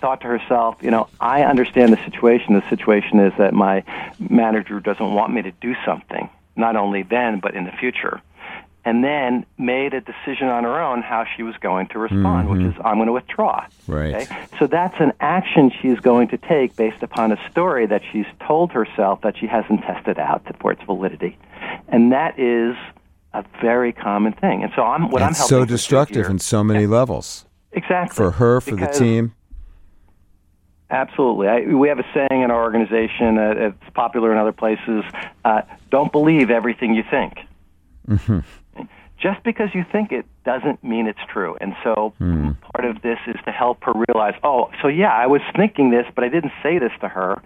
thought 0.00 0.20
to 0.20 0.26
herself, 0.26 0.76
you 0.82 0.90
know, 0.90 1.08
I 1.20 1.42
understand 1.42 1.92
the 1.92 2.04
situation. 2.04 2.54
The 2.54 2.68
situation 2.68 3.18
is 3.20 3.32
that 3.38 3.54
my 3.54 3.82
manager 4.18 4.78
doesn't 4.80 5.14
want 5.14 5.32
me 5.32 5.42
to 5.42 5.50
do 5.52 5.74
something, 5.86 6.28
not 6.54 6.76
only 6.76 7.02
then, 7.02 7.40
but 7.40 7.54
in 7.54 7.64
the 7.64 7.72
future 7.72 8.20
and 8.84 9.02
then 9.02 9.46
made 9.56 9.94
a 9.94 10.00
decision 10.00 10.48
on 10.48 10.64
her 10.64 10.80
own 10.80 11.00
how 11.00 11.24
she 11.36 11.42
was 11.42 11.56
going 11.56 11.86
to 11.88 11.98
respond, 11.98 12.48
mm-hmm. 12.48 12.64
which 12.64 12.74
is 12.74 12.80
I'm 12.84 12.96
going 12.96 13.06
to 13.06 13.12
withdraw. 13.12 13.66
Right. 13.86 14.14
Okay? 14.14 14.46
So 14.58 14.66
that's 14.66 14.94
an 15.00 15.12
action 15.20 15.72
she's 15.80 16.00
going 16.00 16.28
to 16.28 16.38
take 16.38 16.76
based 16.76 17.02
upon 17.02 17.32
a 17.32 17.50
story 17.50 17.86
that 17.86 18.02
she's 18.12 18.26
told 18.46 18.72
herself 18.72 19.22
that 19.22 19.38
she 19.38 19.46
hasn't 19.46 19.80
tested 19.86 20.18
out 20.18 20.42
for 20.60 20.72
its 20.72 20.82
validity, 20.82 21.38
and 21.88 22.12
that 22.12 22.38
is 22.38 22.76
a 23.32 23.44
very 23.60 23.92
common 23.92 24.32
thing. 24.32 24.62
And 24.62 24.72
so 24.76 24.82
I'm 24.82 25.10
what 25.10 25.22
I'm 25.22 25.34
so 25.34 25.64
destructive 25.64 26.26
in 26.26 26.38
so 26.38 26.62
many 26.62 26.82
yeah. 26.82 26.88
levels. 26.88 27.46
Exactly 27.72 28.14
for 28.14 28.30
her, 28.32 28.60
for 28.60 28.76
because, 28.76 28.98
the 28.98 29.04
team. 29.04 29.34
Absolutely. 30.90 31.48
I, 31.48 31.60
we 31.74 31.88
have 31.88 31.98
a 31.98 32.06
saying 32.14 32.42
in 32.42 32.52
our 32.52 32.62
organization. 32.62 33.36
Uh, 33.38 33.54
it's 33.56 33.94
popular 33.94 34.30
in 34.30 34.38
other 34.38 34.52
places. 34.52 35.02
Uh, 35.44 35.62
don't 35.90 36.12
believe 36.12 36.50
everything 36.50 36.94
you 36.94 37.02
think. 37.10 37.38
Mm-hmm 38.06 38.40
just 39.24 39.42
because 39.42 39.70
you 39.74 39.86
think 39.90 40.12
it 40.12 40.26
doesn't 40.44 40.84
mean 40.84 41.06
it's 41.06 41.24
true. 41.32 41.56
And 41.58 41.74
so 41.82 42.12
mm. 42.20 42.54
part 42.60 42.84
of 42.84 43.00
this 43.00 43.18
is 43.26 43.36
to 43.46 43.50
help 43.50 43.82
her 43.84 43.94
realize, 43.94 44.34
oh, 44.44 44.70
so 44.82 44.88
yeah, 44.88 45.14
I 45.14 45.26
was 45.26 45.40
thinking 45.56 45.90
this, 45.90 46.06
but 46.14 46.24
I 46.24 46.28
didn't 46.28 46.52
say 46.62 46.78
this 46.78 46.92
to 47.00 47.08
her, 47.08 47.40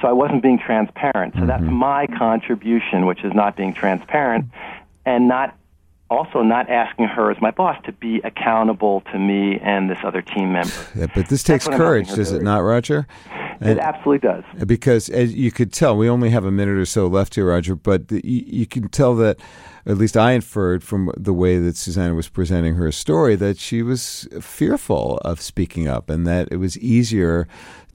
so 0.00 0.06
I 0.06 0.12
wasn't 0.12 0.44
being 0.44 0.60
transparent. 0.60 1.34
So 1.34 1.40
mm-hmm. 1.40 1.48
that's 1.48 1.64
my 1.64 2.06
contribution, 2.06 3.04
which 3.04 3.24
is 3.24 3.34
not 3.34 3.56
being 3.56 3.74
transparent 3.74 4.46
and 5.04 5.26
not 5.26 5.58
also 6.10 6.42
not 6.42 6.68
asking 6.68 7.06
her 7.06 7.30
as 7.30 7.36
my 7.40 7.50
boss 7.50 7.76
to 7.84 7.92
be 7.92 8.20
accountable 8.24 9.02
to 9.12 9.18
me 9.18 9.58
and 9.62 9.90
this 9.90 9.98
other 10.04 10.22
team 10.22 10.52
member. 10.52 10.72
Yeah, 10.94 11.06
but 11.14 11.28
this 11.28 11.42
takes 11.42 11.66
courage, 11.66 12.08
does 12.14 12.30
it 12.30 12.42
not, 12.42 12.58
Roger? 12.58 13.06
It 13.60 13.78
absolutely 13.78 14.28
does. 14.28 14.44
Because 14.66 15.08
as 15.08 15.34
you 15.34 15.50
could 15.50 15.72
tell, 15.72 15.96
we 15.96 16.08
only 16.08 16.30
have 16.30 16.44
a 16.44 16.50
minute 16.52 16.76
or 16.76 16.84
so 16.84 17.06
left 17.06 17.34
here, 17.34 17.46
Roger, 17.46 17.74
but 17.74 18.08
the, 18.08 18.20
you, 18.24 18.44
you 18.46 18.66
can 18.66 18.88
tell 18.88 19.14
that 19.16 19.40
at 19.86 19.98
least 19.98 20.16
I 20.16 20.32
inferred 20.32 20.82
from 20.82 21.10
the 21.16 21.32
way 21.32 21.58
that 21.58 21.76
Susanna 21.76 22.14
was 22.14 22.28
presenting 22.28 22.74
her 22.74 22.90
story 22.92 23.34
that 23.36 23.58
she 23.58 23.82
was 23.82 24.28
fearful 24.40 25.18
of 25.18 25.40
speaking 25.40 25.88
up 25.88 26.10
and 26.10 26.26
that 26.26 26.48
it 26.50 26.56
was 26.56 26.78
easier 26.78 27.48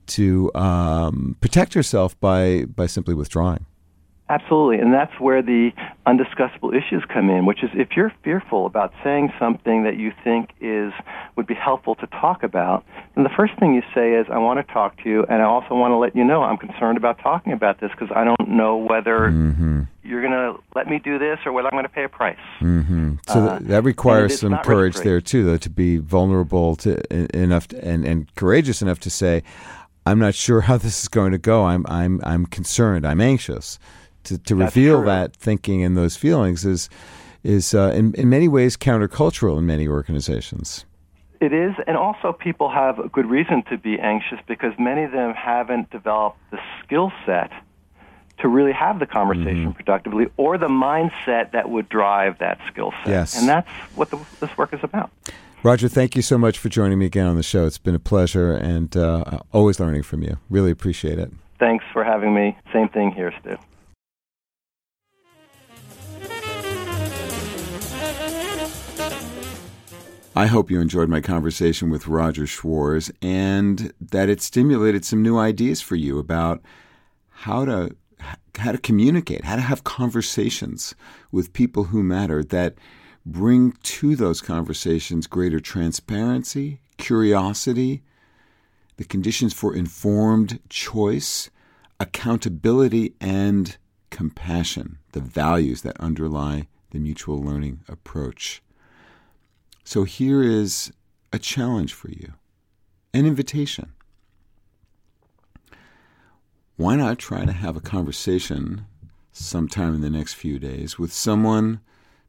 to 0.08 0.50
um, 0.54 1.36
protect 1.40 1.74
herself 1.74 2.18
by 2.20 2.64
by 2.64 2.86
simply 2.86 3.14
withdrawing. 3.14 3.66
Absolutely, 4.30 4.78
and 4.78 4.94
that's 4.94 5.18
where 5.18 5.42
the 5.42 5.72
undiscussable 6.06 6.72
issues 6.72 7.02
come 7.12 7.28
in, 7.28 7.46
which 7.46 7.64
is 7.64 7.70
if 7.74 7.96
you're 7.96 8.12
fearful 8.22 8.64
about 8.64 8.92
saying 9.02 9.32
something 9.40 9.82
that 9.82 9.96
you 9.96 10.12
think 10.22 10.50
is 10.60 10.92
would 11.34 11.48
be 11.48 11.54
helpful 11.54 11.96
to 11.96 12.06
talk 12.06 12.44
about, 12.44 12.84
then 13.16 13.24
the 13.24 13.30
first 13.36 13.58
thing 13.58 13.74
you 13.74 13.82
say 13.92 14.12
is, 14.12 14.28
"I 14.30 14.38
want 14.38 14.64
to 14.64 14.72
talk 14.72 14.96
to 15.02 15.10
you, 15.10 15.24
and 15.28 15.42
I 15.42 15.46
also 15.46 15.74
want 15.74 15.90
to 15.90 15.96
let 15.96 16.14
you 16.14 16.22
know 16.22 16.44
I'm 16.44 16.58
concerned 16.58 16.96
about 16.96 17.18
talking 17.18 17.52
about 17.52 17.80
this 17.80 17.90
because 17.90 18.14
I 18.14 18.22
don't 18.22 18.48
know 18.48 18.76
whether 18.76 19.32
mm-hmm. 19.32 19.82
you're 20.04 20.22
going 20.22 20.30
to 20.32 20.62
let 20.76 20.86
me 20.86 21.00
do 21.00 21.18
this 21.18 21.40
or 21.44 21.50
whether 21.50 21.66
I'm 21.66 21.72
going 21.72 21.82
to 21.82 21.88
pay 21.88 22.04
a 22.04 22.08
price." 22.08 22.38
Mm-hmm. 22.60 23.14
So 23.26 23.40
uh, 23.40 23.58
that 23.62 23.82
requires 23.82 24.38
some 24.38 24.56
courage 24.58 24.94
there 24.98 25.20
too, 25.20 25.44
though, 25.44 25.56
to 25.56 25.70
be 25.70 25.96
vulnerable 25.96 26.76
to 26.76 27.36
enough 27.36 27.66
to, 27.68 27.84
and 27.84 28.04
and 28.04 28.32
courageous 28.36 28.80
enough 28.80 29.00
to 29.00 29.10
say, 29.10 29.42
"I'm 30.06 30.20
not 30.20 30.36
sure 30.36 30.60
how 30.60 30.76
this 30.76 31.02
is 31.02 31.08
going 31.08 31.32
to 31.32 31.38
go. 31.38 31.64
I'm 31.64 31.84
I'm 31.88 32.20
I'm 32.22 32.46
concerned. 32.46 33.04
I'm 33.04 33.20
anxious." 33.20 33.80
To, 34.24 34.38
to 34.38 34.54
reveal 34.54 34.98
true. 34.98 35.06
that 35.06 35.34
thinking 35.34 35.82
and 35.82 35.96
those 35.96 36.16
feelings 36.16 36.64
is 36.64 36.90
is 37.42 37.74
uh, 37.74 37.92
in 37.94 38.14
in 38.14 38.28
many 38.28 38.48
ways 38.48 38.76
countercultural 38.76 39.58
in 39.58 39.66
many 39.66 39.88
organizations. 39.88 40.84
It 41.40 41.54
is, 41.54 41.74
and 41.86 41.96
also 41.96 42.32
people 42.34 42.68
have 42.68 42.98
a 42.98 43.08
good 43.08 43.24
reason 43.24 43.62
to 43.70 43.78
be 43.78 43.98
anxious 43.98 44.38
because 44.46 44.74
many 44.78 45.04
of 45.04 45.12
them 45.12 45.32
haven't 45.32 45.90
developed 45.90 46.38
the 46.50 46.58
skill 46.84 47.10
set 47.24 47.50
to 48.40 48.48
really 48.48 48.72
have 48.72 48.98
the 48.98 49.06
conversation 49.06 49.68
mm-hmm. 49.68 49.70
productively 49.72 50.26
or 50.36 50.58
the 50.58 50.68
mindset 50.68 51.52
that 51.52 51.70
would 51.70 51.88
drive 51.88 52.38
that 52.38 52.58
skill 52.70 52.92
set. 53.04 53.08
Yes. 53.08 53.38
And 53.38 53.48
that's 53.48 53.68
what 53.94 54.10
the, 54.10 54.18
this 54.40 54.56
work 54.58 54.74
is 54.74 54.80
about. 54.82 55.10
Roger, 55.62 55.88
thank 55.88 56.16
you 56.16 56.22
so 56.22 56.38
much 56.38 56.58
for 56.58 56.68
joining 56.70 56.98
me 56.98 57.06
again 57.06 57.26
on 57.26 57.36
the 57.36 57.42
show. 57.42 57.66
It's 57.66 57.78
been 57.78 57.94
a 57.94 57.98
pleasure 57.98 58.54
and 58.54 58.94
uh, 58.96 59.40
always 59.52 59.78
learning 59.78 60.04
from 60.04 60.22
you. 60.22 60.38
Really 60.48 60.70
appreciate 60.70 61.18
it. 61.18 61.30
Thanks 61.58 61.84
for 61.92 62.02
having 62.02 62.34
me. 62.34 62.56
Same 62.72 62.88
thing 62.88 63.12
here, 63.12 63.32
Stew. 63.40 63.58
I 70.34 70.46
hope 70.46 70.70
you 70.70 70.80
enjoyed 70.80 71.08
my 71.08 71.20
conversation 71.20 71.90
with 71.90 72.06
Roger 72.06 72.46
Schwarz 72.46 73.10
and 73.20 73.92
that 74.00 74.28
it 74.28 74.40
stimulated 74.40 75.04
some 75.04 75.22
new 75.22 75.36
ideas 75.36 75.80
for 75.80 75.96
you 75.96 76.20
about 76.20 76.62
how 77.30 77.64
to 77.64 77.96
how 78.56 78.70
to 78.70 78.78
communicate, 78.78 79.44
how 79.44 79.56
to 79.56 79.62
have 79.62 79.82
conversations 79.82 80.94
with 81.32 81.52
people 81.52 81.84
who 81.84 82.02
matter 82.02 82.44
that 82.44 82.74
bring 83.26 83.72
to 83.82 84.14
those 84.14 84.40
conversations 84.40 85.26
greater 85.26 85.58
transparency, 85.58 86.80
curiosity, 86.96 88.02
the 88.98 89.04
conditions 89.04 89.52
for 89.52 89.74
informed 89.74 90.60
choice, 90.68 91.50
accountability, 91.98 93.14
and 93.20 93.78
compassion, 94.10 94.98
the 95.12 95.20
values 95.20 95.82
that 95.82 95.98
underlie 95.98 96.68
the 96.90 96.98
mutual 96.98 97.42
learning 97.42 97.80
approach. 97.88 98.62
So 99.84 100.04
here 100.04 100.42
is 100.42 100.92
a 101.32 101.38
challenge 101.38 101.94
for 101.94 102.10
you, 102.10 102.34
an 103.12 103.26
invitation. 103.26 103.92
Why 106.76 106.96
not 106.96 107.18
try 107.18 107.44
to 107.44 107.52
have 107.52 107.76
a 107.76 107.80
conversation 107.80 108.86
sometime 109.32 109.94
in 109.94 110.00
the 110.00 110.10
next 110.10 110.34
few 110.34 110.58
days 110.58 110.98
with 110.98 111.12
someone, 111.12 111.80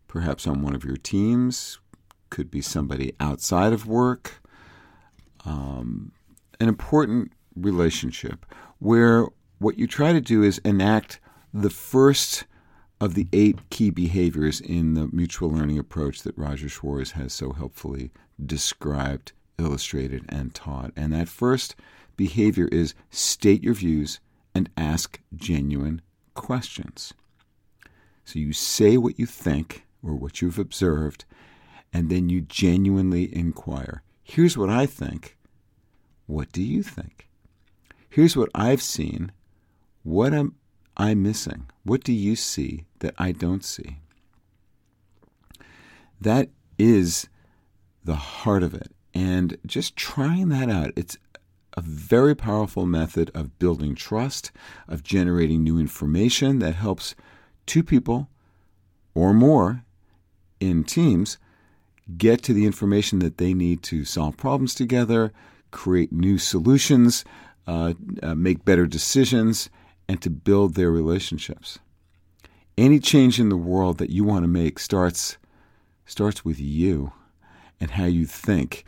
perhaps 0.08 0.46
on 0.46 0.62
one 0.62 0.76
of 0.76 0.84
your 0.84 0.98
teams, 0.98 1.80
could 2.30 2.52
be 2.52 2.62
somebody 2.62 3.14
outside 3.20 3.74
of 3.74 3.88
work, 3.88 4.42
um, 5.46 6.12
an 6.60 6.68
important 6.68 7.32
relationship 7.56 8.46
where 8.80 9.28
what 9.60 9.78
you 9.78 9.88
try 9.88 10.12
to 10.14 10.22
do 10.22 10.44
is 10.44 10.58
enact 10.60 11.20
the 11.54 11.70
first 11.70 12.46
of 13.02 13.16
the 13.16 13.28
eight 13.34 13.58
key 13.72 13.90
behaviors 13.90 14.62
in 14.62 14.94
the 14.94 15.10
mutual 15.12 15.50
learning 15.50 15.80
approach 15.80 16.22
that 16.22 16.38
Roger 16.38 16.70
Schwarz 16.70 17.14
has 17.14 17.34
so 17.34 17.52
helpfully 17.52 18.12
described, 18.46 19.32
illustrated, 19.58 20.24
and 20.30 20.54
taught. 20.54 20.92
And 20.96 21.12
that 21.12 21.28
first 21.28 21.76
behavior 22.16 22.68
is 22.72 22.94
state 23.10 23.64
your 23.64 23.74
views 23.74 24.20
and 24.54 24.70
ask 24.78 25.20
genuine 25.36 26.04
questions. 26.36 27.12
So 28.24 28.38
you 28.38 28.54
say 28.54 28.98
what 28.98 29.18
you 29.18 29.26
think 29.26 29.88
or 30.04 30.14
what 30.14 30.40
you've 30.44 30.60
observed, 30.60 31.26
and 31.92 32.08
then 32.10 32.30
you 32.30 32.42
genuinely 32.42 33.36
inquire. 33.36 34.04
Here's 34.24 34.56
what 34.56 34.70
I 34.70 34.86
think. 34.86 35.38
What 36.28 36.52
do 36.52 36.62
you 36.62 36.84
think? 36.84 37.28
Here's 38.10 38.38
what 38.38 38.50
I've 38.54 38.82
seen. 38.82 39.32
What 40.04 40.36
am 40.36 40.56
I 40.98 41.14
missing? 41.14 41.70
What 41.84 42.04
do 42.04 42.14
you 42.14 42.36
see 42.36 42.86
that 43.00 43.14
I 43.18 43.32
don't 43.32 43.64
see? 43.64 43.98
That 46.20 46.50
is 46.78 47.28
the 48.04 48.16
heart 48.16 48.64
of 48.64 48.74
it. 48.74 48.92
And 49.14 49.58
just 49.66 49.96
trying 49.96 50.50
that 50.50 50.70
out, 50.70 50.92
it's 50.96 51.18
a 51.76 51.82
very 51.82 52.36
powerful 52.36 52.86
method 52.86 53.32
of 53.34 53.58
building 53.60 53.96
trust, 53.96 54.52
of 54.88 55.04
generating 55.04 55.64
new 55.64 55.80
information 55.80 56.60
that 56.60 56.76
helps 56.76 57.16
two 57.66 57.84
people 57.84 58.30
or 59.14 59.34
more 59.34 59.84
in 60.60 60.84
teams 60.84 61.38
get 62.18 62.42
to 62.44 62.54
the 62.54 62.66
information 62.66 63.20
that 63.20 63.38
they 63.38 63.54
need 63.54 63.82
to 63.84 64.04
solve 64.06 64.38
problems 64.38 64.76
together, 64.76 65.32
create 65.72 66.12
new 66.12 66.38
solutions, 66.38 67.24
uh, 67.68 67.94
uh, 68.22 68.36
make 68.36 68.66
better 68.66 68.86
decisions, 68.86 69.70
and 70.12 70.22
to 70.22 70.30
build 70.30 70.76
their 70.76 70.92
relationships. 70.92 71.80
Any 72.78 73.00
change 73.00 73.40
in 73.40 73.48
the 73.48 73.56
world 73.56 73.98
that 74.00 74.10
you 74.10 74.26
want 74.26 74.44
to 74.44 74.48
make 74.50 74.78
starts 74.78 75.38
starts 76.06 76.44
with 76.44 76.60
you 76.60 77.14
and 77.80 77.92
how 77.92 78.04
you 78.04 78.26
think, 78.26 78.84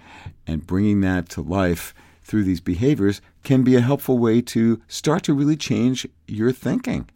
and 0.45 0.67
bringing 0.67 0.99
that 0.99 1.29
to 1.29 1.41
life 1.41 1.93
through 2.23 2.43
these 2.43 2.59
behaviors 2.59 3.21
can 3.41 3.63
be 3.63 3.77
a 3.77 3.79
helpful 3.79 4.17
way 4.17 4.41
to 4.41 4.81
start 4.89 5.23
to 5.23 5.33
really 5.33 5.55
change 5.55 6.05
your 6.27 6.51
thinking 6.51 7.09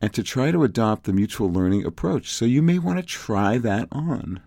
and 0.00 0.14
to 0.14 0.22
try 0.22 0.52
to 0.52 0.62
adopt 0.62 1.02
the 1.02 1.12
mutual 1.12 1.50
learning 1.52 1.84
approach. 1.84 2.30
So 2.30 2.44
you 2.44 2.62
may 2.62 2.78
want 2.78 3.00
to 3.00 3.04
try 3.04 3.58
that 3.58 3.88
on, 3.90 4.38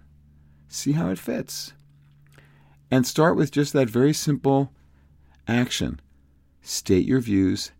see 0.69 0.93
how 0.93 1.09
it 1.09 1.19
fits, 1.19 1.73
and 2.89 3.05
start 3.05 3.35
with 3.35 3.51
just 3.51 3.73
that 3.73 3.89
very 3.89 4.13
simple 4.13 4.71
action 5.49 5.99
state 6.61 7.05
your 7.05 7.19
views 7.19 7.73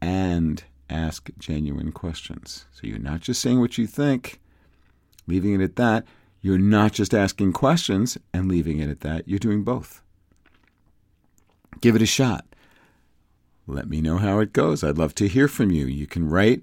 and 0.00 0.64
ask 0.90 1.30
genuine 1.38 1.92
questions. 1.92 2.66
So 2.72 2.86
you're 2.86 2.98
not 2.98 3.20
just 3.20 3.40
saying 3.40 3.60
what 3.60 3.78
you 3.78 3.86
think, 3.86 4.40
leaving 5.26 5.54
it 5.54 5.62
at 5.62 5.76
that. 5.76 6.04
You're 6.42 6.58
not 6.58 6.92
just 6.92 7.14
asking 7.14 7.52
questions 7.52 8.18
and 8.32 8.48
leaving 8.48 8.78
it 8.78 8.88
at 8.88 9.00
that. 9.00 9.28
You're 9.28 9.38
doing 9.38 9.62
both. 9.62 10.02
Give 11.80 11.96
it 11.96 12.02
a 12.02 12.06
shot. 12.06 12.44
Let 13.66 13.88
me 13.88 14.00
know 14.00 14.18
how 14.18 14.40
it 14.40 14.52
goes. 14.52 14.82
I'd 14.82 14.98
love 14.98 15.14
to 15.16 15.28
hear 15.28 15.48
from 15.48 15.70
you. 15.70 15.86
You 15.86 16.06
can 16.06 16.28
write 16.28 16.62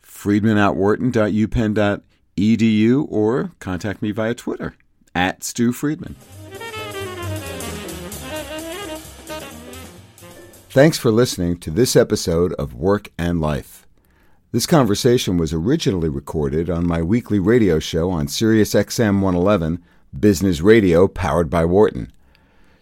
friedman 0.00 0.58
at 0.58 0.76
wharton.upenn.edu 0.76 3.06
or 3.08 3.52
contact 3.58 4.02
me 4.02 4.10
via 4.10 4.34
Twitter 4.34 4.74
at 5.14 5.42
Stew 5.42 5.72
Friedman. 5.72 6.16
Thanks 10.70 10.98
for 10.98 11.10
listening 11.10 11.56
to 11.60 11.70
this 11.70 11.96
episode 11.96 12.52
of 12.58 12.74
Work 12.74 13.08
and 13.16 13.40
Life. 13.40 13.86
This 14.52 14.66
conversation 14.66 15.38
was 15.38 15.54
originally 15.54 16.10
recorded 16.10 16.68
on 16.68 16.86
my 16.86 17.00
weekly 17.00 17.38
radio 17.38 17.78
show 17.78 18.10
on 18.10 18.28
Sirius 18.28 18.74
XM 18.74 19.22
111, 19.22 19.82
Business 20.20 20.60
Radio 20.60 21.08
powered 21.08 21.48
by 21.48 21.64
Wharton. 21.64 22.12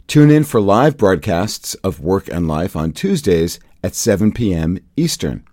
Tune 0.09 0.32
in 0.32 0.43
for 0.43 0.61
live 0.61 0.97
broadcasts 0.97 1.74
of 1.76 2.01
Work 2.01 2.26
and 2.26 2.49
Life 2.49 2.74
on 2.74 2.91
Tuesdays 2.91 3.61
at 3.84 3.95
7 3.95 4.32
p.m. 4.32 4.80
Eastern. 4.97 5.45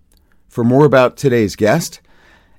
For 0.48 0.64
more 0.64 0.86
about 0.86 1.18
today's 1.18 1.56
guest 1.56 2.02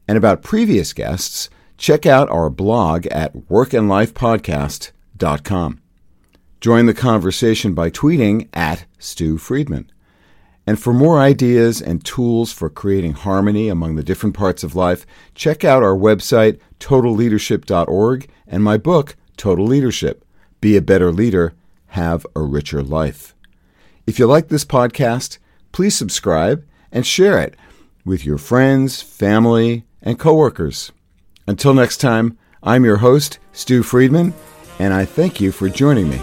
and 0.06 0.16
about 0.16 0.44
previous 0.44 0.92
guests, 0.92 1.50
check 1.78 2.06
out 2.06 2.30
our 2.30 2.48
blog 2.48 3.08
at 3.08 3.34
workandlifepodcast.com. 3.34 5.80
Join 6.64 6.86
the 6.86 6.94
conversation 6.94 7.74
by 7.74 7.90
tweeting 7.90 8.48
at 8.54 8.86
Stew 8.98 9.36
Friedman. 9.36 9.92
And 10.66 10.80
for 10.80 10.94
more 10.94 11.20
ideas 11.20 11.82
and 11.82 12.02
tools 12.02 12.52
for 12.52 12.70
creating 12.70 13.12
harmony 13.12 13.68
among 13.68 13.96
the 13.96 14.02
different 14.02 14.34
parts 14.34 14.64
of 14.64 14.74
life, 14.74 15.04
check 15.34 15.62
out 15.62 15.82
our 15.82 15.94
website, 15.94 16.58
totalleadership.org, 16.80 18.28
and 18.46 18.64
my 18.64 18.78
book, 18.78 19.14
Total 19.36 19.66
Leadership 19.66 20.24
Be 20.62 20.74
a 20.74 20.80
Better 20.80 21.12
Leader, 21.12 21.52
Have 21.88 22.26
a 22.34 22.40
Richer 22.40 22.82
Life. 22.82 23.34
If 24.06 24.18
you 24.18 24.24
like 24.24 24.48
this 24.48 24.64
podcast, 24.64 25.36
please 25.70 25.94
subscribe 25.94 26.64
and 26.90 27.06
share 27.06 27.38
it 27.40 27.56
with 28.06 28.24
your 28.24 28.38
friends, 28.38 29.02
family, 29.02 29.84
and 30.00 30.18
coworkers. 30.18 30.92
Until 31.46 31.74
next 31.74 31.98
time, 31.98 32.38
I'm 32.62 32.86
your 32.86 32.96
host, 32.96 33.38
Stew 33.52 33.82
Friedman, 33.82 34.32
and 34.78 34.94
I 34.94 35.04
thank 35.04 35.42
you 35.42 35.52
for 35.52 35.68
joining 35.68 36.08
me. 36.08 36.22